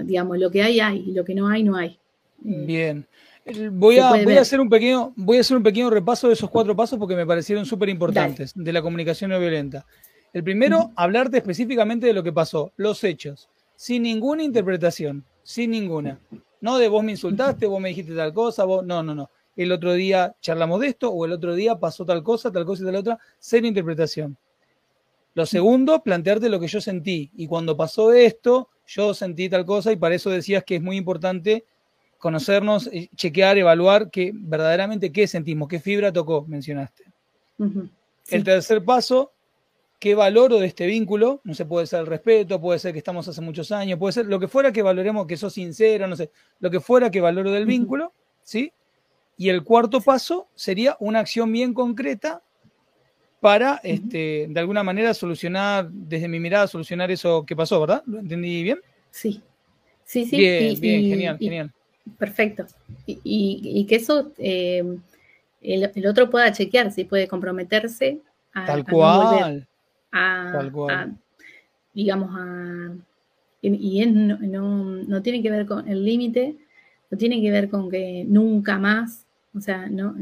digamos, 0.05 0.39
lo 0.39 0.49
que 0.49 0.63
hay, 0.63 0.79
hay, 0.79 1.05
lo 1.11 1.23
que 1.23 1.35
no 1.35 1.47
hay, 1.47 1.61
no 1.61 1.75
hay. 1.75 1.99
Bien. 2.39 3.05
Voy 3.73 3.99
a, 3.99 4.23
voy 4.23 4.37
a, 4.37 4.41
hacer 4.41 4.59
un 4.59 4.69
pequeño, 4.69 5.13
voy 5.15 5.37
a 5.37 5.41
hacer 5.41 5.55
un 5.55 5.61
pequeño 5.61 5.91
repaso 5.91 6.29
de 6.29 6.33
esos 6.33 6.49
cuatro 6.49 6.75
pasos 6.75 6.97
porque 6.97 7.15
me 7.15 7.27
parecieron 7.27 7.63
súper 7.63 7.89
importantes 7.89 8.53
de 8.55 8.73
la 8.73 8.81
comunicación 8.81 9.29
no 9.29 9.39
violenta. 9.39 9.85
El 10.33 10.43
primero, 10.43 10.91
hablarte 10.95 11.37
específicamente 11.37 12.07
de 12.07 12.13
lo 12.13 12.23
que 12.23 12.33
pasó, 12.33 12.73
los 12.75 13.03
hechos, 13.03 13.49
sin 13.77 14.03
ninguna 14.03 14.43
interpretación, 14.43 15.23
sin 15.43 15.71
ninguna. 15.71 16.19
No 16.59 16.79
de 16.79 16.89
vos 16.89 17.03
me 17.03 17.11
insultaste, 17.11 17.67
vos 17.67 17.79
me 17.79 17.89
dijiste 17.89 18.15
tal 18.15 18.33
cosa, 18.33 18.65
vos, 18.65 18.83
no, 18.85 19.03
no, 19.03 19.15
no. 19.15 19.29
El 19.55 19.71
otro 19.71 19.93
día 19.93 20.35
charlamos 20.41 20.81
de 20.81 20.87
esto 20.87 21.09
o 21.11 21.25
el 21.25 21.31
otro 21.31 21.55
día 21.55 21.79
pasó 21.79 22.03
tal 22.03 22.23
cosa, 22.23 22.51
tal 22.51 22.65
cosa 22.65 22.83
y 22.83 22.85
tal 22.87 22.95
otra, 22.95 23.19
sin 23.39 23.65
interpretación. 23.65 24.35
Lo 25.35 25.45
segundo, 25.45 26.01
plantearte 26.01 26.49
lo 26.49 26.59
que 26.59 26.67
yo 26.67 26.81
sentí. 26.81 27.29
Y 27.37 27.45
cuando 27.45 27.77
pasó 27.77 28.11
esto, 28.11 28.69
yo 28.87 29.13
sentí 29.13 29.47
tal 29.47 29.65
cosa 29.65 29.91
y 29.91 29.95
para 29.95 30.15
eso 30.15 30.31
decías 30.31 30.63
que 30.63 30.77
es 30.77 30.81
muy 30.81 30.97
importante 30.97 31.63
conocernos, 32.17 32.89
chequear, 33.15 33.59
evaluar 33.59 34.09
que 34.09 34.31
verdaderamente 34.33 35.11
qué 35.11 35.27
sentimos, 35.27 35.67
qué 35.67 35.79
fibra 35.79 36.11
tocó, 36.11 36.43
mencionaste. 36.47 37.03
El 38.29 38.43
tercer 38.43 38.83
paso, 38.83 39.31
qué 39.99 40.15
valoro 40.15 40.59
de 40.59 40.67
este 40.67 40.85
vínculo, 40.85 41.41
no 41.43 41.53
se 41.53 41.65
puede 41.65 41.87
ser 41.87 42.01
el 42.01 42.07
respeto, 42.07 42.61
puede 42.61 42.79
ser 42.79 42.91
que 42.93 42.99
estamos 42.99 43.27
hace 43.27 43.41
muchos 43.41 43.71
años, 43.71 43.97
puede 43.97 44.13
ser 44.13 44.27
lo 44.27 44.39
que 44.39 44.47
fuera 44.47 44.71
que 44.71 44.81
valoremos, 44.81 45.25
que 45.25 45.37
sos 45.37 45.53
sincero, 45.53 46.07
no 46.07 46.15
sé, 46.15 46.31
lo 46.59 46.69
que 46.69 46.79
fuera 46.79 47.09
que 47.09 47.21
valoro 47.21 47.51
del 47.51 47.65
vínculo, 47.65 48.13
¿sí? 48.43 48.71
Y 49.37 49.49
el 49.49 49.63
cuarto 49.63 50.01
paso 50.01 50.47
sería 50.55 50.97
una 50.99 51.19
acción 51.19 51.51
bien 51.51 51.73
concreta 51.73 52.41
para, 53.39 53.79
este, 53.83 54.47
de 54.49 54.59
alguna 54.59 54.83
manera, 54.83 55.13
solucionar, 55.13 55.89
desde 55.91 56.27
mi 56.27 56.39
mirada, 56.39 56.67
solucionar 56.67 57.11
eso 57.11 57.45
que 57.45 57.55
pasó, 57.55 57.79
¿verdad? 57.79 58.03
¿Lo 58.05 58.19
entendí 58.19 58.63
bien? 58.63 58.79
Sí, 59.11 59.41
sí, 60.03 60.25
sí. 60.25 60.37
Bien, 60.37 60.79
bien, 60.79 61.01
genial, 61.03 61.37
genial. 61.37 61.73
Perfecto. 62.17 62.65
Y, 63.05 63.85
que 63.87 63.95
eso 63.95 64.31
eh, 64.37 64.83
el, 65.61 66.07
otro 66.07 66.29
pueda 66.29 66.51
chequear, 66.51 66.91
si 66.91 67.03
puede 67.03 67.27
comprometerse 67.27 68.21
a, 68.53 68.65
Tal 68.65 68.83
cual. 68.83 69.43
a, 69.43 69.67
Tal 70.53 70.71
cual. 70.71 71.17
digamos, 71.93 72.29
a... 72.33 72.95
Y, 73.61 74.05
no, 74.05 74.37
no, 74.37 75.21
tiene 75.21 75.41
que 75.41 75.49
ver 75.49 75.65
con 75.65 75.87
el 75.87 76.05
límite, 76.05 76.55
no 77.09 77.17
tiene 77.17 77.41
que 77.41 77.51
ver 77.51 77.69
con 77.69 77.89
que 77.89 78.23
nunca 78.25 78.77
más, 78.77 79.25
o 79.53 79.59
sea, 79.59 79.89
no, 79.89 80.15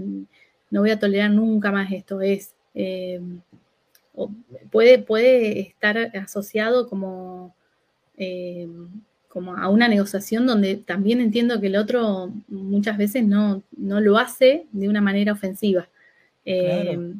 no 0.71 0.81
voy 0.81 0.89
a 0.89 0.99
tolerar 0.99 1.29
nunca 1.31 1.71
más 1.71 1.91
esto, 1.91 2.21
es 2.21 2.55
eh, 2.73 3.21
puede, 4.71 4.99
puede 4.99 5.59
estar 5.59 5.97
asociado 6.17 6.89
como, 6.89 7.55
eh, 8.17 8.67
como 9.27 9.55
a 9.55 9.69
una 9.69 9.87
negociación 9.87 10.45
donde 10.45 10.75
también 10.77 11.21
entiendo 11.21 11.59
que 11.59 11.67
el 11.67 11.75
otro 11.75 12.31
muchas 12.47 12.97
veces 12.97 13.25
no, 13.25 13.63
lo 13.77 14.17
hace 14.17 14.67
de 14.71 14.89
una 14.89 15.01
manera 15.01 15.33
ofensiva. 15.33 15.87
Eh, 16.45 17.15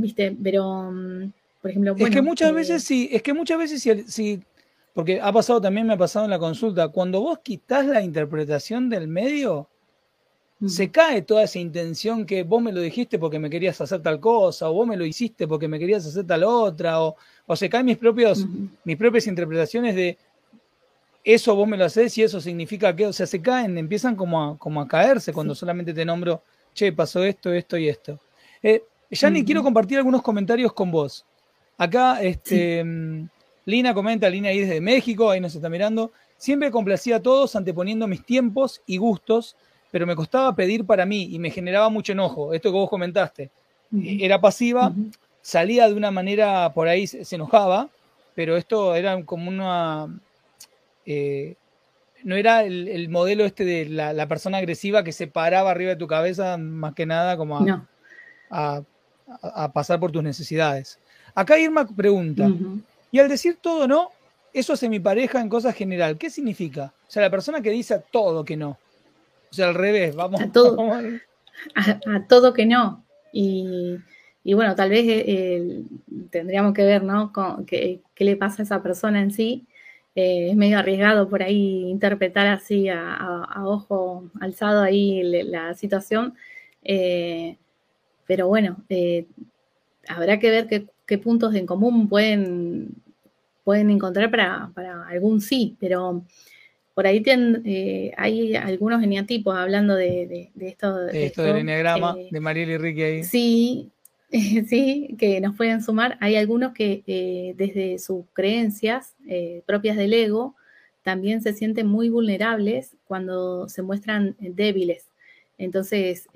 ¿Viste? 0.00 0.36
Pero, 0.42 0.92
por 1.60 1.70
ejemplo, 1.70 1.94
es 1.96 2.10
que 2.10 2.22
muchas 2.22 2.52
veces 2.52 2.84
sí, 2.84 3.08
es 3.12 3.22
que 3.22 3.34
muchas 3.34 3.58
veces 3.58 4.04
sí, 4.06 4.42
porque 4.94 5.20
ha 5.20 5.32
pasado 5.32 5.60
también, 5.60 5.86
me 5.86 5.94
ha 5.94 5.98
pasado 5.98 6.24
en 6.24 6.30
la 6.30 6.38
consulta, 6.38 6.88
cuando 6.88 7.20
vos 7.20 7.38
quitas 7.40 7.86
la 7.86 8.02
interpretación 8.02 8.88
del 8.88 9.08
medio, 9.08 9.68
se 10.66 10.90
cae 10.90 11.22
toda 11.22 11.44
esa 11.44 11.58
intención 11.58 12.26
que 12.26 12.42
vos 12.42 12.62
me 12.62 12.70
lo 12.70 12.82
dijiste 12.82 13.18
porque 13.18 13.38
me 13.38 13.48
querías 13.48 13.80
hacer 13.80 14.02
tal 14.02 14.20
cosa, 14.20 14.68
o 14.68 14.74
vos 14.74 14.86
me 14.86 14.96
lo 14.96 15.06
hiciste 15.06 15.48
porque 15.48 15.68
me 15.68 15.78
querías 15.78 16.04
hacer 16.04 16.26
tal 16.26 16.44
otra, 16.44 17.00
o, 17.00 17.16
se 17.54 17.70
caen 17.70 17.86
mis, 17.86 17.96
propios, 17.96 18.46
mis 18.84 18.96
propias 18.96 19.26
interpretaciones 19.26 19.94
de 19.94 20.18
eso 21.24 21.54
vos 21.54 21.68
me 21.68 21.76
lo 21.76 21.84
haces 21.84 22.16
y 22.18 22.22
eso 22.22 22.40
significa 22.40 22.94
que, 22.94 23.06
o 23.06 23.12
sea, 23.12 23.26
se 23.26 23.40
caen, 23.40 23.76
empiezan 23.78 24.16
como 24.16 24.42
a, 24.42 24.58
como 24.58 24.80
a 24.80 24.88
caerse 24.88 25.32
cuando 25.32 25.54
solamente 25.54 25.94
te 25.94 26.04
nombro, 26.04 26.42
che, 26.74 26.92
pasó 26.92 27.24
esto, 27.24 27.52
esto 27.52 27.76
y 27.76 27.88
esto. 27.88 28.18
Eh, 28.62 28.82
ni 29.30 29.44
quiero 29.44 29.62
compartir 29.62 29.98
algunos 29.98 30.22
comentarios 30.22 30.72
con 30.72 30.90
vos. 30.90 31.24
Acá, 31.78 32.22
este, 32.22 32.84
mm, 32.84 33.28
Lina 33.64 33.94
comenta, 33.94 34.28
Lina 34.28 34.50
ahí 34.50 34.60
desde 34.60 34.80
México, 34.80 35.30
ahí 35.30 35.40
nos 35.40 35.54
está 35.54 35.68
mirando. 35.68 36.12
Siempre 36.36 36.70
complacía 36.70 37.16
a 37.16 37.20
todos 37.20 37.56
anteponiendo 37.56 38.06
mis 38.06 38.24
tiempos 38.24 38.82
y 38.86 38.96
gustos 38.96 39.56
pero 39.90 40.06
me 40.06 40.16
costaba 40.16 40.54
pedir 40.54 40.84
para 40.84 41.04
mí 41.04 41.28
y 41.30 41.38
me 41.38 41.50
generaba 41.50 41.88
mucho 41.88 42.12
enojo, 42.12 42.54
esto 42.54 42.70
que 42.70 42.78
vos 42.78 42.90
comentaste. 42.90 43.50
Era 43.92 44.40
pasiva, 44.40 44.92
salía 45.40 45.88
de 45.88 45.94
una 45.94 46.12
manera, 46.12 46.72
por 46.72 46.86
ahí 46.86 47.06
se, 47.08 47.34
enojaba, 47.34 47.88
pero 48.34 48.56
esto 48.56 48.94
era 48.94 49.22
como 49.24 49.48
una... 49.48 50.06
Eh, 51.06 51.56
no 52.22 52.36
era 52.36 52.62
el, 52.62 53.08
modelo 53.08 53.44
este 53.44 53.64
de 53.64 53.86
la, 53.86 54.28
persona 54.28 54.58
agresiva 54.58 55.02
que 55.02 55.10
se 55.10 55.26
paraba 55.26 55.70
arriba 55.70 55.90
de 55.90 55.96
tu 55.96 56.06
cabeza 56.06 56.56
más 56.56 56.94
que 56.94 57.06
nada 57.06 57.36
como 57.36 57.58
a, 57.58 57.88
a, 58.50 58.82
pasar 59.72 60.00
por 60.00 60.12
tus 60.12 60.22
necesidades. 60.22 60.98
Acá 61.34 61.58
Irma 61.58 61.86
pregunta, 61.86 62.48
y 63.12 63.18
al 63.18 63.28
decir 63.28 63.58
todo 63.60 63.86
no, 63.86 64.10
eso 64.52 64.72
hace 64.72 64.88
mi 64.88 65.00
pareja 65.00 65.40
en 65.40 65.48
cosas 65.48 65.74
general, 65.74 66.18
¿qué 66.18 66.30
significa? 66.30 66.92
O 67.06 67.10
sea, 67.10 67.22
la 67.22 67.30
persona 67.30 67.60
que 67.60 67.70
dice 67.70 68.02
todo 68.10 68.44
que 68.44 68.56
no. 68.56 68.78
O 69.50 69.54
sea, 69.54 69.68
al 69.68 69.74
revés, 69.74 70.14
vamos. 70.14 70.40
A 70.40 70.50
todo, 70.50 70.76
a, 71.74 72.26
todo 72.28 72.52
que 72.52 72.66
no. 72.66 73.04
Y, 73.32 73.98
bueno, 74.54 74.74
tal 74.74 74.90
vez 74.90 75.04
eh, 75.08 75.82
tendríamos 76.30 76.74
que 76.74 76.84
ver, 76.84 77.02
¿no? 77.02 77.32
qué, 77.66 78.00
le 78.16 78.36
pasa 78.36 78.62
a 78.62 78.64
esa 78.64 78.82
persona 78.82 79.20
en 79.20 79.30
sí. 79.30 79.66
Eh, 80.16 80.50
es 80.50 80.56
medio 80.56 80.78
arriesgado 80.78 81.28
por 81.28 81.42
ahí 81.42 81.88
interpretar 81.88 82.48
así 82.48 82.88
a, 82.88 83.46
ojo 83.64 84.30
alzado 84.40 84.82
ahí 84.82 85.22
la 85.44 85.74
situación. 85.74 86.34
Eh, 86.82 87.56
pero 88.30 88.46
bueno, 88.46 88.76
habrá 90.06 90.38
que 90.38 90.50
ver 90.50 90.86
qué, 91.04 91.18
puntos 91.18 91.52
en 91.56 91.66
común 91.66 92.08
pueden, 92.08 92.94
pueden 93.64 93.90
encontrar 93.90 94.30
para, 94.30 94.70
para 94.72 95.08
algún 95.08 95.40
sí, 95.40 95.76
pero 95.80 96.24
por 96.94 97.08
ahí 97.08 97.24
eh, 97.26 98.12
hay 98.16 98.54
algunos 98.54 99.02
eneatipos 99.02 99.56
hablando 99.56 99.96
de, 99.96 100.52
esto. 100.60 101.06
De 101.06 101.26
esto, 101.26 101.42
del 101.42 101.56
eneagrama, 101.56 102.14
eh, 102.20 102.28
de 102.30 102.38
Mariel 102.38 102.70
y 102.70 102.78
Ricky 102.78 103.02
ahí. 103.02 103.24
Sí, 103.24 103.90
sí, 104.30 105.16
que 105.18 105.40
nos 105.40 105.56
pueden 105.56 105.82
sumar. 105.82 106.16
Hay 106.20 106.36
algunos 106.36 106.72
que 106.72 107.02
eh, 107.08 107.54
desde 107.56 107.98
sus 107.98 108.26
creencias 108.32 109.16
propias 109.66 109.96
del 109.96 110.12
ego 110.12 110.54
también 111.02 111.42
se 111.42 111.52
sienten 111.52 111.88
muy 111.88 112.10
vulnerables 112.10 112.94
cuando 113.08 113.68
se 113.68 113.82
muestran 113.82 114.36
débiles. 114.38 115.08
Entonces, 115.58 116.28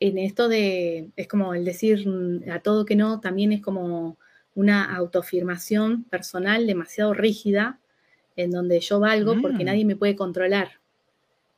en 0.00 0.18
esto 0.18 0.48
de, 0.48 1.10
es 1.16 1.28
como 1.28 1.54
el 1.54 1.64
decir 1.64 2.06
a 2.50 2.60
todo 2.60 2.84
que 2.84 2.96
no, 2.96 3.20
también 3.20 3.52
es 3.52 3.60
como 3.60 4.16
una 4.54 4.94
autoafirmación 4.96 6.04
personal 6.04 6.66
demasiado 6.66 7.14
rígida 7.14 7.78
en 8.36 8.50
donde 8.50 8.80
yo 8.80 9.00
valgo 9.00 9.36
porque 9.40 9.64
mm. 9.64 9.66
nadie 9.66 9.84
me 9.84 9.96
puede 9.96 10.16
controlar. 10.16 10.70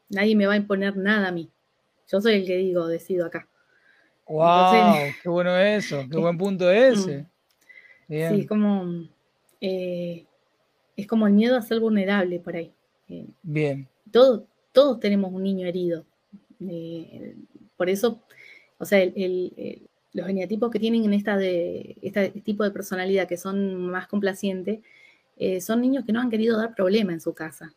Nadie 0.08 0.34
me 0.34 0.46
va 0.46 0.54
a 0.54 0.56
imponer 0.56 0.96
nada 0.96 1.28
a 1.28 1.32
mí. 1.32 1.50
Yo 2.10 2.20
soy 2.20 2.34
el 2.34 2.46
que 2.46 2.56
digo, 2.56 2.88
decido 2.88 3.26
acá. 3.26 3.48
¡Wow! 4.26 4.94
¡Qué 5.22 5.28
bueno 5.28 5.56
eso! 5.56 6.04
¡Qué 6.10 6.16
buen 6.16 6.38
punto 6.38 6.70
ese! 6.70 7.26
Mm. 8.08 8.28
Sí, 8.28 8.46
como, 8.46 9.08
eh, 9.60 10.24
es 10.96 11.06
como 11.06 11.26
el 11.26 11.32
miedo 11.34 11.56
a 11.56 11.62
ser 11.62 11.80
vulnerable 11.80 12.40
por 12.40 12.56
ahí. 12.56 12.72
Eh, 13.08 13.26
Bien. 13.42 13.88
todos 14.10 15.00
tenemos 15.00 15.32
un 15.32 15.42
niño 15.42 15.66
herido. 15.66 16.04
Eh, 16.68 17.36
por 17.80 17.88
eso, 17.88 18.20
o 18.76 18.84
sea, 18.84 19.02
los 19.06 20.26
geniatipos 20.26 20.70
que 20.70 20.78
tienen 20.78 21.02
en 21.06 21.14
esta 21.14 21.42
este 21.42 22.28
tipo 22.44 22.62
de 22.62 22.70
personalidad 22.70 23.26
que 23.26 23.38
son 23.38 23.86
más 23.86 24.06
complacientes, 24.06 24.80
eh, 25.38 25.62
son 25.62 25.80
niños 25.80 26.04
que 26.04 26.12
no 26.12 26.20
han 26.20 26.28
querido 26.28 26.58
dar 26.58 26.74
problema 26.74 27.14
en 27.14 27.22
su 27.22 27.32
casa, 27.32 27.72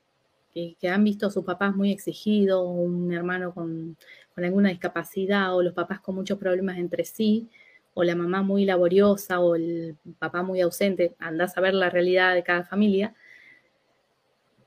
que, 0.53 0.75
han 0.89 1.05
visto 1.05 1.27
a 1.27 1.31
sus 1.31 1.45
papás 1.45 1.73
muy 1.73 1.89
exigidos, 1.89 2.65
un 2.67 3.13
hermano 3.13 3.53
con, 3.53 3.95
alguna 4.35 4.71
discapacidad, 4.71 5.55
o 5.55 5.63
los 5.63 5.73
papás 5.73 6.01
con 6.01 6.15
muchos 6.15 6.37
problemas 6.37 6.77
entre 6.79 7.05
sí, 7.05 7.47
o 7.93 8.03
la 8.03 8.15
mamá 8.15 8.41
muy 8.41 8.65
laboriosa, 8.65 9.39
o 9.39 9.55
el 9.55 9.95
papá 10.19 10.43
muy 10.43 10.59
ausente, 10.59 11.15
andás 11.17 11.57
a 11.57 11.61
ver 11.61 11.75
la 11.75 11.89
realidad 11.89 12.35
de 12.35 12.43
cada 12.43 12.65
familia. 12.65 13.15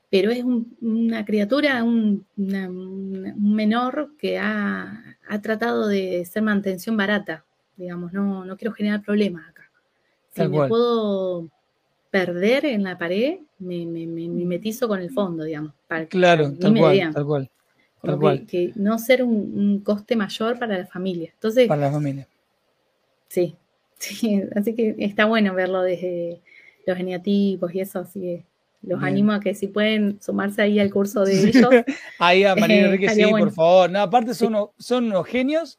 pero 0.09 0.31
es 0.31 0.43
una 0.81 1.25
criatura, 1.25 1.83
un, 1.83 2.25
menor 2.35 4.15
que 4.17 4.39
ha, 4.39 5.16
tratado 5.41 5.87
de 5.87 6.25
ser 6.25 6.43
mantención 6.43 6.97
barata, 6.97 7.45
digamos, 7.75 8.13
no, 8.13 8.45
no 8.45 8.57
quiero 8.57 8.73
generar 8.73 9.01
problemas 9.01 9.47
acá. 9.49 9.69
Si 10.33 10.47
me 10.47 10.67
puedo 10.67 11.49
perder 12.09 12.65
en 12.65 12.83
la 12.83 12.97
pared, 12.97 13.39
me, 13.59 13.85
me, 13.85 14.07
me, 14.07 14.27
metizo 14.45 14.87
con 14.87 14.99
el 14.99 15.11
fondo, 15.11 15.43
digamos. 15.43 15.73
claro, 16.09 16.53
tal, 16.59 16.75
cual, 16.75 17.13
tal 17.13 17.25
cual, 17.25 17.49
tal 18.01 18.45
que, 18.45 18.71
no 18.75 18.97
ser 18.99 19.23
un, 19.23 19.81
coste 19.83 20.15
mayor 20.15 20.57
para 20.59 20.77
la 20.77 20.85
familia. 20.85 21.31
Entonces, 21.33 21.67
para 21.67 21.81
la 21.81 21.91
familia. 21.91 22.27
Sí, 23.27 23.55
sí, 23.97 24.43
así 24.55 24.73
que 24.73 24.95
está 24.99 25.25
bueno 25.25 25.53
verlo 25.53 25.81
desde 25.81 26.41
los 26.85 26.97
geniatipos 26.97 27.73
y 27.75 27.81
eso, 27.81 27.99
así 27.99 28.19
que 28.21 28.45
los 28.87 29.03
animo 29.03 29.33
a 29.33 29.39
que 29.39 29.53
si 29.53 29.67
pueden 29.67 30.17
sumarse 30.21 30.61
ahí 30.61 30.79
al 30.79 30.91
curso 30.91 31.23
de 31.23 31.49
ellos. 31.49 31.69
ahí 32.19 32.43
a 32.45 32.55
María 32.55 32.85
Enrique, 32.85 33.09
sí, 33.09 33.23
por 33.25 33.51
favor. 33.51 33.89
No, 33.91 33.99
aparte 33.99 34.33
son, 34.33 34.55
unos, 34.55 34.69
son 34.79 35.05
unos 35.05 35.27
genios, 35.27 35.77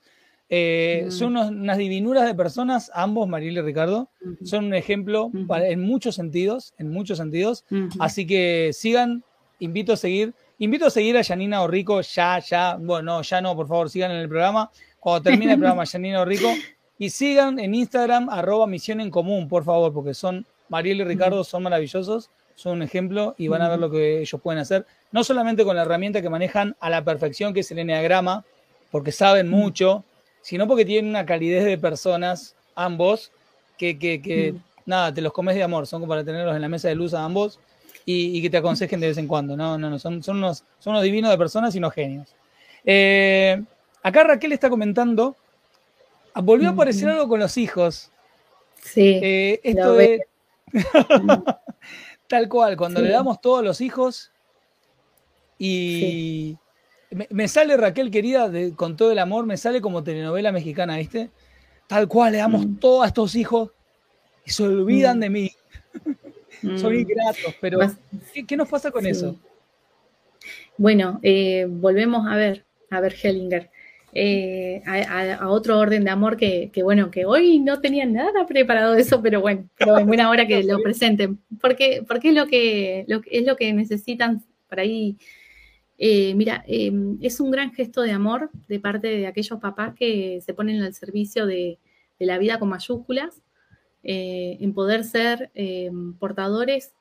eh, 0.50 1.04
mm. 1.06 1.10
son 1.10 1.36
unas 1.36 1.78
divinuras 1.78 2.26
de 2.26 2.34
personas, 2.34 2.90
ambos, 2.94 3.26
Mariel 3.26 3.56
y 3.56 3.60
Ricardo. 3.62 4.10
Son 4.44 4.66
un 4.66 4.74
ejemplo 4.74 5.30
en 5.32 5.82
muchos 5.82 6.14
sentidos, 6.14 6.74
en 6.78 6.90
muchos 6.90 7.18
sentidos. 7.18 7.64
Así 7.98 8.26
que 8.26 8.70
sigan, 8.72 9.24
invito 9.58 9.94
a 9.94 9.96
seguir. 9.96 10.34
Invito 10.60 10.86
a 10.86 10.90
seguir 10.90 11.16
a 11.16 11.22
Janina 11.22 11.62
Orrico 11.62 12.00
ya, 12.00 12.40
ya. 12.40 12.76
Bueno, 12.80 13.22
ya 13.22 13.40
no, 13.40 13.54
por 13.54 13.68
favor, 13.68 13.90
sigan 13.90 14.10
en 14.10 14.18
el 14.18 14.28
programa. 14.28 14.70
Cuando 14.98 15.22
termine 15.22 15.52
el 15.52 15.58
programa, 15.58 15.86
Janina 15.90 16.20
Orrico. 16.20 16.48
Y 16.98 17.10
sigan 17.10 17.60
en 17.60 17.76
Instagram, 17.76 18.28
arroba 18.28 18.66
misión 18.66 19.00
en 19.00 19.08
común, 19.08 19.48
por 19.48 19.62
favor, 19.62 19.92
porque 19.92 20.14
son, 20.14 20.44
Mariel 20.68 21.00
y 21.00 21.04
Ricardo 21.04 21.44
son 21.44 21.62
maravillosos 21.62 22.28
son 22.58 22.72
un 22.72 22.82
ejemplo 22.82 23.36
y 23.38 23.46
van 23.46 23.62
a 23.62 23.68
ver 23.68 23.78
lo 23.78 23.88
que 23.88 24.20
ellos 24.20 24.40
pueden 24.42 24.60
hacer, 24.60 24.84
no 25.12 25.22
solamente 25.22 25.64
con 25.64 25.76
la 25.76 25.82
herramienta 25.82 26.20
que 26.20 26.28
manejan 26.28 26.74
a 26.80 26.90
la 26.90 27.04
perfección, 27.04 27.54
que 27.54 27.60
es 27.60 27.70
el 27.70 27.78
Enneagrama, 27.78 28.44
porque 28.90 29.12
saben 29.12 29.48
mucho, 29.48 30.02
sino 30.42 30.66
porque 30.66 30.84
tienen 30.84 31.08
una 31.08 31.24
calidez 31.24 31.64
de 31.64 31.78
personas, 31.78 32.56
ambos, 32.74 33.30
que, 33.78 34.56
nada, 34.86 35.14
te 35.14 35.20
los 35.20 35.32
comes 35.32 35.54
de 35.54 35.62
amor, 35.62 35.86
son 35.86 36.00
como 36.00 36.10
para 36.10 36.24
tenerlos 36.24 36.56
en 36.56 36.62
la 36.62 36.68
mesa 36.68 36.88
de 36.88 36.96
luz 36.96 37.14
a 37.14 37.24
ambos 37.24 37.60
y, 38.04 38.42
que 38.42 38.50
te 38.50 38.56
aconsejen 38.56 38.98
de 38.98 39.06
vez 39.06 39.18
en 39.18 39.28
cuando, 39.28 39.56
no, 39.56 39.78
no, 39.78 39.88
no, 39.88 40.00
son, 40.00 40.20
son, 40.24 40.38
unos, 40.38 40.64
son 40.80 40.94
unos 40.94 41.04
divinos 41.04 41.30
de 41.30 41.38
personas 41.38 41.72
y 41.76 41.78
unos 41.78 41.92
genios. 41.92 42.34
Eh, 42.84 43.62
acá 44.02 44.24
Raquel 44.24 44.50
está 44.50 44.68
comentando, 44.68 45.36
volvió 46.34 46.70
a 46.70 46.72
aparecer 46.72 47.08
algo 47.08 47.28
con 47.28 47.38
los 47.38 47.56
hijos. 47.56 48.10
Sí. 48.82 49.20
Eh, 49.22 49.60
esto 49.62 49.92
de... 49.92 50.26
Tal 52.28 52.48
cual, 52.48 52.76
cuando 52.76 53.00
le 53.00 53.08
damos 53.08 53.40
todos 53.40 53.64
los 53.64 53.80
hijos 53.80 54.30
y 55.58 56.56
me, 57.10 57.48
sale 57.48 57.76
Raquel 57.76 58.10
querida, 58.10 58.50
con 58.76 58.96
todo 58.96 59.10
el 59.12 59.18
amor, 59.18 59.46
me 59.46 59.56
sale 59.56 59.80
como 59.80 60.04
telenovela 60.04 60.52
mexicana, 60.52 60.98
¿viste? 60.98 61.30
Tal 61.86 62.06
cual, 62.06 62.32
le 62.32 62.38
damos 62.38 62.66
mm. 62.66 62.76
todo 62.76 63.02
a 63.02 63.06
estos 63.06 63.34
hijos 63.34 63.70
y 64.44 64.50
se 64.50 64.62
olvidan 64.62 65.16
mm. 65.16 65.20
de 65.20 65.30
mí. 65.30 65.50
Son 66.76 66.92
mm. 66.92 66.98
ingratos, 66.98 67.54
pero 67.60 67.80
¿qué, 68.46 68.56
nos 68.56 68.68
pasa 68.68 68.90
con 68.90 69.06
eso? 69.06 69.36
Bueno, 70.76 71.18
eh, 71.22 71.66
volvemos 71.68 72.26
a 72.26 72.36
ver, 72.36 72.66
a 72.90 73.00
ver 73.00 73.14
Hellinger. 73.20 73.70
Eh, 74.12 74.82
a, 74.86 75.50
otro 75.50 75.78
orden 75.78 76.04
de 76.04 76.10
amor 76.10 76.38
que, 76.38 76.70
bueno, 76.82 77.10
que 77.10 77.26
hoy 77.26 77.58
no 77.58 77.80
tenía 77.80 78.06
nada 78.06 78.46
preparado 78.46 78.94
de 78.94 79.02
eso, 79.02 79.20
pero 79.20 79.40
bueno, 79.40 79.68
pero 79.76 79.98
en 79.98 80.06
buena 80.06 80.30
hora 80.30 80.46
que 80.46 80.62
lo 80.64 80.78
presenten, 80.82 81.38
porque, 81.60 82.04
porque 82.08 82.30
es 82.30 82.34
lo 82.34 82.46
que, 82.46 83.06
es 83.30 83.46
lo 83.46 83.56
que 83.56 83.72
necesitan 83.72 84.42
para 84.68 84.82
ahí. 84.82 85.18
Eh, 85.98 86.34
mira, 86.34 86.64
em, 86.66 87.18
es 87.20 87.40
un 87.40 87.50
gran 87.50 87.72
gesto 87.72 88.02
de 88.02 88.12
amor 88.12 88.50
de 88.68 88.80
parte 88.80 89.08
de 89.08 89.26
aquellos 89.26 89.58
papás 89.60 89.94
que 89.94 90.40
se 90.40 90.54
ponen 90.54 90.80
al 90.82 90.94
servicio 90.94 91.46
de, 91.46 91.78
la 92.18 92.38
vida 92.38 92.58
con 92.58 92.68
mayúsculas, 92.68 93.42
eh, 94.02 94.56
en 94.60 94.74
poder 94.74 95.04
ser 95.04 95.50
em, 95.54 96.14
portadores, 96.14 96.94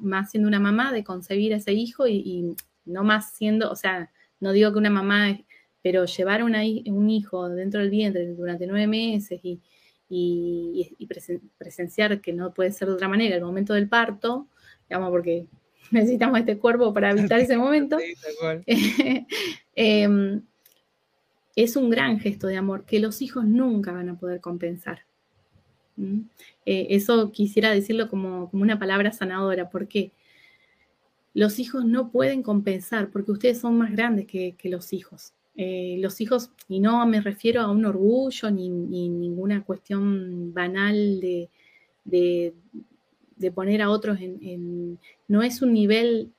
más 0.00 0.30
siendo 0.30 0.48
una 0.48 0.60
mamá, 0.60 0.92
de 0.92 1.02
concebir 1.02 1.54
a 1.54 1.56
ese 1.56 1.72
hijo 1.72 2.06
y, 2.06 2.16
y 2.16 2.56
no 2.84 3.04
más 3.04 3.32
siendo, 3.32 3.70
o 3.70 3.76
sea, 3.76 4.10
no 4.40 4.52
digo 4.52 4.72
que 4.72 4.78
una 4.78 4.90
mamá 4.90 5.38
pero 5.82 6.04
llevar 6.04 6.42
un 6.44 7.10
hijo 7.10 7.48
dentro 7.48 7.80
del 7.80 7.90
vientre 7.90 8.26
durante 8.34 8.66
nueve 8.66 8.86
meses 8.86 9.40
y, 9.42 9.60
presenciar 11.58 12.20
que 12.20 12.32
no 12.32 12.54
puede 12.54 12.70
ser 12.70 12.88
de 12.88 12.94
otra 12.94 13.08
manera 13.08 13.34
el 13.36 13.42
momento 13.42 13.74
del 13.74 13.88
parto, 13.88 14.46
digamos, 14.88 15.10
porque 15.10 15.46
necesitamos 15.90 16.38
este 16.38 16.58
cuerpo 16.58 16.94
para 16.94 17.10
evitar 17.10 17.40
ese 17.40 17.56
momento, 17.56 17.98
em, 19.74 20.42
es 21.56 21.76
un 21.76 21.90
gran 21.90 22.18
gesto 22.20 22.46
de 22.46 22.56
amor 22.56 22.84
que 22.84 23.00
los 23.00 23.20
hijos 23.20 23.44
nunca 23.44 23.92
van 23.92 24.08
a 24.08 24.18
poder 24.18 24.40
compensar. 24.40 25.00
Eh, 26.64 26.86
eso 26.90 27.30
quisiera 27.32 27.70
decirlo 27.70 28.08
como, 28.08 28.48
una 28.52 28.78
palabra 28.78 29.12
sanadora, 29.12 29.68
porque 29.68 30.12
los 31.34 31.58
hijos 31.58 31.84
no 31.84 32.10
pueden 32.10 32.42
compensar, 32.42 33.10
porque 33.10 33.32
ustedes 33.32 33.60
son 33.60 33.76
más 33.76 33.92
grandes 33.92 34.26
que 34.26 34.56
los 34.64 34.92
hijos. 34.92 35.34
Eh, 35.54 35.96
los 36.00 36.20
hijos, 36.22 36.50
y 36.66 36.80
no 36.80 37.06
me 37.06 37.20
refiero 37.20 37.60
a 37.60 37.70
un 37.70 37.84
orgullo 37.84 38.50
ni, 38.50 38.70
ninguna 38.70 39.62
cuestión 39.62 40.54
banal 40.54 41.20
de, 41.20 42.54
poner 43.54 43.82
a 43.82 43.90
otros 43.90 44.18
en, 44.20 44.98
no 45.28 45.42
es 45.42 45.60
un 45.60 45.74
nivel 45.74 46.32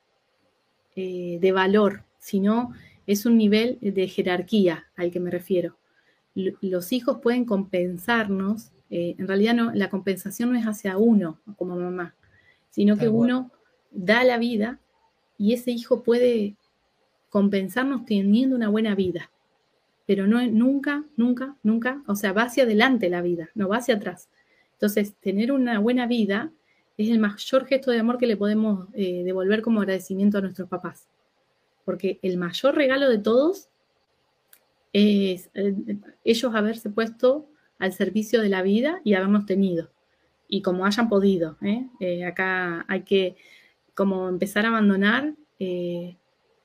eh, 0.96 1.38
de 1.40 1.52
valor, 1.52 2.04
sino 2.18 2.72
es 3.06 3.24
un 3.24 3.38
nivel 3.38 3.78
de 3.80 4.08
jerarquía 4.08 4.86
al 4.96 5.10
que 5.12 5.20
me 5.20 5.30
refiero. 5.30 5.76
los 6.34 6.92
hijos 6.92 7.18
pueden 7.22 7.44
compensarnos, 7.44 8.72
eh, 8.90 9.14
en 9.18 9.28
realidad 9.28 9.54
no, 9.54 9.72
la 9.72 9.90
compensación 9.90 10.52
no 10.52 10.58
es 10.58 10.64
hacia 10.64 10.96
uno 10.96 11.38
como 11.56 11.76
mamá, 11.76 12.16
sino 12.70 12.96
que 12.96 13.08
uno 13.08 13.52
da 13.92 14.24
la 14.24 14.38
vida 14.38 14.80
y 15.38 15.52
ese 15.52 15.70
hijo 15.70 16.02
puede 16.02 16.56
compensarnos 17.34 18.04
teniendo 18.04 18.54
una 18.54 18.68
buena 18.68 18.94
vida. 18.94 19.32
Pero 20.06 20.28
no 20.28 20.40
nunca, 20.46 21.02
nunca, 21.16 21.56
nunca, 21.64 22.00
o 22.06 22.14
sea, 22.14 22.32
va 22.32 22.42
hacia 22.44 22.62
adelante 22.62 23.10
la 23.10 23.22
vida, 23.22 23.50
no 23.56 23.66
va 23.66 23.78
hacia 23.78 23.96
atrás. 23.96 24.28
Entonces, 24.74 25.16
tener 25.16 25.50
una 25.50 25.80
buena 25.80 26.06
vida 26.06 26.52
es 26.96 27.10
el 27.10 27.18
mayor 27.18 27.66
gesto 27.66 27.90
de 27.90 27.98
amor 27.98 28.18
que 28.18 28.28
le 28.28 28.36
podemos 28.36 28.86
eh, 28.94 29.24
devolver 29.24 29.62
como 29.62 29.80
agradecimiento 29.80 30.38
a 30.38 30.42
nuestros 30.42 30.68
papás. 30.68 31.08
Porque 31.84 32.20
el 32.22 32.38
mayor 32.38 32.76
regalo 32.76 33.10
de 33.10 33.18
todos 33.18 33.68
es 34.92 35.50
eh, 35.54 35.74
ellos 36.22 36.54
haberse 36.54 36.88
puesto 36.88 37.48
al 37.80 37.92
servicio 37.92 38.42
de 38.42 38.48
la 38.48 38.62
vida 38.62 39.00
y 39.02 39.14
habernos 39.14 39.44
tenido. 39.44 39.90
Y 40.46 40.62
como 40.62 40.86
hayan 40.86 41.08
podido. 41.08 41.58
¿eh? 41.62 42.24
acá 42.24 42.84
hay 42.86 43.02
que 43.02 43.34
como 43.96 44.28
empezar 44.28 44.66
a 44.66 44.68
abandonar 44.68 45.34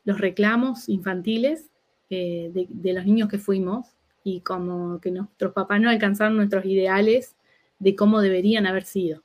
los 0.10 0.20
reclamos 0.20 0.90
infantiles 0.90 1.70
eh, 2.10 2.50
de, 2.52 2.94
los 2.94 3.06
niños 3.06 3.30
que 3.30 3.38
fuimos 3.38 3.86
y 4.24 4.42
como 4.42 5.00
que 5.00 5.12
nuestros 5.12 5.54
papás 5.54 5.80
no 5.80 5.88
alcanzaron 5.88 6.36
nuestros 6.36 6.66
ideales 6.66 7.36
de 7.78 7.96
cómo 7.96 8.20
deberían 8.20 8.66
haber 8.66 8.86
sido. 8.86 9.22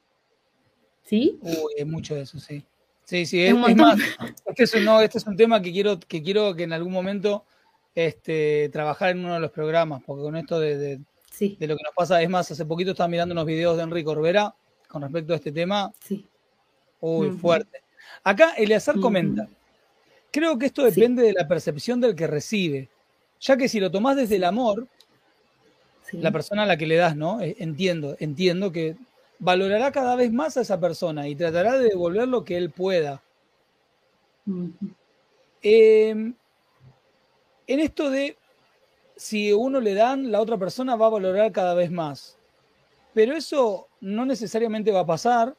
¿Sí? 1.03 1.39
Uy, 1.41 1.73
es 1.79 1.87
mucho 1.87 2.15
de 2.15 2.21
eso, 2.21 2.39
sí. 2.39 2.63
Sí, 3.05 3.25
sí, 3.25 3.43
es, 3.43 3.55
más, 3.55 3.99
este 4.45 4.65
es, 4.65 4.75
un, 4.75 4.89
este 5.03 5.17
es 5.17 5.27
un 5.27 5.37
tema 5.39 5.63
que 5.63 5.73
quiero, 5.73 5.99
que 5.99 6.23
quiero 6.23 6.55
que 6.55 6.65
en 6.65 6.75
algún 6.75 6.93
momento 6.93 7.47
este, 7.95 8.69
trabajar 8.71 9.11
en 9.11 9.25
uno 9.25 9.35
de 9.35 9.41
los 9.41 9.53
programas, 9.53 10.03
porque 10.05 10.23
con 10.23 10.37
esto 10.37 10.61
de, 10.61 10.77
de, 10.77 11.67
lo 11.67 11.77
que 11.79 11.83
nos 11.83 11.95
pasa, 11.97 12.21
es 12.21 12.29
más, 12.29 12.51
hace 12.51 12.67
poquito 12.67 12.91
estaba 12.91 13.09
mirando 13.09 13.33
unos 13.33 13.47
videos 13.47 13.79
de 13.79 13.85
Enrique 13.85 14.11
Orbera 14.11 14.55
con 14.87 15.01
respecto 15.01 15.33
a 15.33 15.37
este 15.37 15.51
tema. 15.51 15.93
Sí. 16.01 16.27
Uy, 17.01 17.31
fuerte. 17.31 17.83
Acá 18.23 18.53
Eleazar 18.57 19.01
comenta, 19.01 19.49
Creo 20.35 20.59
que 20.59 20.67
esto 20.67 20.83
depende 20.83 21.23
de 21.23 21.33
la 21.33 21.47
percepción 21.47 22.01
del 22.01 22.17
que 22.17 22.27
recibe, 22.27 22.89
ya 23.39 23.57
que 23.57 23.69
si 23.69 23.79
lo 23.79 23.93
tomás 23.93 24.17
desde 24.17 24.35
el 24.35 24.43
amor, 24.43 24.89
la 26.11 26.33
persona 26.33 26.65
a 26.65 26.67
la 26.67 26.77
que 26.77 26.89
le 26.89 26.97
das, 26.97 27.15
¿no? 27.15 27.41
Eh, 27.41 27.55
entiendo, 27.61 28.17
entiendo 28.19 28.73
que 28.73 28.97
valorará 29.39 29.93
cada 29.93 30.17
vez 30.17 30.33
más 30.33 30.57
a 30.57 30.63
esa 30.63 30.81
persona 30.81 31.29
y 31.29 31.37
tratará 31.37 31.79
de 31.79 31.89
devolver 31.89 32.27
lo 32.27 32.45
que 32.45 32.57
él 32.57 32.71
pueda. 32.71 33.23
Em, 35.63 36.35
en 37.69 37.81
esto 37.81 38.11
de 38.11 38.37
si 39.15 39.53
uno 39.53 39.81
le 39.81 39.95
dan, 39.95 40.33
la 40.33 40.41
otra 40.41 40.59
persona 40.59 40.97
va 40.97 41.07
a 41.07 41.11
valorar 41.11 41.53
cada 41.53 41.75
vez 41.75 41.93
más. 41.93 42.37
Pero 43.13 43.37
eso 43.37 43.87
no 44.01 44.27
necesariamente 44.27 44.91
va 44.91 45.01
a 45.01 45.07
pasar 45.07 45.55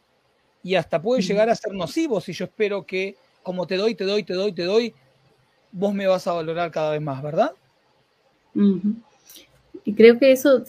y 0.63 0.75
hasta 0.75 1.01
puede 1.01 1.21
llegar 1.21 1.49
a 1.49 1.55
ser 1.55 1.71
nocivo 1.71 2.19
si 2.19 2.33
yo 2.33 2.43
espero 2.43 2.85
que 2.85 3.15
como 3.45 3.67
te 3.67 3.77
doy, 3.77 3.93
te 3.93 4.03
doy, 4.03 4.23
te 4.23 4.33
doy, 4.33 4.51
te 4.51 4.63
doy, 4.63 4.93
vos 5.71 5.93
me 5.93 6.07
vas 6.07 6.25
a 6.25 6.33
valorar 6.33 6.71
cada 6.71 6.91
vez 6.91 7.01
más, 7.01 7.21
¿verdad? 7.21 7.51
Y 9.83 9.93
creo 9.93 10.17
que 10.17 10.31
eso, 10.31 10.63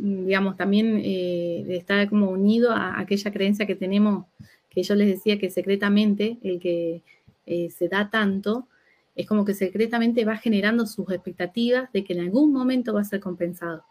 digamos, 0.00 0.56
también 0.56 1.00
eh, 1.02 1.64
está 1.68 2.08
como 2.08 2.28
unido 2.30 2.72
a 2.72 2.98
aquella 2.98 3.32
creencia 3.32 3.66
que 3.66 3.76
tenemos, 3.76 4.26
que 4.68 4.82
yo 4.82 4.96
les 4.96 5.06
decía 5.06 5.38
que 5.38 5.48
secretamente 5.48 6.38
el 6.42 6.58
que 6.58 7.02
eh, 7.46 7.70
se 7.70 7.88
da 7.88 8.10
tanto, 8.10 8.66
es 9.14 9.26
como 9.26 9.44
que 9.44 9.54
secretamente 9.54 10.24
va 10.24 10.36
generando 10.38 10.86
sus 10.86 11.08
expectativas 11.12 11.92
de 11.92 12.02
que 12.02 12.14
en 12.14 12.20
algún 12.20 12.52
momento 12.52 12.94
va 12.94 13.02
a 13.02 13.04
ser 13.04 13.20
compensado. 13.20 13.84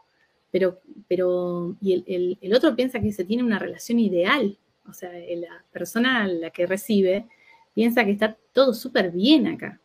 Pero, 0.52 0.82
pero 1.08 1.78
y 1.80 2.38
el, 2.42 2.54
otro 2.54 2.76
piensa 2.76 3.00
que 3.00 3.14
se 3.14 3.24
tiene 3.24 3.44
una 3.44 3.60
relación 3.60 4.00
ideal. 4.00 4.58
O 4.90 4.92
sea, 4.92 5.12
la 5.12 5.64
persona 5.72 6.24
a 6.24 6.28
la 6.28 6.50
que 6.50 6.66
recibe 6.66 7.28
piensa 7.74 8.06
que 8.06 8.12
está 8.12 8.38
todo 8.54 8.74
súper 8.74 9.12
bien 9.12 9.48
acá, 9.48 9.80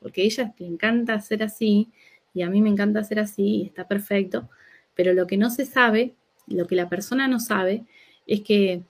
porque 0.00 0.22
a 0.22 0.24
ella 0.24 0.54
le 0.58 0.66
encanta 0.66 1.14
hacer 1.14 1.42
así 1.42 1.90
y 2.34 2.42
a 2.42 2.50
mí 2.50 2.62
me 2.62 2.70
encanta 2.70 3.00
hacer 3.00 3.18
así 3.18 3.42
y 3.42 3.66
está 3.66 3.86
perfecto, 3.86 4.48
pero 4.94 5.12
lo 5.12 5.26
que 5.26 5.36
no 5.36 5.50
se 5.50 5.64
sabe, 5.64 6.14
lo 6.46 6.66
que 6.66 6.76
la 6.76 6.88
persona 6.88 7.28
no 7.28 7.40
sabe, 7.40 7.84
es 8.26 8.40
que 8.42 8.82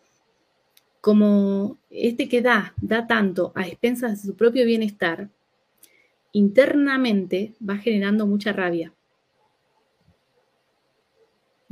como 1.00 1.78
este 1.90 2.28
que 2.28 2.42
da, 2.42 2.74
da 2.80 3.06
tanto 3.06 3.52
a 3.56 3.66
expensas 3.66 4.22
de 4.22 4.28
su 4.28 4.36
propio 4.36 4.64
bienestar, 4.64 5.28
internamente 6.32 7.54
va 7.68 7.76
generando 7.76 8.26
mucha 8.26 8.52
rabia. 8.52 8.94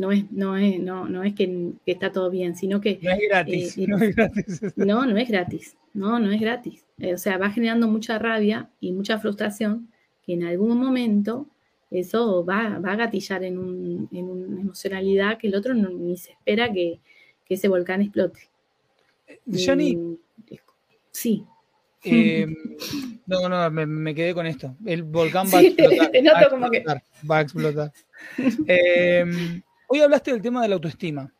No 0.01 0.13
es, 0.13 0.33
no 0.33 0.57
es, 0.57 0.81
no, 0.81 1.07
no 1.11 1.23
es 1.23 1.35
que, 1.35 1.73
está 1.85 2.11
todo 2.11 2.31
bien, 2.31 2.57
sino 2.57 2.81
que... 2.81 2.99
No 3.03 3.11
es 3.11 3.21
gratis. 3.29 3.77
Eh, 3.77 3.87
no 3.87 3.99
es 3.99 4.17
gratis. 4.17 4.63
No, 4.77 5.05
no 5.05 5.19
es 5.19 5.29
gratis. 5.29 5.77
No, 5.93 6.19
no 6.19 6.33
es 6.33 6.41
gratis. 6.41 6.87
Eh, 6.99 7.13
o 7.13 7.19
sea, 7.19 7.37
va 7.37 7.51
generando 7.51 7.87
mucha 7.87 8.19
rabia 8.19 8.71
y 8.81 8.93
mucha 8.93 9.19
frustración 9.19 9.91
que 10.25 10.33
en 10.33 10.45
algún 10.45 10.79
momento 10.79 11.47
eso 11.91 12.43
va, 12.47 12.79
va 12.79 12.93
a 12.93 12.97
gatillar 12.97 13.45
en, 13.45 13.59
un, 13.59 14.09
en, 14.11 14.25
una 14.31 14.63
emocionalidad 14.63 15.37
que 15.37 15.49
el 15.49 15.55
otro 15.55 15.75
ni 15.75 16.17
se 16.17 16.33
espera 16.33 16.73
que, 16.73 16.99
que 17.45 17.55
ese 17.55 17.69
volcán 17.69 18.01
explote. 18.01 18.41
Johnny. 19.47 20.17
sí. 21.11 21.45
Eh, 22.05 22.47
no, 23.27 23.51
no, 23.51 23.71
me, 23.71 24.15
quedé 24.15 24.33
con 24.33 24.47
esto. 24.47 24.75
El 24.87 25.03
volcán 25.03 25.47
va 25.53 25.59
a 25.59 25.63
explotar. 25.63 27.03
va 27.31 27.37
a 27.37 27.41
explotar. 27.43 27.93
Eh, 28.67 29.61
hoy 29.93 30.01
hablaste 30.01 30.31
del 30.31 30.41
tema 30.41 30.63
de 30.63 30.69
la 30.69 30.77
autoestima. 30.77 31.33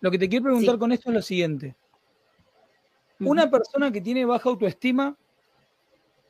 Lo 0.00 0.10
que 0.10 0.18
te 0.18 0.28
quiero 0.28 0.44
preguntar 0.44 0.78
con 0.78 0.92
esto 0.92 1.10
es 1.10 1.14
lo 1.14 1.22
siguiente. 1.22 1.74
Una 3.18 3.50
persona 3.50 3.90
que 3.90 4.00
tiene 4.00 4.24
baja 4.24 4.48
autoestima 4.48 5.16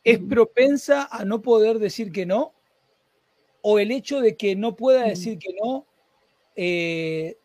es 0.02 0.18
propensa 0.18 1.08
a 1.10 1.24
no 1.24 1.42
poder 1.42 1.78
decir 1.78 2.10
que 2.10 2.26
no, 2.26 2.52
o 3.60 3.78
el 3.78 3.90
hecho 3.90 4.20
de 4.20 4.36
que 4.36 4.56
no 4.56 4.76
pueda 4.76 5.04
decir 5.04 5.38
que 5.38 5.54
no 5.62 5.86
eh, 6.56 7.36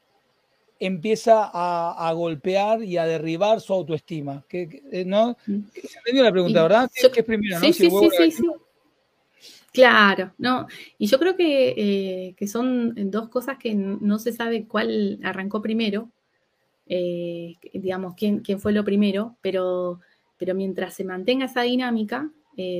empieza 0.80 1.50
a, 1.54 2.12
golpear 2.14 2.84
y 2.84 2.98
a 2.98 3.06
derribar 3.06 3.60
su 3.60 3.74
autoestima. 3.74 4.46
Que, 4.48 4.84
eh, 4.92 5.04
¿no? 5.06 5.38
Se 5.46 5.98
entendió 5.98 6.24
la 6.24 6.32
pregunta, 6.32 6.64
¿verdad? 6.64 6.90
¿Qué, 6.94 7.12
es 7.14 7.26
primero? 7.26 7.60
Sí, 7.60 7.74
sí, 7.74 7.90
sí, 7.90 8.32
sí, 8.32 8.44
Claro, 9.82 10.34
no. 10.38 10.68
Y 10.98 11.08
yo 11.08 11.20
creo 11.20 11.36
que, 11.36 12.36
eh, 12.40 12.48
son 12.48 12.94
dos 13.12 13.30
cosas 13.30 13.58
que 13.58 13.76
no 13.76 14.20
se 14.20 14.32
sabe 14.32 14.68
cuál 14.68 15.20
arrancó 15.24 15.62
primero, 15.62 16.12
eh, 16.86 17.56
digamos, 17.74 18.16
quién, 18.16 18.40
quién, 18.40 18.60
fue 18.60 18.72
lo 18.74 18.84
primero, 18.84 19.38
pero, 19.42 20.00
pero 20.38 20.56
mientras 20.56 20.94
se 20.94 21.04
mantenga 21.04 21.46
esa 21.46 21.62
dinámica, 21.62 22.32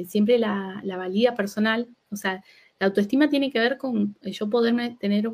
siempre 0.08 0.40
la, 0.40 0.82
la 0.84 0.98
valía 0.98 1.36
personal, 1.36 1.88
o 2.10 2.16
sea, 2.16 2.44
la 2.80 2.88
autoestima 2.88 3.30
tiene 3.30 3.52
que 3.52 3.60
ver 3.60 3.78
con 3.78 4.16
eh, 4.22 4.32
yo 4.32 4.50
poderme 4.50 4.98
tener, 5.00 5.32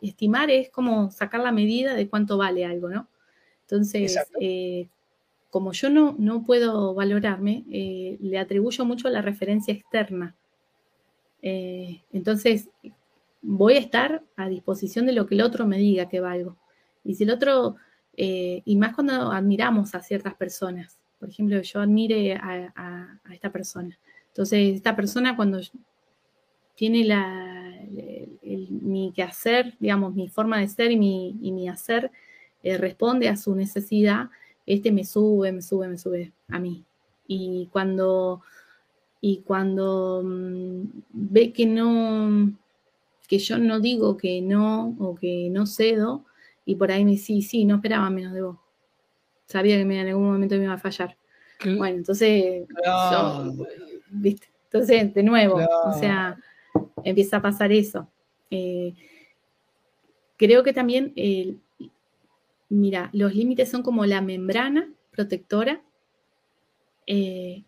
estimar 0.00 0.50
es 0.50 0.70
como 0.70 1.10
sacar 1.10 1.40
la 1.40 1.52
medida 1.52 1.94
de 1.94 2.08
cuánto 2.08 2.38
vale 2.38 2.64
algo, 2.64 2.88
¿no? 2.88 3.08
Entonces, 3.62 4.16
eh, 4.40 4.88
como 5.50 5.72
yo 5.72 5.90
no, 5.90 6.14
no 6.18 6.44
puedo 6.44 6.94
valorarme, 6.94 7.64
eh, 7.70 8.16
le 8.20 8.38
atribuyo 8.38 8.84
mucho 8.84 9.08
la 9.08 9.22
referencia 9.22 9.74
externa. 9.74 10.36
Entonces, 11.42 12.68
voy 13.42 13.74
a 13.74 13.78
estar 13.78 14.22
a 14.36 14.48
disposición 14.48 15.06
de 15.06 15.12
lo 15.12 15.26
que 15.26 15.36
el 15.36 15.42
otro 15.42 15.66
me 15.66 15.78
diga 15.78 16.08
que 16.08 16.20
valgo. 16.20 16.56
Y 17.04 17.14
si 17.14 17.24
el 17.24 17.30
otro, 17.30 17.76
y 18.16 18.76
más 18.76 18.94
cuando 18.94 19.30
admiramos 19.30 19.94
a 19.94 20.02
ciertas 20.02 20.34
personas, 20.34 20.98
por 21.18 21.28
ejemplo, 21.28 21.60
yo 21.60 21.80
admire 21.80 22.34
a, 22.34 23.20
esta 23.32 23.50
persona. 23.50 23.98
Entonces, 24.28 24.76
esta 24.76 24.94
persona 24.94 25.36
cuando 25.36 25.60
tiene 26.74 27.04
la, 27.04 27.56
mi 28.42 29.12
quehacer, 29.14 29.74
digamos, 29.78 30.14
mi 30.14 30.28
forma 30.28 30.60
de 30.60 30.68
ser 30.68 30.92
y 30.92 30.96
mi, 30.96 31.68
hacer 31.68 32.10
eh, 32.62 32.76
responde 32.76 33.28
a 33.28 33.36
su 33.36 33.54
necesidad, 33.54 34.30
este 34.66 34.92
me 34.92 35.04
sube, 35.04 35.52
me 35.52 35.62
sube, 35.62 35.88
me 35.88 35.98
sube 35.98 36.32
a 36.48 36.58
mí. 36.58 36.84
Y 37.26 37.68
cuando, 37.72 38.42
y 39.28 39.38
cuando 39.38 40.22
mm, 40.24 40.82
ve 41.10 41.52
que 41.52 41.66
no, 41.66 42.56
que 43.26 43.38
yo 43.38 43.58
no 43.58 43.80
digo 43.80 44.16
que 44.16 44.40
no 44.40 44.94
o 45.00 45.16
que 45.16 45.48
no 45.50 45.66
cedo, 45.66 46.24
y 46.64 46.76
por 46.76 46.92
ahí 46.92 47.04
me 47.04 47.10
dice, 47.12 47.26
sí, 47.26 47.42
sí, 47.42 47.64
no 47.64 47.74
esperaba 47.74 48.08
menos 48.08 48.34
de 48.34 48.42
vos. 48.42 48.56
Sabía 49.46 49.74
que 49.74 49.82
en 49.82 50.06
algún 50.06 50.30
momento 50.30 50.54
me 50.54 50.62
iba 50.62 50.74
a 50.74 50.78
fallar. 50.78 51.16
Bueno, 51.64 51.96
entonces, 51.96 52.68
¿viste? 54.10 54.46
Entonces, 54.66 55.12
de 55.12 55.22
nuevo, 55.24 55.56
o 55.56 55.92
sea, 55.94 56.38
empieza 57.02 57.38
a 57.38 57.42
pasar 57.42 57.72
eso. 57.72 58.08
Eh, 58.48 58.94
creo 60.36 60.62
que 60.62 60.72
también, 60.72 61.12
mira, 62.68 63.10
los 63.12 63.34
límites 63.34 63.68
son 63.68 63.82
como 63.82 64.06
la 64.06 64.20
membrana 64.20 64.88
protectora 65.10 65.82
eh, 67.08 67.64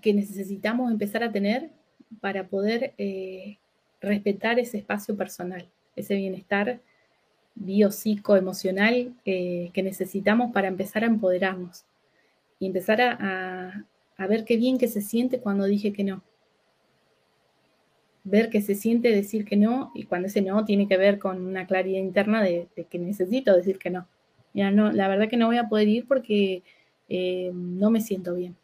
que 0.00 0.14
necesitamos 0.14 0.90
empezar 0.90 1.22
a 1.22 1.32
tener 1.32 1.70
para 2.20 2.48
poder 2.48 2.94
eh, 2.98 3.58
respetar 4.00 4.58
ese 4.58 4.78
espacio 4.78 5.16
personal, 5.16 5.68
ese 5.96 6.14
bienestar 6.14 6.80
biopsico, 7.54 8.36
emocional 8.36 9.14
que 9.24 9.82
necesitamos 9.82 10.52
para 10.52 10.68
empezar 10.68 11.04
a 11.04 11.06
empoderarnos 11.06 11.84
y 12.58 12.66
empezar 12.66 13.00
a 13.00 14.26
ver 14.28 14.44
qué 14.44 14.56
bien 14.56 14.76
que 14.78 14.88
se 14.88 15.00
siente 15.00 15.40
cuando 15.40 15.64
dije 15.64 15.92
que 15.92 16.04
no 16.04 16.22
ver 18.26 18.50
qué 18.50 18.60
se 18.60 18.74
siente 18.74 19.14
decir 19.14 19.44
que 19.44 19.56
no 19.56 19.92
y 19.94 20.02
cuando 20.04 20.26
ese 20.26 20.42
no 20.42 20.64
tiene 20.64 20.88
que 20.88 20.96
ver 20.96 21.20
con 21.20 21.46
una 21.46 21.64
claridad 21.66 22.00
interna 22.00 22.42
de, 22.42 22.66
que 22.90 22.98
necesito 22.98 23.56
decir 23.56 23.78
que 23.78 23.88
no. 23.88 24.08
Mira, 24.52 24.72
no, 24.72 24.90
la 24.90 25.06
verdad 25.06 25.28
que 25.28 25.36
no 25.36 25.46
voy 25.46 25.58
a 25.58 25.68
poder 25.68 25.86
ir 25.86 26.06
porque 26.08 26.64
eh, 27.08 27.52
no 27.54 27.90
me 27.90 28.00
siento 28.00 28.34
bien. 28.34 28.56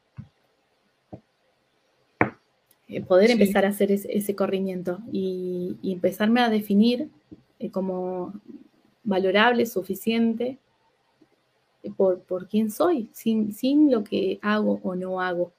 Eh, 2.93 3.01
poder 3.01 3.31
empezar 3.31 3.65
a 3.65 3.69
hacer 3.69 3.91
ese, 3.91 4.35
corrimiento 4.35 4.99
y, 5.11 5.79
empezarme 5.83 6.43
a 6.43 6.51
definir 6.51 7.09
eh, 7.59 7.71
como 7.71 8.35
valorable, 9.03 9.65
suficiente, 9.65 10.59
por, 11.97 12.21
por 12.21 12.49
quién 12.49 12.71
soy, 12.71 13.09
sin, 13.13 13.55
sin 13.55 13.91
lo 13.91 14.05
que 14.05 14.39
hago 14.43 14.79
o 14.83 14.95
no 14.95 15.23
hago. 15.23 15.53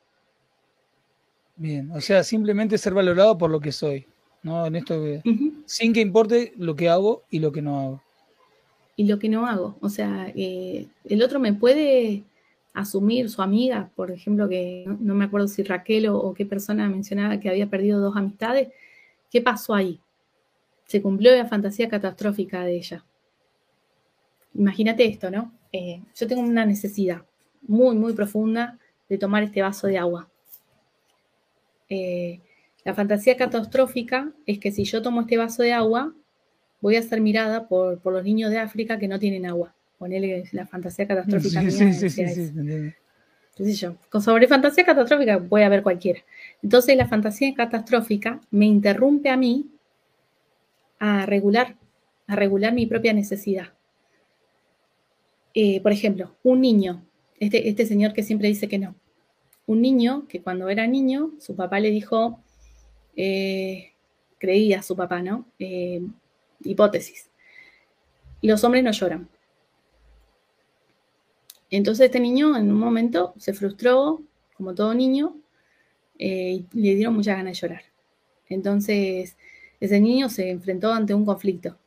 Bien, 1.55 1.89
o 1.91 1.99
sea, 2.01 2.23
simplemente 2.23 2.77
ser 2.77 2.93
valorado 2.93 3.35
por 3.35 3.49
lo 3.49 3.59
que 3.59 3.71
soy, 3.71 4.05
¿no? 4.43 4.67
En 4.67 4.75
esto, 4.75 5.03
sin 5.65 5.91
que 5.91 6.01
importe 6.01 6.53
lo 6.57 6.75
que 6.75 6.87
hago 6.87 7.23
y 7.31 7.39
lo 7.39 7.51
que 7.51 7.63
no 7.63 7.79
hago. 7.79 8.01
Y 8.95 9.05
lo 9.05 9.17
que 9.17 9.27
no 9.27 9.47
hago, 9.47 9.75
o 9.81 9.89
sea, 9.89 10.31
eh, 10.35 10.85
el 11.05 11.23
otro 11.23 11.39
me 11.39 11.53
puede 11.53 12.23
asumir, 12.73 13.29
su 13.29 13.41
amiga, 13.41 13.91
por 13.95 14.11
ejemplo, 14.11 14.49
que 14.49 14.85
no, 14.99 15.13
me 15.15 15.25
acuerdo 15.25 15.47
si 15.47 15.63
Raquel 15.63 16.07
o, 16.07 16.33
qué 16.33 16.45
persona 16.45 16.89
mencionaba 16.89 17.39
que 17.39 17.49
había 17.49 17.69
perdido 17.69 17.99
dos 17.99 18.15
amistades, 18.15 18.69
¿qué 19.31 19.41
pasó 19.41 19.73
ahí? 19.75 19.99
Se 20.85 21.01
cumplió 21.01 21.35
la 21.35 21.45
fantasía 21.45 21.89
catastrófica 21.89 22.63
de 22.63 22.77
ella. 22.77 23.05
Imagínate 24.55 25.05
esto, 25.05 25.31
¿no? 25.31 25.51
Eh, 25.71 26.01
yo 26.15 26.27
tengo 26.27 26.41
una 26.41 26.65
necesidad 26.65 27.23
muy, 27.61 27.95
muy 27.95 28.13
profunda 28.13 28.77
de 29.09 29.17
tomar 29.17 29.43
este 29.43 29.61
vaso 29.61 29.87
de 29.87 29.97
agua 29.97 30.29
eh, 31.89 32.39
la 32.83 32.93
fantasía 32.93 33.37
catastrófica 33.37 34.31
es 34.45 34.59
que 34.59 34.71
si 34.71 34.83
yo 34.83 35.01
tomo 35.01 35.21
este 35.21 35.37
vaso 35.37 35.63
de 35.63 35.73
agua, 35.73 36.13
voy 36.81 36.95
a 36.95 37.03
ser 37.03 37.21
mirada 37.21 37.67
por, 37.67 38.01
los 38.03 38.23
niños 38.23 38.51
de 38.51 38.59
África 38.59 38.97
que 38.97 39.07
no 39.07 39.19
tienen 39.19 39.45
agua. 39.45 39.73
Ponele 40.03 40.43
la 40.51 40.67
fantasía 40.67 41.07
catastrófica. 41.07 41.61
Sí, 41.61 41.93
sí, 41.93 42.09
sí, 42.09 42.93
sí, 43.55 43.73
yo, 43.73 43.95
con 44.09 44.21
sobre 44.21 44.49
fantasía 44.49 44.83
catastrófica 44.83 45.37
voy 45.37 45.61
a 45.61 45.69
ver 45.69 45.81
cualquiera. 45.81 46.19
Entonces 46.61 46.97
la 46.97 47.07
fantasía 47.07 47.53
catastrófica 47.53 48.41
me 48.51 48.65
interrumpe 48.65 49.29
a 49.29 49.37
mí 49.37 49.69
a 50.99 51.25
regular, 51.25 51.77
a 52.27 52.35
regular 52.35 52.73
mi 52.73 52.85
propia 52.85 53.13
necesidad. 53.13 53.71
Eh, 55.53 55.79
por 55.79 55.93
ejemplo, 55.93 56.35
un 56.43 56.59
niño, 56.59 57.05
este, 57.39 57.69
este 57.69 57.85
señor 57.85 58.11
que 58.11 58.23
siempre 58.23 58.49
dice 58.49 58.67
que 58.67 58.79
no, 58.79 58.95
un 59.67 59.81
niño 59.81 60.27
que 60.27 60.41
cuando 60.41 60.67
era 60.67 60.85
niño, 60.85 61.31
su 61.39 61.55
papá 61.55 61.79
le 61.79 61.91
dijo, 61.91 62.41
eh, 63.15 63.93
creía 64.37 64.83
su 64.83 64.97
papá, 64.97 65.21
¿no? 65.21 65.45
Eh, 65.59 66.01
hipótesis. 66.65 67.29
Los 68.41 68.65
hombres 68.65 68.83
no 68.83 68.91
lloran. 68.91 69.29
Entonces 71.77 72.05
este 72.05 72.19
niño 72.19 72.55
en 72.55 72.71
un 72.71 72.77
momento 72.77 73.33
se 73.37 73.51
frustró, 73.51 74.21
como 74.55 74.75
todo 74.75 74.93
niño, 74.93 75.35
eh, 76.19 76.63
y 76.71 76.81
le 76.81 76.93
dieron 76.93 77.15
muchas 77.15 77.35
ganas 77.35 77.53
de 77.53 77.67
llorar. 77.67 77.81
Entonces, 78.47 79.37
ese 79.79 79.99
niño 79.99 80.29
se 80.29 80.51
enfrentó 80.51 80.93
ante 80.93 81.15
un 81.15 81.25
conflicto. 81.25 81.79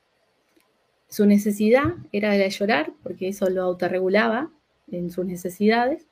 Su 1.09 1.25
necesidad 1.25 1.95
era 2.11 2.33
de 2.33 2.51
llorar, 2.51 2.95
porque 3.05 3.29
eso 3.29 3.49
lo 3.49 3.63
autorregulaba 3.63 4.51
en 4.91 5.13
sus 5.13 5.25
necesidades, 5.25 6.09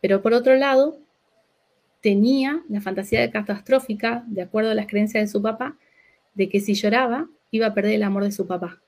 pero 0.00 0.22
por 0.22 0.32
otro 0.32 0.56
lado, 0.56 0.98
tenía 2.00 2.62
la 2.70 2.80
fantasía 2.80 3.30
catastrófica, 3.30 4.24
de 4.26 4.40
acuerdo 4.40 4.70
a 4.70 4.74
las 4.74 4.86
creencias 4.86 5.24
de 5.24 5.28
su 5.30 5.42
papá, 5.42 5.76
de 6.32 6.48
que 6.48 6.60
si 6.60 6.72
lloraba 6.72 7.28
iba 7.50 7.66
a 7.66 7.74
perder 7.74 7.92
el 7.92 8.04
amor 8.04 8.24
de 8.24 8.32
su 8.32 8.46
papá. 8.46 8.80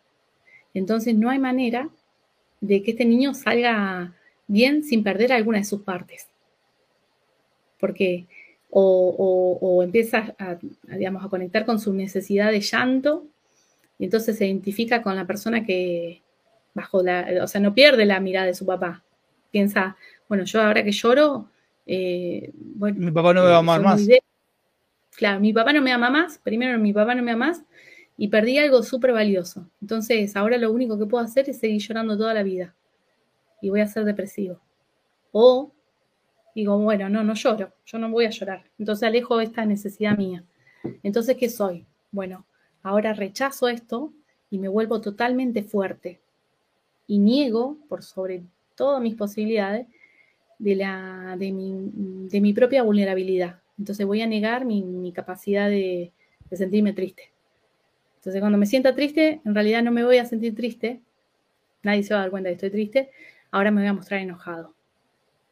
Entonces 0.72 1.14
no 1.14 1.28
hay 1.28 1.38
manera 1.38 1.90
de 2.66 2.82
que 2.82 2.92
este 2.92 3.04
niño 3.04 3.34
salga 3.34 4.14
bien 4.46 4.82
sin 4.82 5.02
perder 5.02 5.32
alguna 5.32 5.58
de 5.58 5.64
sus 5.64 5.82
partes. 5.82 6.28
Porque 7.78 8.26
o, 8.70 9.82
empieza 9.84 10.34
a, 10.38 10.56
digamos, 10.96 11.24
a 11.24 11.28
conectar 11.28 11.64
con 11.64 11.78
su 11.78 11.92
necesidad 11.92 12.50
de 12.50 12.60
llanto 12.60 13.26
y 13.98 14.04
entonces 14.04 14.36
se 14.36 14.46
identifica 14.46 15.02
con 15.02 15.14
la 15.14 15.26
persona 15.26 15.64
que 15.64 16.22
bajo 16.72 17.02
la, 17.02 17.28
o 17.42 17.46
sea, 17.46 17.60
no 17.60 17.74
pierde 17.74 18.04
la 18.04 18.18
mirada 18.18 18.46
de 18.46 18.54
su 18.54 18.66
papá. 18.66 19.04
Piensa, 19.50 19.96
bueno, 20.28 20.44
yo 20.44 20.60
ahora 20.60 20.82
que 20.82 20.90
lloro, 20.90 21.48
eh, 21.86 22.50
mi 22.54 23.10
papá 23.12 23.32
no 23.32 23.42
me 23.42 23.50
va 23.50 23.56
a 23.56 23.58
amar 23.58 23.82
más. 23.82 24.04
Claro, 25.14 25.38
mi 25.38 25.52
papá 25.52 25.72
no 25.72 25.80
me 25.80 25.92
ama 25.92 26.10
más, 26.10 26.38
primero 26.38 26.76
mi 26.78 26.92
papá 26.92 27.14
no 27.14 27.22
me 27.22 27.30
ama 27.30 27.46
más 27.46 27.62
y 28.16 28.28
perdí 28.28 28.58
algo 28.58 28.82
súper 28.82 29.12
valioso. 29.12 29.68
Entonces, 29.80 30.36
ahora 30.36 30.56
lo 30.58 30.72
único 30.72 30.98
que 30.98 31.06
puedo 31.06 31.24
hacer 31.24 31.48
es 31.48 31.58
seguir 31.58 31.80
llorando 31.80 32.16
toda 32.16 32.34
la 32.34 32.42
vida 32.42 32.74
y 33.60 33.70
voy 33.70 33.80
a 33.80 33.86
ser 33.86 34.04
depresivo. 34.04 34.60
O 35.32 35.72
digo, 36.54 36.78
bueno, 36.78 37.08
no, 37.08 37.24
no 37.24 37.34
lloro, 37.34 37.72
yo 37.84 37.98
no 37.98 38.10
voy 38.10 38.26
a 38.26 38.30
llorar. 38.30 38.64
Entonces 38.78 39.02
alejo 39.02 39.40
esta 39.40 39.64
necesidad 39.66 40.16
mía. 40.16 40.44
Entonces, 41.02 41.36
¿qué 41.36 41.48
soy? 41.48 41.86
Bueno, 42.10 42.46
ahora 42.82 43.12
rechazo 43.12 43.68
esto 43.68 44.12
y 44.50 44.58
me 44.58 44.68
vuelvo 44.68 45.00
totalmente 45.00 45.62
fuerte 45.62 46.20
y 47.06 47.18
niego, 47.18 47.78
por 47.88 48.02
sobre 48.02 48.44
todas 48.76 49.02
mis 49.02 49.14
posibilidades, 49.14 49.86
de, 50.58 50.76
la, 50.76 51.36
de, 51.38 51.52
mi, 51.52 52.52
propia 52.52 52.82
vulnerabilidad. 52.82 53.60
Entonces 53.78 54.06
voy 54.06 54.22
a 54.22 54.26
negar 54.26 54.64
mi, 54.64 55.12
capacidad 55.12 55.68
de, 55.68 56.12
sentirme 56.52 56.92
triste. 56.92 57.34
Entonces 58.24 58.40
cuando 58.40 58.56
me 58.56 58.64
sienta 58.64 58.94
triste, 58.94 59.42
en 59.44 59.54
realidad 59.54 59.82
no 59.82 59.90
me 59.90 60.02
voy 60.02 60.16
a 60.16 60.24
sentir 60.24 60.54
triste. 60.56 61.02
Nadie 61.82 62.02
se 62.02 62.14
va 62.14 62.20
a 62.20 62.22
dar 62.22 62.30
cuenta 62.30 62.48
de 62.48 62.54
que 62.54 62.66
estoy 62.66 62.70
triste. 62.70 63.10
Ahora 63.50 63.70
me 63.70 63.82
voy 63.82 63.88
a 63.88 63.92
mostrar 63.92 64.20
enojado. 64.20 64.72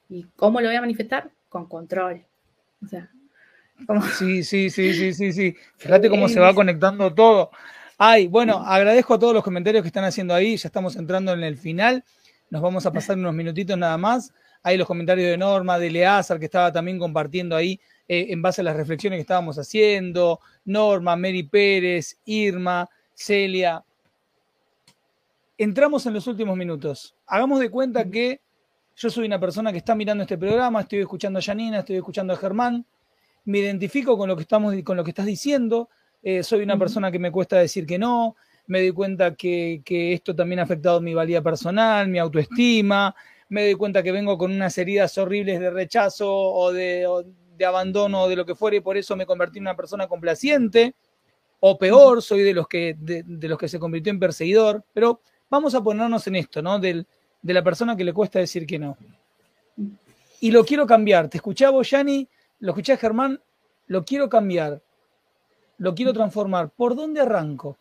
¿Y 0.09 0.25
cómo 0.37 0.59
lo 0.59 0.69
voy 0.69 0.77
a 0.77 0.81
manifestar? 0.81 1.31
Con 1.51 1.67
control. 1.67 2.25
O 2.83 2.89
sea, 2.89 3.11
Sí, 4.17 4.43
sí, 4.43 4.71
sí, 4.71 4.95
sí, 4.95 5.13
sí, 5.13 5.33
sí. 5.35 5.55
Fíjate 5.77 6.09
cómo 6.09 6.31
se 6.31 6.41
va 6.41 6.55
conectando 6.55 7.13
todo. 7.13 7.51
Ay, 7.99 8.27
bueno, 8.27 8.65
agradezco 8.65 9.15
a 9.15 9.19
todos 9.19 9.35
los 9.35 9.45
comentarios 9.45 9.83
que 9.83 9.89
están 9.89 10.05
haciendo 10.05 10.33
ahí. 10.33 10.57
Ya 10.57 10.69
estamos 10.69 10.97
entrando 10.97 11.35
en 11.35 11.43
el 11.43 11.59
final. 11.59 12.03
Nos 12.49 12.63
vamos 12.63 12.87
a 12.87 12.93
pasar 12.93 13.19
unos 13.19 13.35
minutitos 13.35 13.77
nada 13.77 13.99
más. 13.99 14.33
Hay 14.63 14.79
los 14.79 14.87
comentarios 14.87 15.29
de 15.29 15.37
Norma, 15.37 15.79
de 15.79 15.91
Leazar, 15.91 16.39
que 16.39 16.47
estaba 16.47 16.73
también 16.73 16.99
compartiendo 16.99 17.55
ahí 17.55 17.79
eh, 18.15 18.31
en 18.31 18.43
base 18.43 18.61
a 18.61 18.65
las 18.65 18.77
reflexiones 18.77 19.17
que 19.17 19.23
estábamos 19.23 19.59
haciendo. 19.59 20.41
Norma, 20.67 21.17
Mary 21.17 21.45
Pérez, 21.45 22.19
Irma, 22.27 22.87
Celia. 23.15 23.83
Entramos 25.57 26.05
en 26.05 26.13
los 26.13 26.27
últimos 26.27 26.55
minutos. 26.55 27.17
Hagamos 27.27 27.59
de 27.59 27.71
cuenta 27.71 28.11
que 28.11 28.43
yo 28.97 29.09
soy 29.09 29.25
una 29.25 29.41
persona 29.41 29.73
que 29.73 29.79
está 29.79 29.95
mirando 29.95 30.25
este 30.25 30.37
programa, 30.37 30.83
estoy 30.83 30.99
escuchando 30.99 31.39
a 31.39 31.43
Janina, 31.43 31.79
estoy 31.79 31.97
escuchando 31.97 32.35
a 32.35 32.37
Germán, 32.37 32.85
me 33.47 33.61
identifico 33.61 34.19
con 34.19 34.29
lo 34.29 34.37
que, 34.37 34.43
estamos, 34.43 34.75
con 34.85 34.99
lo 34.99 35.05
que 35.05 35.13
estás 35.13 35.25
diciendo, 35.25 35.89
eh, 36.23 36.43
soy 36.43 36.65
una 36.65 36.79
persona 36.79 37.11
que 37.11 37.19
me 37.19 37.33
cuesta 37.33 37.57
decir 37.57 37.87
que 37.87 37.99
no, 37.99 38.37
me 38.67 38.81
doy 38.81 38.93
cuenta 38.93 39.35
que, 39.35 39.81
que, 39.87 40.13
esto 40.13 40.37
también 40.37 40.59
ha 40.59 40.65
afectado 40.65 41.01
mi 41.01 41.15
valía 41.15 41.41
personal, 41.41 42.09
mi 42.09 42.19
autoestima, 42.19 43.15
me 43.49 43.65
doy 43.65 43.75
cuenta 43.75 44.03
que 44.03 44.13
vengo 44.13 44.37
con 44.37 44.53
unas 44.53 44.77
heridas 44.77 45.17
horribles 45.17 45.61
de 45.61 45.71
rechazo 45.71 46.31
o 46.31 46.73
de, 46.75 47.07
abandono 47.65 48.29
de 48.29 48.37
lo 48.37 48.47
que 48.47 48.55
fuera 48.55 48.77
y 48.77 48.81
por 48.81 48.97
eso 48.97 49.17
me 49.17 49.27
convertí 49.27 49.59
en 49.59 49.65
una 49.65 49.77
persona 49.77 50.07
complaciente 50.07 50.95
o 51.61 51.79
peor, 51.79 52.23
soy 52.23 52.43
de 52.43 52.55
los 52.55 52.67
que, 52.67 52.97
de, 52.99 53.25
los 53.49 53.59
que 53.59 53.69
se 53.69 53.79
convirtió 53.79 54.11
en 54.11 54.19
perseguidor, 54.19 54.85
pero 54.93 55.21
vamos 55.49 55.75
a 55.75 55.83
ponernos 55.83 56.27
en 56.27 56.37
esto, 56.37 56.61
¿no? 56.61 56.79
de 56.79 57.07
la 57.43 57.63
persona 57.63 57.97
que 57.97 58.05
le 58.05 58.13
cuesta 58.13 58.39
decir 58.39 58.67
que 58.67 58.79
no. 58.79 58.97
Y 60.41 60.51
lo 60.51 60.65
quiero 60.65 60.87
cambiar. 60.87 61.29
Te 61.29 61.39
escuchaba 61.39 61.71
vos, 61.71 61.89
Yanni, 61.89 62.29
lo 62.59 62.73
escuché 62.73 62.97
Germán, 62.97 63.41
lo 63.87 64.05
quiero 64.05 64.29
cambiar, 64.29 64.83
lo 65.79 65.95
quiero 65.95 66.13
transformar. 66.13 66.71
¿Por 66.71 66.97
dónde 66.97 67.21
arranco? 67.21 67.79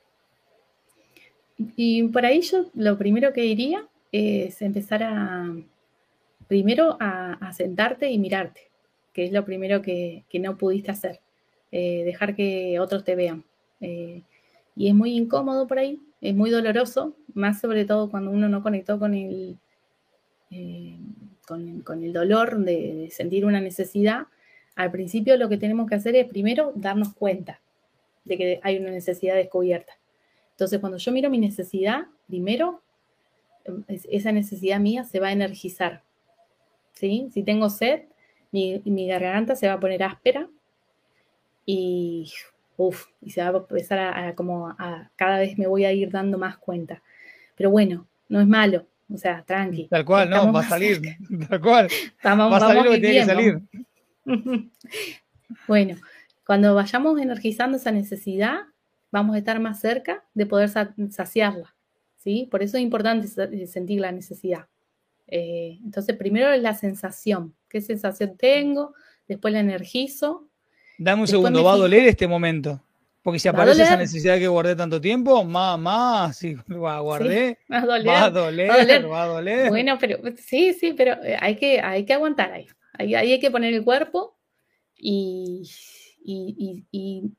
Y 1.76 2.04
por 2.08 2.26
ahí 2.26 2.42
yo 2.42 2.66
lo 2.74 2.98
primero 2.98 3.34
que 3.34 3.42
diría 3.42 3.88
es 4.12 4.62
empezar 4.62 5.04
a, 5.04 5.54
primero 6.48 6.98
a, 7.00 7.52
sentarte 7.54 8.10
y 8.12 8.18
mirarte, 8.18 8.71
que 9.14 9.26
es 9.26 9.32
lo 9.32 9.46
primero 9.46 9.82
que, 9.82 10.26
no 10.40 10.58
pudiste 10.58 10.92
hacer, 10.92 11.20
eh, 11.72 12.04
dejar 12.04 12.36
que 12.36 12.80
otros 12.80 13.04
te 13.04 13.16
vean. 13.16 13.44
Eh, 13.82 14.24
y 14.76 14.88
es 14.88 14.96
muy 14.96 15.16
incómodo 15.18 15.68
por 15.68 15.80
ahí, 15.80 16.00
es 16.22 16.36
muy 16.36 16.50
doloroso, 16.50 17.16
más 17.34 17.60
sobre 17.60 17.86
todo 17.86 18.10
cuando 18.10 18.32
uno 18.32 18.48
no 18.48 18.64
conectó 18.64 19.00
con 19.00 19.14
el, 19.14 19.58
eh, 20.52 20.98
con, 21.48 22.04
el 22.04 22.14
dolor 22.14 22.60
de, 22.60 23.10
sentir 23.12 23.46
una 23.46 23.60
necesidad. 23.60 24.28
Al 24.76 24.92
principio 24.92 25.36
lo 25.38 25.50
que 25.50 25.58
tenemos 25.58 25.90
que 25.90 25.96
hacer 25.96 26.16
es 26.16 26.28
primero 26.28 26.72
darnos 26.76 27.14
cuenta 27.14 27.62
de 28.24 28.38
que 28.38 28.60
hay 28.64 28.78
una 28.78 28.92
necesidad 28.92 29.36
descubierta. 29.36 29.94
Entonces, 30.52 30.80
cuando 30.80 30.98
yo 30.98 31.12
miro 31.12 31.30
mi 31.30 31.40
necesidad, 31.40 32.06
primero 32.28 32.82
esa 33.88 34.32
necesidad 34.32 34.80
mía 34.80 35.04
se 35.04 35.20
va 35.20 35.28
a 35.28 35.32
energizar. 35.32 36.04
¿sí? 36.94 37.30
Si 37.34 37.44
tengo 37.44 37.70
sed, 37.70 38.04
mi, 38.52 39.08
garganta 39.08 39.56
se 39.56 39.68
va 39.68 39.74
a 39.74 39.80
poner 39.80 40.04
áspera 40.04 40.50
y, 41.66 42.32
y 43.22 43.30
se 43.30 43.42
va 43.42 43.50
a 43.50 43.58
empezar 43.58 44.00
a, 44.00 44.36
como 44.36 44.70
a, 44.70 45.10
cada 45.16 45.40
vez 45.40 45.58
me 45.58 45.68
voy 45.68 45.86
a 45.86 45.94
ir 45.94 46.12
dando 46.12 46.38
más 46.38 46.58
cuenta. 46.58 47.02
Pero 47.56 47.70
bueno, 47.70 48.08
no 48.30 48.42
es 48.42 48.48
malo, 48.48 48.88
o 49.14 49.18
sea, 49.18 49.44
tranqui. 49.44 49.88
Tal 49.88 50.06
cual, 50.06 50.30
no, 50.30 50.52
va 50.52 50.62
a 50.62 50.64
salir, 50.64 51.02
tal 51.50 51.62
cual. 51.62 51.88
va 52.24 52.58
a 52.58 52.60
salir 52.60 52.84
lo 52.84 52.92
que 52.92 53.00
tiene 53.00 53.20
que 53.20 53.26
salir. 53.26 53.62
bueno, 55.68 55.96
cuando 56.46 56.76
vayamos 56.76 57.20
energizando 57.20 57.78
esa 57.78 57.92
necesidad, 57.92 58.60
vamos 59.12 59.36
a 59.36 59.40
estar 59.40 59.60
más 59.60 59.80
cerca 59.80 60.24
de 60.34 60.46
poder 60.46 60.70
saciarla. 61.10 61.76
Por 62.50 62.62
eso 62.62 62.78
es 62.78 62.84
importante 62.84 63.28
sentir 63.68 64.00
la 64.00 64.12
necesidad. 64.12 64.68
Eh, 65.28 65.80
entonces, 65.84 66.16
primero 66.16 66.52
es 66.52 66.62
la 66.62 66.76
sensación. 66.76 67.56
¿Qué 67.72 67.82
sensación 67.82 68.38
tengo? 68.38 68.94
Después 69.28 69.54
la 69.54 69.60
energizo. 69.60 70.50
Dame 70.98 71.22
un 71.22 71.28
segundo, 71.28 71.64
¿va 71.64 71.74
a 71.74 71.78
doler 71.78 72.08
este 72.08 72.28
momento? 72.28 72.84
Porque 73.22 73.40
si 73.40 73.48
aparece 73.48 73.84
esa 73.84 73.98
necesidad 73.98 74.38
que 74.38 74.48
guardé 74.48 74.76
tanto 74.76 75.00
tiempo, 75.00 75.44
más, 75.44 75.80
más, 75.80 76.38
si 76.38 76.56
guardé, 76.68 77.60
va, 77.72 77.78
a 77.78 77.86
doler, 77.86 78.08
va, 78.08 78.24
a 78.24 78.30
doler, 78.30 79.12
va 79.12 79.24
a 79.24 79.28
doler, 79.28 79.70
Bueno, 79.70 79.98
pero 80.00 80.18
sí, 80.38 80.74
sí, 80.74 80.94
pero 80.94 81.14
eh, 81.24 81.38
hay 81.40 81.56
que, 81.56 81.80
hay 81.80 82.04
que 82.04 82.14
aguantar 82.14 82.52
ahí. 82.52 82.68
Ahí, 82.94 83.16
hay 83.16 83.40
que 83.40 83.52
poner 83.52 83.74
el 83.74 83.84
cuerpo 83.84 84.38
y, 84.96 85.70
y 86.24 87.32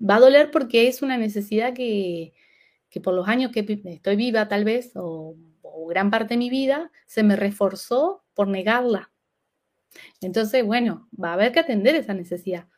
va 0.00 0.16
a 0.16 0.20
doler 0.20 0.50
porque 0.50 0.86
es 0.86 1.02
una 1.02 1.16
necesidad 1.16 1.74
que, 1.74 2.32
que 2.96 3.00
por 3.02 3.12
los 3.14 3.28
años 3.28 3.52
que 3.52 3.60
estoy 3.84 4.16
viva 4.16 4.48
tal 4.48 4.64
vez, 4.64 4.92
o, 4.94 5.36
gran 5.88 6.10
parte 6.10 6.34
de 6.34 6.38
mi 6.38 6.48
vida, 6.50 6.90
se 7.04 7.22
me 7.22 7.36
reforzó 7.36 8.24
por 8.34 8.48
negarla. 8.48 9.12
Entonces, 10.20 10.64
bueno, 10.64 11.08
va 11.22 11.30
a 11.30 11.34
haber 11.34 11.52
que 11.52 11.60
atender 11.60 11.94
esa 11.94 12.14
necesidad. 12.14 12.68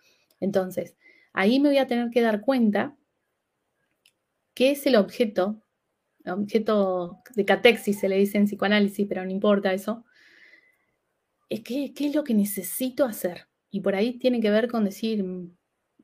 Entonces, 0.41 0.97
ahí 1.33 1.61
me 1.61 1.69
voy 1.69 1.79
a 1.79 1.87
tener 1.87 2.11
que 2.11 2.21
dar 2.21 2.41
cuenta 2.41 2.97
qué 4.55 4.73
es 4.73 4.87
el 4.87 4.97
objeto, 4.97 5.63
objeto 6.27 7.23
de 7.35 7.45
catexis, 7.45 8.01
se 8.01 8.09
le 8.09 8.17
dice 8.17 8.39
en 8.39 8.47
psicoanálisis, 8.47 9.07
pero 9.09 9.25
no 9.25 9.31
importa 9.31 9.73
eso, 9.73 10.05
es 11.49 11.61
qué, 11.63 11.93
qué 11.95 12.09
es 12.09 12.15
lo 12.15 12.25
que 12.25 12.35
necesito 12.35 13.05
hacer. 13.05 13.49
Y 13.71 13.81
por 13.81 13.95
ahí 13.95 14.19
tiene 14.19 14.41
que 14.41 14.51
ver 14.51 14.69
con 14.69 14.85
decir, 14.85 15.25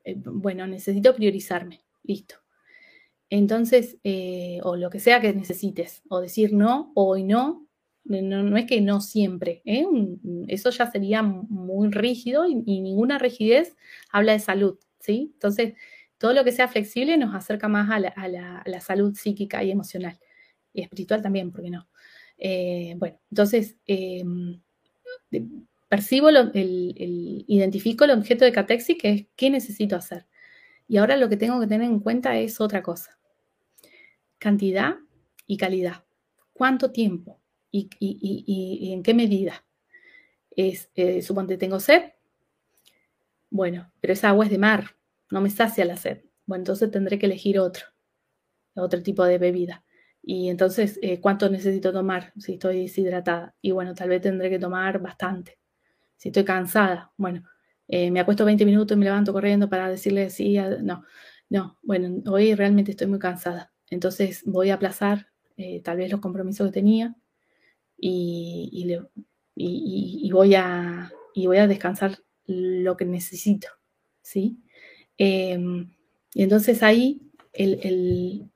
eh, 0.04 0.16
bueno, 0.16 0.66
necesito 0.66 1.14
priorizarme, 1.14 1.84
listo. 2.02 2.36
Entonces, 3.30 3.98
eh, 4.04 4.60
o 4.62 4.76
lo 4.76 4.90
que 4.90 5.00
sea 5.00 5.20
que 5.20 5.32
necesites, 5.32 6.02
o 6.08 6.20
decir 6.20 6.52
no, 6.52 6.92
o 6.94 7.08
hoy 7.08 7.24
no, 7.24 7.66
no, 8.04 8.56
es 8.56 8.66
que 8.66 8.80
no 8.80 9.00
siempre, 9.00 9.62
¿eh? 9.64 9.86
eso 10.48 10.70
ya 10.70 10.90
sería 10.90 11.22
muy 11.22 11.90
rígido 11.90 12.46
y, 12.46 12.54
ninguna 12.54 13.18
rigidez 13.18 13.76
habla 14.10 14.32
de 14.32 14.40
salud, 14.40 14.78
¿sí? 15.00 15.30
Entonces, 15.34 15.74
todo 16.18 16.34
lo 16.34 16.44
que 16.44 16.52
sea 16.52 16.68
flexible 16.68 17.16
nos 17.16 17.34
acerca 17.34 17.68
más 17.68 17.90
a 17.90 18.28
la, 18.28 18.80
salud 18.80 19.14
psíquica 19.14 19.64
y 19.64 19.70
emocional, 19.70 20.18
y 20.72 20.82
espiritual 20.82 21.22
también, 21.22 21.50
¿por 21.50 21.62
qué 21.62 21.70
no? 21.70 21.88
Eh, 22.36 22.94
bueno, 22.98 23.18
entonces, 23.30 23.76
em, 23.86 24.60
percibo, 25.88 26.28
el, 26.28 27.44
identifico 27.46 28.04
el 28.04 28.10
objeto 28.10 28.44
de 28.44 28.52
catexis, 28.52 28.98
que 28.98 29.10
es 29.10 29.26
qué 29.36 29.50
necesito 29.50 29.96
hacer. 29.96 30.26
Y 30.88 30.98
ahora 30.98 31.16
lo 31.16 31.28
que 31.28 31.36
tengo 31.36 31.60
que 31.60 31.66
tener 31.66 31.88
en 31.88 32.00
cuenta 32.00 32.38
es 32.38 32.60
otra 32.60 32.82
cosa. 32.82 33.18
Cantidad 34.38 34.96
y 35.46 35.56
calidad. 35.56 36.04
¿Cuánto 36.52 36.90
tiempo? 36.90 37.40
¿Y, 37.76 38.92
en 38.92 39.02
qué 39.02 39.14
medida? 39.14 39.64
Es, 40.50 40.90
eh, 40.94 41.22
suponte, 41.22 41.56
tengo 41.56 41.80
sed. 41.80 42.12
Bueno, 43.50 43.90
pero 44.00 44.12
esa 44.12 44.28
agua 44.28 44.44
es 44.44 44.50
de 44.50 44.58
mar, 44.58 44.96
no 45.30 45.40
me 45.40 45.50
sacia 45.50 45.84
la 45.84 45.96
sed. 45.96 46.24
Bueno, 46.46 46.62
entonces 46.62 46.90
tendré 46.90 47.18
que 47.18 47.26
elegir 47.26 47.58
otro, 47.58 47.84
otro 48.74 49.02
tipo 49.02 49.24
de 49.24 49.38
bebida. 49.38 49.84
Y 50.22 50.48
entonces, 50.48 50.98
eh, 51.02 51.20
¿cuánto 51.20 51.50
necesito 51.50 51.92
tomar 51.92 52.32
si 52.38 52.54
estoy 52.54 52.82
deshidratada? 52.82 53.54
Y 53.60 53.72
bueno, 53.72 53.94
tal 53.94 54.08
vez 54.08 54.22
tendré 54.22 54.50
que 54.50 54.58
tomar 54.58 55.00
bastante. 55.00 55.58
Si 56.16 56.28
estoy 56.28 56.44
cansada, 56.44 57.12
bueno, 57.16 57.42
eh, 57.88 58.10
me 58.10 58.20
acuesto 58.20 58.44
20 58.44 58.64
minutos 58.64 58.96
y 58.96 58.98
me 58.98 59.04
levanto 59.04 59.32
corriendo 59.32 59.68
para 59.68 59.88
decirle 59.88 60.30
sí, 60.30 60.56
no, 60.82 61.04
no, 61.50 61.78
bueno, 61.82 62.22
hoy 62.30 62.54
realmente 62.54 62.92
estoy 62.92 63.08
muy 63.08 63.18
cansada. 63.18 63.72
Entonces 63.90 64.42
voy 64.46 64.70
a 64.70 64.74
aplazar 64.74 65.28
eh, 65.56 65.82
tal 65.82 65.98
vez 65.98 66.10
los 66.10 66.20
compromisos 66.20 66.68
que 66.68 66.72
tenía 66.72 67.16
y, 68.06 69.00
y, 69.56 70.30
voy 70.30 70.54
a, 70.54 71.10
y 71.32 71.46
voy 71.46 71.56
a 71.56 71.66
descansar 71.66 72.18
lo 72.46 72.98
que 72.98 73.06
necesito, 73.06 73.68
¿sí? 74.20 74.58
Em, 75.16 75.90
y 76.34 76.42
entonces 76.42 76.82
ahí 76.82 77.22
el, 77.54 78.50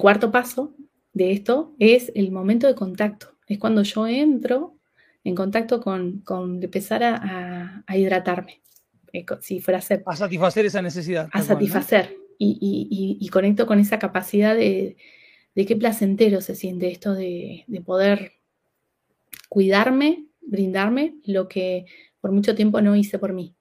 cuarto 0.00 0.30
paso 0.30 0.74
de 1.14 1.32
esto 1.32 1.74
es 1.78 2.12
el 2.14 2.30
momento 2.30 2.66
de 2.66 2.74
contacto. 2.74 3.38
Es 3.46 3.58
cuando 3.58 3.82
yo 3.82 4.06
entro 4.06 4.76
en 5.24 5.34
contacto 5.34 5.80
con, 5.80 6.24
empezar 6.62 7.04
a, 7.04 7.84
hidratarme, 7.88 8.60
eh, 9.14 9.24
si 9.40 9.60
fuera 9.60 9.78
a 9.78 9.82
ser. 9.82 10.02
A 10.04 10.14
satisfacer 10.14 10.66
esa 10.66 10.82
necesidad. 10.82 11.30
A 11.32 11.42
satisfacer. 11.42 12.14
Y, 12.38 13.26
conecto 13.32 13.66
con 13.66 13.78
esa 13.78 13.98
capacidad 13.98 14.54
de, 14.54 14.98
de, 15.56 15.66
qué 15.66 15.74
placentero 15.74 16.40
se 16.40 16.54
siente 16.54 16.90
esto 16.90 17.14
de, 17.14 17.64
de 17.66 17.80
poder 17.80 18.34
cuidarme, 19.48 20.26
brindarme 20.40 21.16
lo 21.24 21.48
que 21.48 21.86
por 22.20 22.30
mucho 22.30 22.54
tiempo 22.54 22.80
no 22.80 22.94
hice 22.94 23.18
por 23.18 23.32
mí 23.32 23.56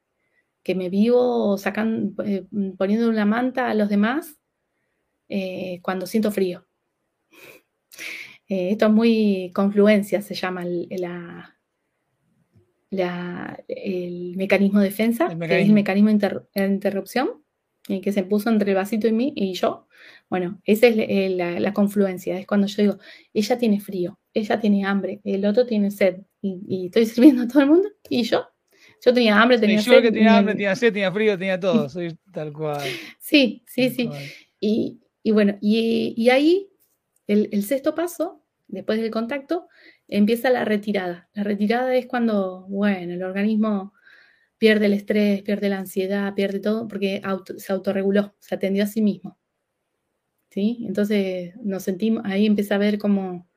que 0.65 0.73
me 0.73 0.89
vivo 0.89 1.59
sacando, 1.59 2.23
eh, 2.23 2.47
poniendo 2.75 3.07
una 3.07 3.23
manta 3.23 3.69
a 3.69 3.75
los 3.75 3.87
demás 3.87 4.39
eh, 5.29 5.79
cuando 5.83 6.07
siento 6.07 6.31
frío. 6.31 6.65
Eh, 8.47 8.69
esto 8.69 8.85
es 8.85 8.91
muy 8.91 9.51
confluencia, 9.55 10.21
se 10.21 10.35
llama 10.35 10.61
el, 10.61 10.87
el 12.91 14.37
mecanismo 14.37 14.81
de 14.81 14.85
defensa, 14.85 15.35
que 15.35 15.61
es 15.61 15.67
el 15.67 15.73
mecanismo 15.73 16.11
de 16.11 16.65
interrupción, 16.67 17.43
que 17.87 18.11
se 18.11 18.21
puso 18.21 18.51
entre 18.51 18.69
el 18.69 18.75
vasito 18.75 19.07
y 19.07 19.13
mí 19.13 19.33
y 19.35 19.53
yo. 19.53 19.87
Bueno, 20.29 20.59
esa 20.65 20.87
es 20.87 21.31
la, 21.35 21.73
confluencia, 21.73 22.39
es 22.39 22.47
cuando 22.47 22.67
yo 22.67 22.81
digo, 22.81 22.97
ella 23.33 23.57
tiene 23.57 23.79
frío, 23.79 24.19
ella 24.33 24.59
tiene 24.59 24.85
hambre, 24.85 25.21
el 25.23 25.45
otro 25.45 25.65
tiene 25.65 25.91
sed, 25.91 26.17
y, 26.41 26.61
y 26.67 26.85
estoy 26.87 27.05
sirviendo 27.05 27.43
a 27.43 27.47
todo 27.47 27.61
el 27.61 27.69
mundo, 27.69 27.89
y 28.09 28.23
yo 28.23 28.47
yo 29.05 29.13
tenía 29.13 29.39
hambre, 29.39 29.59
tenía 29.59 29.81
sed. 29.81 29.91
Yo 29.91 30.01
que 30.01 30.11
tenía 30.11 30.37
hambre, 30.37 30.53
tenía 30.55 30.75
sed, 30.75 30.91
tenía 30.91 31.11
frío, 31.11 31.37
tenía 31.37 31.59
todo. 31.59 31.89
Soy 31.89 32.17
tal 32.31 32.51
cual. 32.53 32.81
Sí, 33.19 33.63
sí, 33.67 33.89
sí. 33.89 34.09
Y, 34.59 35.31
bueno, 35.31 35.57
y, 35.61 36.29
ahí 36.29 36.69
el, 37.27 37.63
sexto 37.63 37.95
paso, 37.95 38.43
después 38.67 38.99
del 38.99 39.11
contacto, 39.11 39.67
empieza 40.07 40.49
la 40.49 40.65
retirada. 40.65 41.29
La 41.33 41.43
retirada 41.43 41.95
es 41.95 42.07
cuando, 42.07 42.65
bueno, 42.67 43.13
el 43.13 43.23
organismo 43.23 43.93
pierde 44.57 44.87
el 44.87 44.93
estrés, 44.93 45.41
pierde 45.43 45.69
la 45.69 45.79
ansiedad, 45.79 46.33
pierde 46.33 46.59
todo, 46.59 46.87
porque 46.87 47.21
se 47.57 47.73
autorreguló, 47.73 48.35
se 48.39 48.55
atendió 48.55 48.83
a 48.83 48.87
sí 48.87 49.01
mismo. 49.01 49.37
Entonces 50.55 51.53
nos 51.63 51.83
sentimos, 51.83 52.23
ahí 52.25 52.45
empieza 52.45 52.75
a 52.75 52.79
ver 52.79 52.97
como 52.97 53.47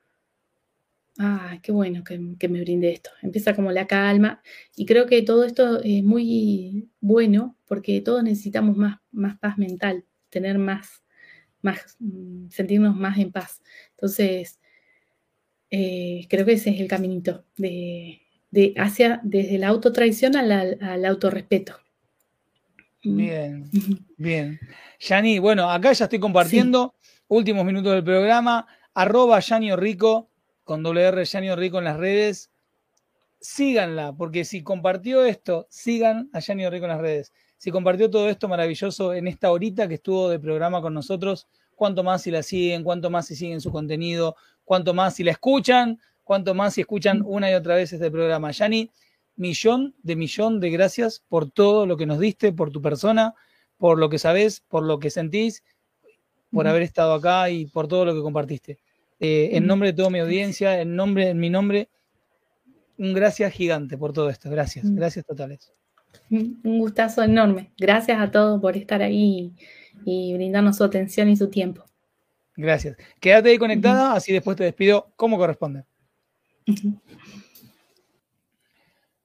ah, 1.19 1.59
qué 1.61 1.71
bueno 1.71 2.03
que, 2.03 2.17
me 2.49 2.61
brinde 2.61 2.91
esto. 2.91 3.11
Empieza 3.21 3.55
como 3.55 3.71
la 3.71 3.87
calma 3.87 4.41
y 4.75 4.85
creo 4.85 5.05
que 5.05 5.21
todo 5.21 5.43
esto 5.43 5.81
es 5.83 6.03
muy 6.03 6.89
bueno 7.01 7.57
porque 7.67 8.01
todos 8.01 8.23
necesitamos 8.23 8.77
más, 8.77 8.99
más 9.11 9.37
paz 9.39 9.57
mental, 9.57 10.05
tener 10.29 10.57
más, 10.57 11.03
más, 11.61 11.97
mm, 11.99 12.49
sentirnos 12.49 12.95
más 12.95 13.17
en 13.19 13.31
paz. 13.31 13.61
Entonces, 13.91 14.59
eh, 15.69 16.25
creo 16.29 16.45
que 16.45 16.53
ese 16.53 16.71
es 16.71 16.79
el 16.81 16.87
caminito 16.87 17.45
de, 17.57 18.21
hacia, 18.77 19.21
desde 19.23 19.57
la 19.59 19.67
autotraición 19.67 20.35
al, 20.35 20.51
al 20.81 21.05
autorrespeto. 21.05 21.75
Bien, 23.01 23.69
bien. 24.17 24.59
Yani, 24.99 25.39
bueno, 25.39 25.69
acá 25.71 25.93
ya 25.93 26.05
estoy 26.05 26.19
compartiendo 26.19 26.95
últimos 27.27 27.63
minutos 27.65 27.93
del 27.93 28.03
programa, 28.03 28.67
arroba 28.93 29.39
Yani 29.39 29.75
Rico 29.75 30.29
con 30.65 30.83
WR 30.83 31.23
Yani 31.23 31.55
Rico 31.55 31.79
en 31.79 31.85
las 31.85 31.97
redes. 31.97 32.51
Síganla, 33.39 34.13
porque 34.13 34.43
si 34.43 34.63
compartió 34.63 35.23
esto, 35.23 35.65
sigan 35.69 36.29
a 36.33 36.39
Yani 36.39 36.69
Rico 36.69 36.85
en 36.85 36.91
las 36.91 37.01
redes. 37.01 37.33
Si 37.57 37.71
compartió 37.71 38.09
todo 38.09 38.29
esto 38.29 38.49
maravilloso 38.49 39.13
en 39.13 39.27
esta 39.27 39.51
horita 39.51 39.87
que 39.87 39.95
estuvo 39.95 40.29
de 40.29 40.39
programa 40.39 40.81
con 40.81 40.93
nosotros, 40.93 41.47
cuánto 41.75 42.03
más 42.03 42.23
si 42.23 42.31
la 42.31 42.43
siguen, 42.43 42.83
cuánto 42.83 43.09
más 43.09 43.27
si 43.27 43.35
siguen 43.35 43.61
su 43.61 43.71
contenido, 43.71 44.35
cuánto 44.65 44.93
más 44.93 45.15
si 45.15 45.23
la 45.23 45.31
escuchan, 45.31 45.99
cuánto 46.25 46.53
más 46.53 46.73
si 46.73 46.81
escuchan 46.81 47.21
una 47.25 47.49
y 47.49 47.53
otra 47.53 47.75
vez 47.75 47.93
este 47.93 48.11
programa. 48.11 48.51
Yani, 48.51 48.91
millón 49.39 49.95
de 50.03 50.15
millón 50.15 50.59
de 50.59 50.69
gracias 50.69 51.23
por 51.29 51.49
todo 51.49 51.85
lo 51.85 51.97
que 51.97 52.05
nos 52.05 52.19
diste, 52.19 52.51
por 52.51 52.71
tu 52.71 52.81
persona, 52.81 53.33
por 53.77 53.97
lo 53.97 54.09
que 54.09 54.19
sabes, 54.19 54.61
por 54.67 54.83
lo 54.83 54.99
que 54.99 55.09
sentís, 55.09 55.63
por 56.51 56.67
haber 56.67 56.81
estado 56.81 57.13
acá 57.13 57.49
y 57.49 57.65
por 57.65 57.87
todo 57.87 58.05
lo 58.05 58.13
que 58.13 58.21
compartiste. 58.21 58.79
Eh, 59.19 59.51
en 59.53 59.65
nombre 59.65 59.91
de 59.91 59.97
toda 59.97 60.09
mi 60.09 60.19
audiencia, 60.19 60.81
en 60.81 60.95
nombre, 60.95 61.29
en 61.29 61.39
mi 61.39 61.49
nombre, 61.49 61.89
un 62.97 63.13
gracias 63.13 63.53
gigante 63.53 63.97
por 63.97 64.11
todo 64.11 64.29
esto. 64.29 64.49
Gracias, 64.49 64.85
mm. 64.85 64.95
gracias 64.95 65.25
totales. 65.25 65.71
Un 66.29 66.79
gustazo 66.79 67.23
enorme. 67.23 67.71
Gracias 67.77 68.19
a 68.19 68.31
todos 68.31 68.59
por 68.59 68.75
estar 68.75 69.01
ahí 69.01 69.53
y 70.05 70.33
brindarnos 70.33 70.77
su 70.77 70.83
atención 70.83 71.29
y 71.29 71.37
su 71.37 71.49
tiempo. 71.49 71.85
Gracias. 72.57 72.97
Quédate 73.21 73.51
ahí 73.51 73.57
conectada, 73.57 74.13
así 74.13 74.33
después 74.33 74.57
te 74.57 74.65
despido 74.65 75.13
como 75.15 75.37
corresponde. 75.37 75.85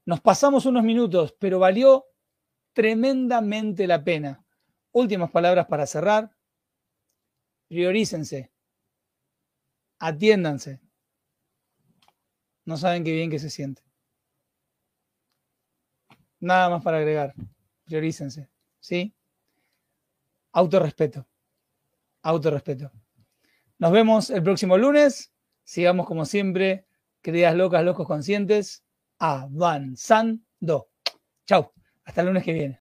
Nos 0.07 0.20
pasamos 0.20 0.66
unos 0.66 0.84
minutos, 0.84 1.34
pero 1.38 1.59
valió 1.59 2.07
tremendamente 2.72 3.86
la 3.86 4.05
pena. 4.05 4.44
Últimas 4.92 5.30
palabras 5.30 5.66
para 5.66 5.86
cerrar. 5.86 6.36
Priorícense 7.68 8.55
atiéndanse. 10.05 10.80
No 12.66 12.76
saben 12.76 13.05
qué 13.05 13.12
bien 13.12 13.30
que 13.30 13.38
se 13.38 13.48
siente. 13.48 13.82
Nada 16.40 16.68
más 16.68 16.82
para 16.82 16.98
agregar. 16.98 17.34
Priorícense. 17.84 18.50
¿Sí? 18.80 19.14
Autorrespeto. 20.52 21.26
Autorrespeto. 22.22 22.92
Nos 23.78 23.92
vemos 23.92 24.30
el 24.30 24.42
próximo 24.42 24.76
lunes. 24.76 25.32
Sigamos 25.64 26.07
como 26.07 26.26
siempre, 26.26 26.86
queridas 27.22 27.55
locas, 27.55 27.82
locos 27.82 28.07
conscientes, 28.07 28.84
avanzando. 29.33 30.89
Chau. 31.47 31.72
Hasta 32.05 32.20
el 32.20 32.27
lunes 32.29 32.45
que 32.45 32.53
viene. 32.53 32.72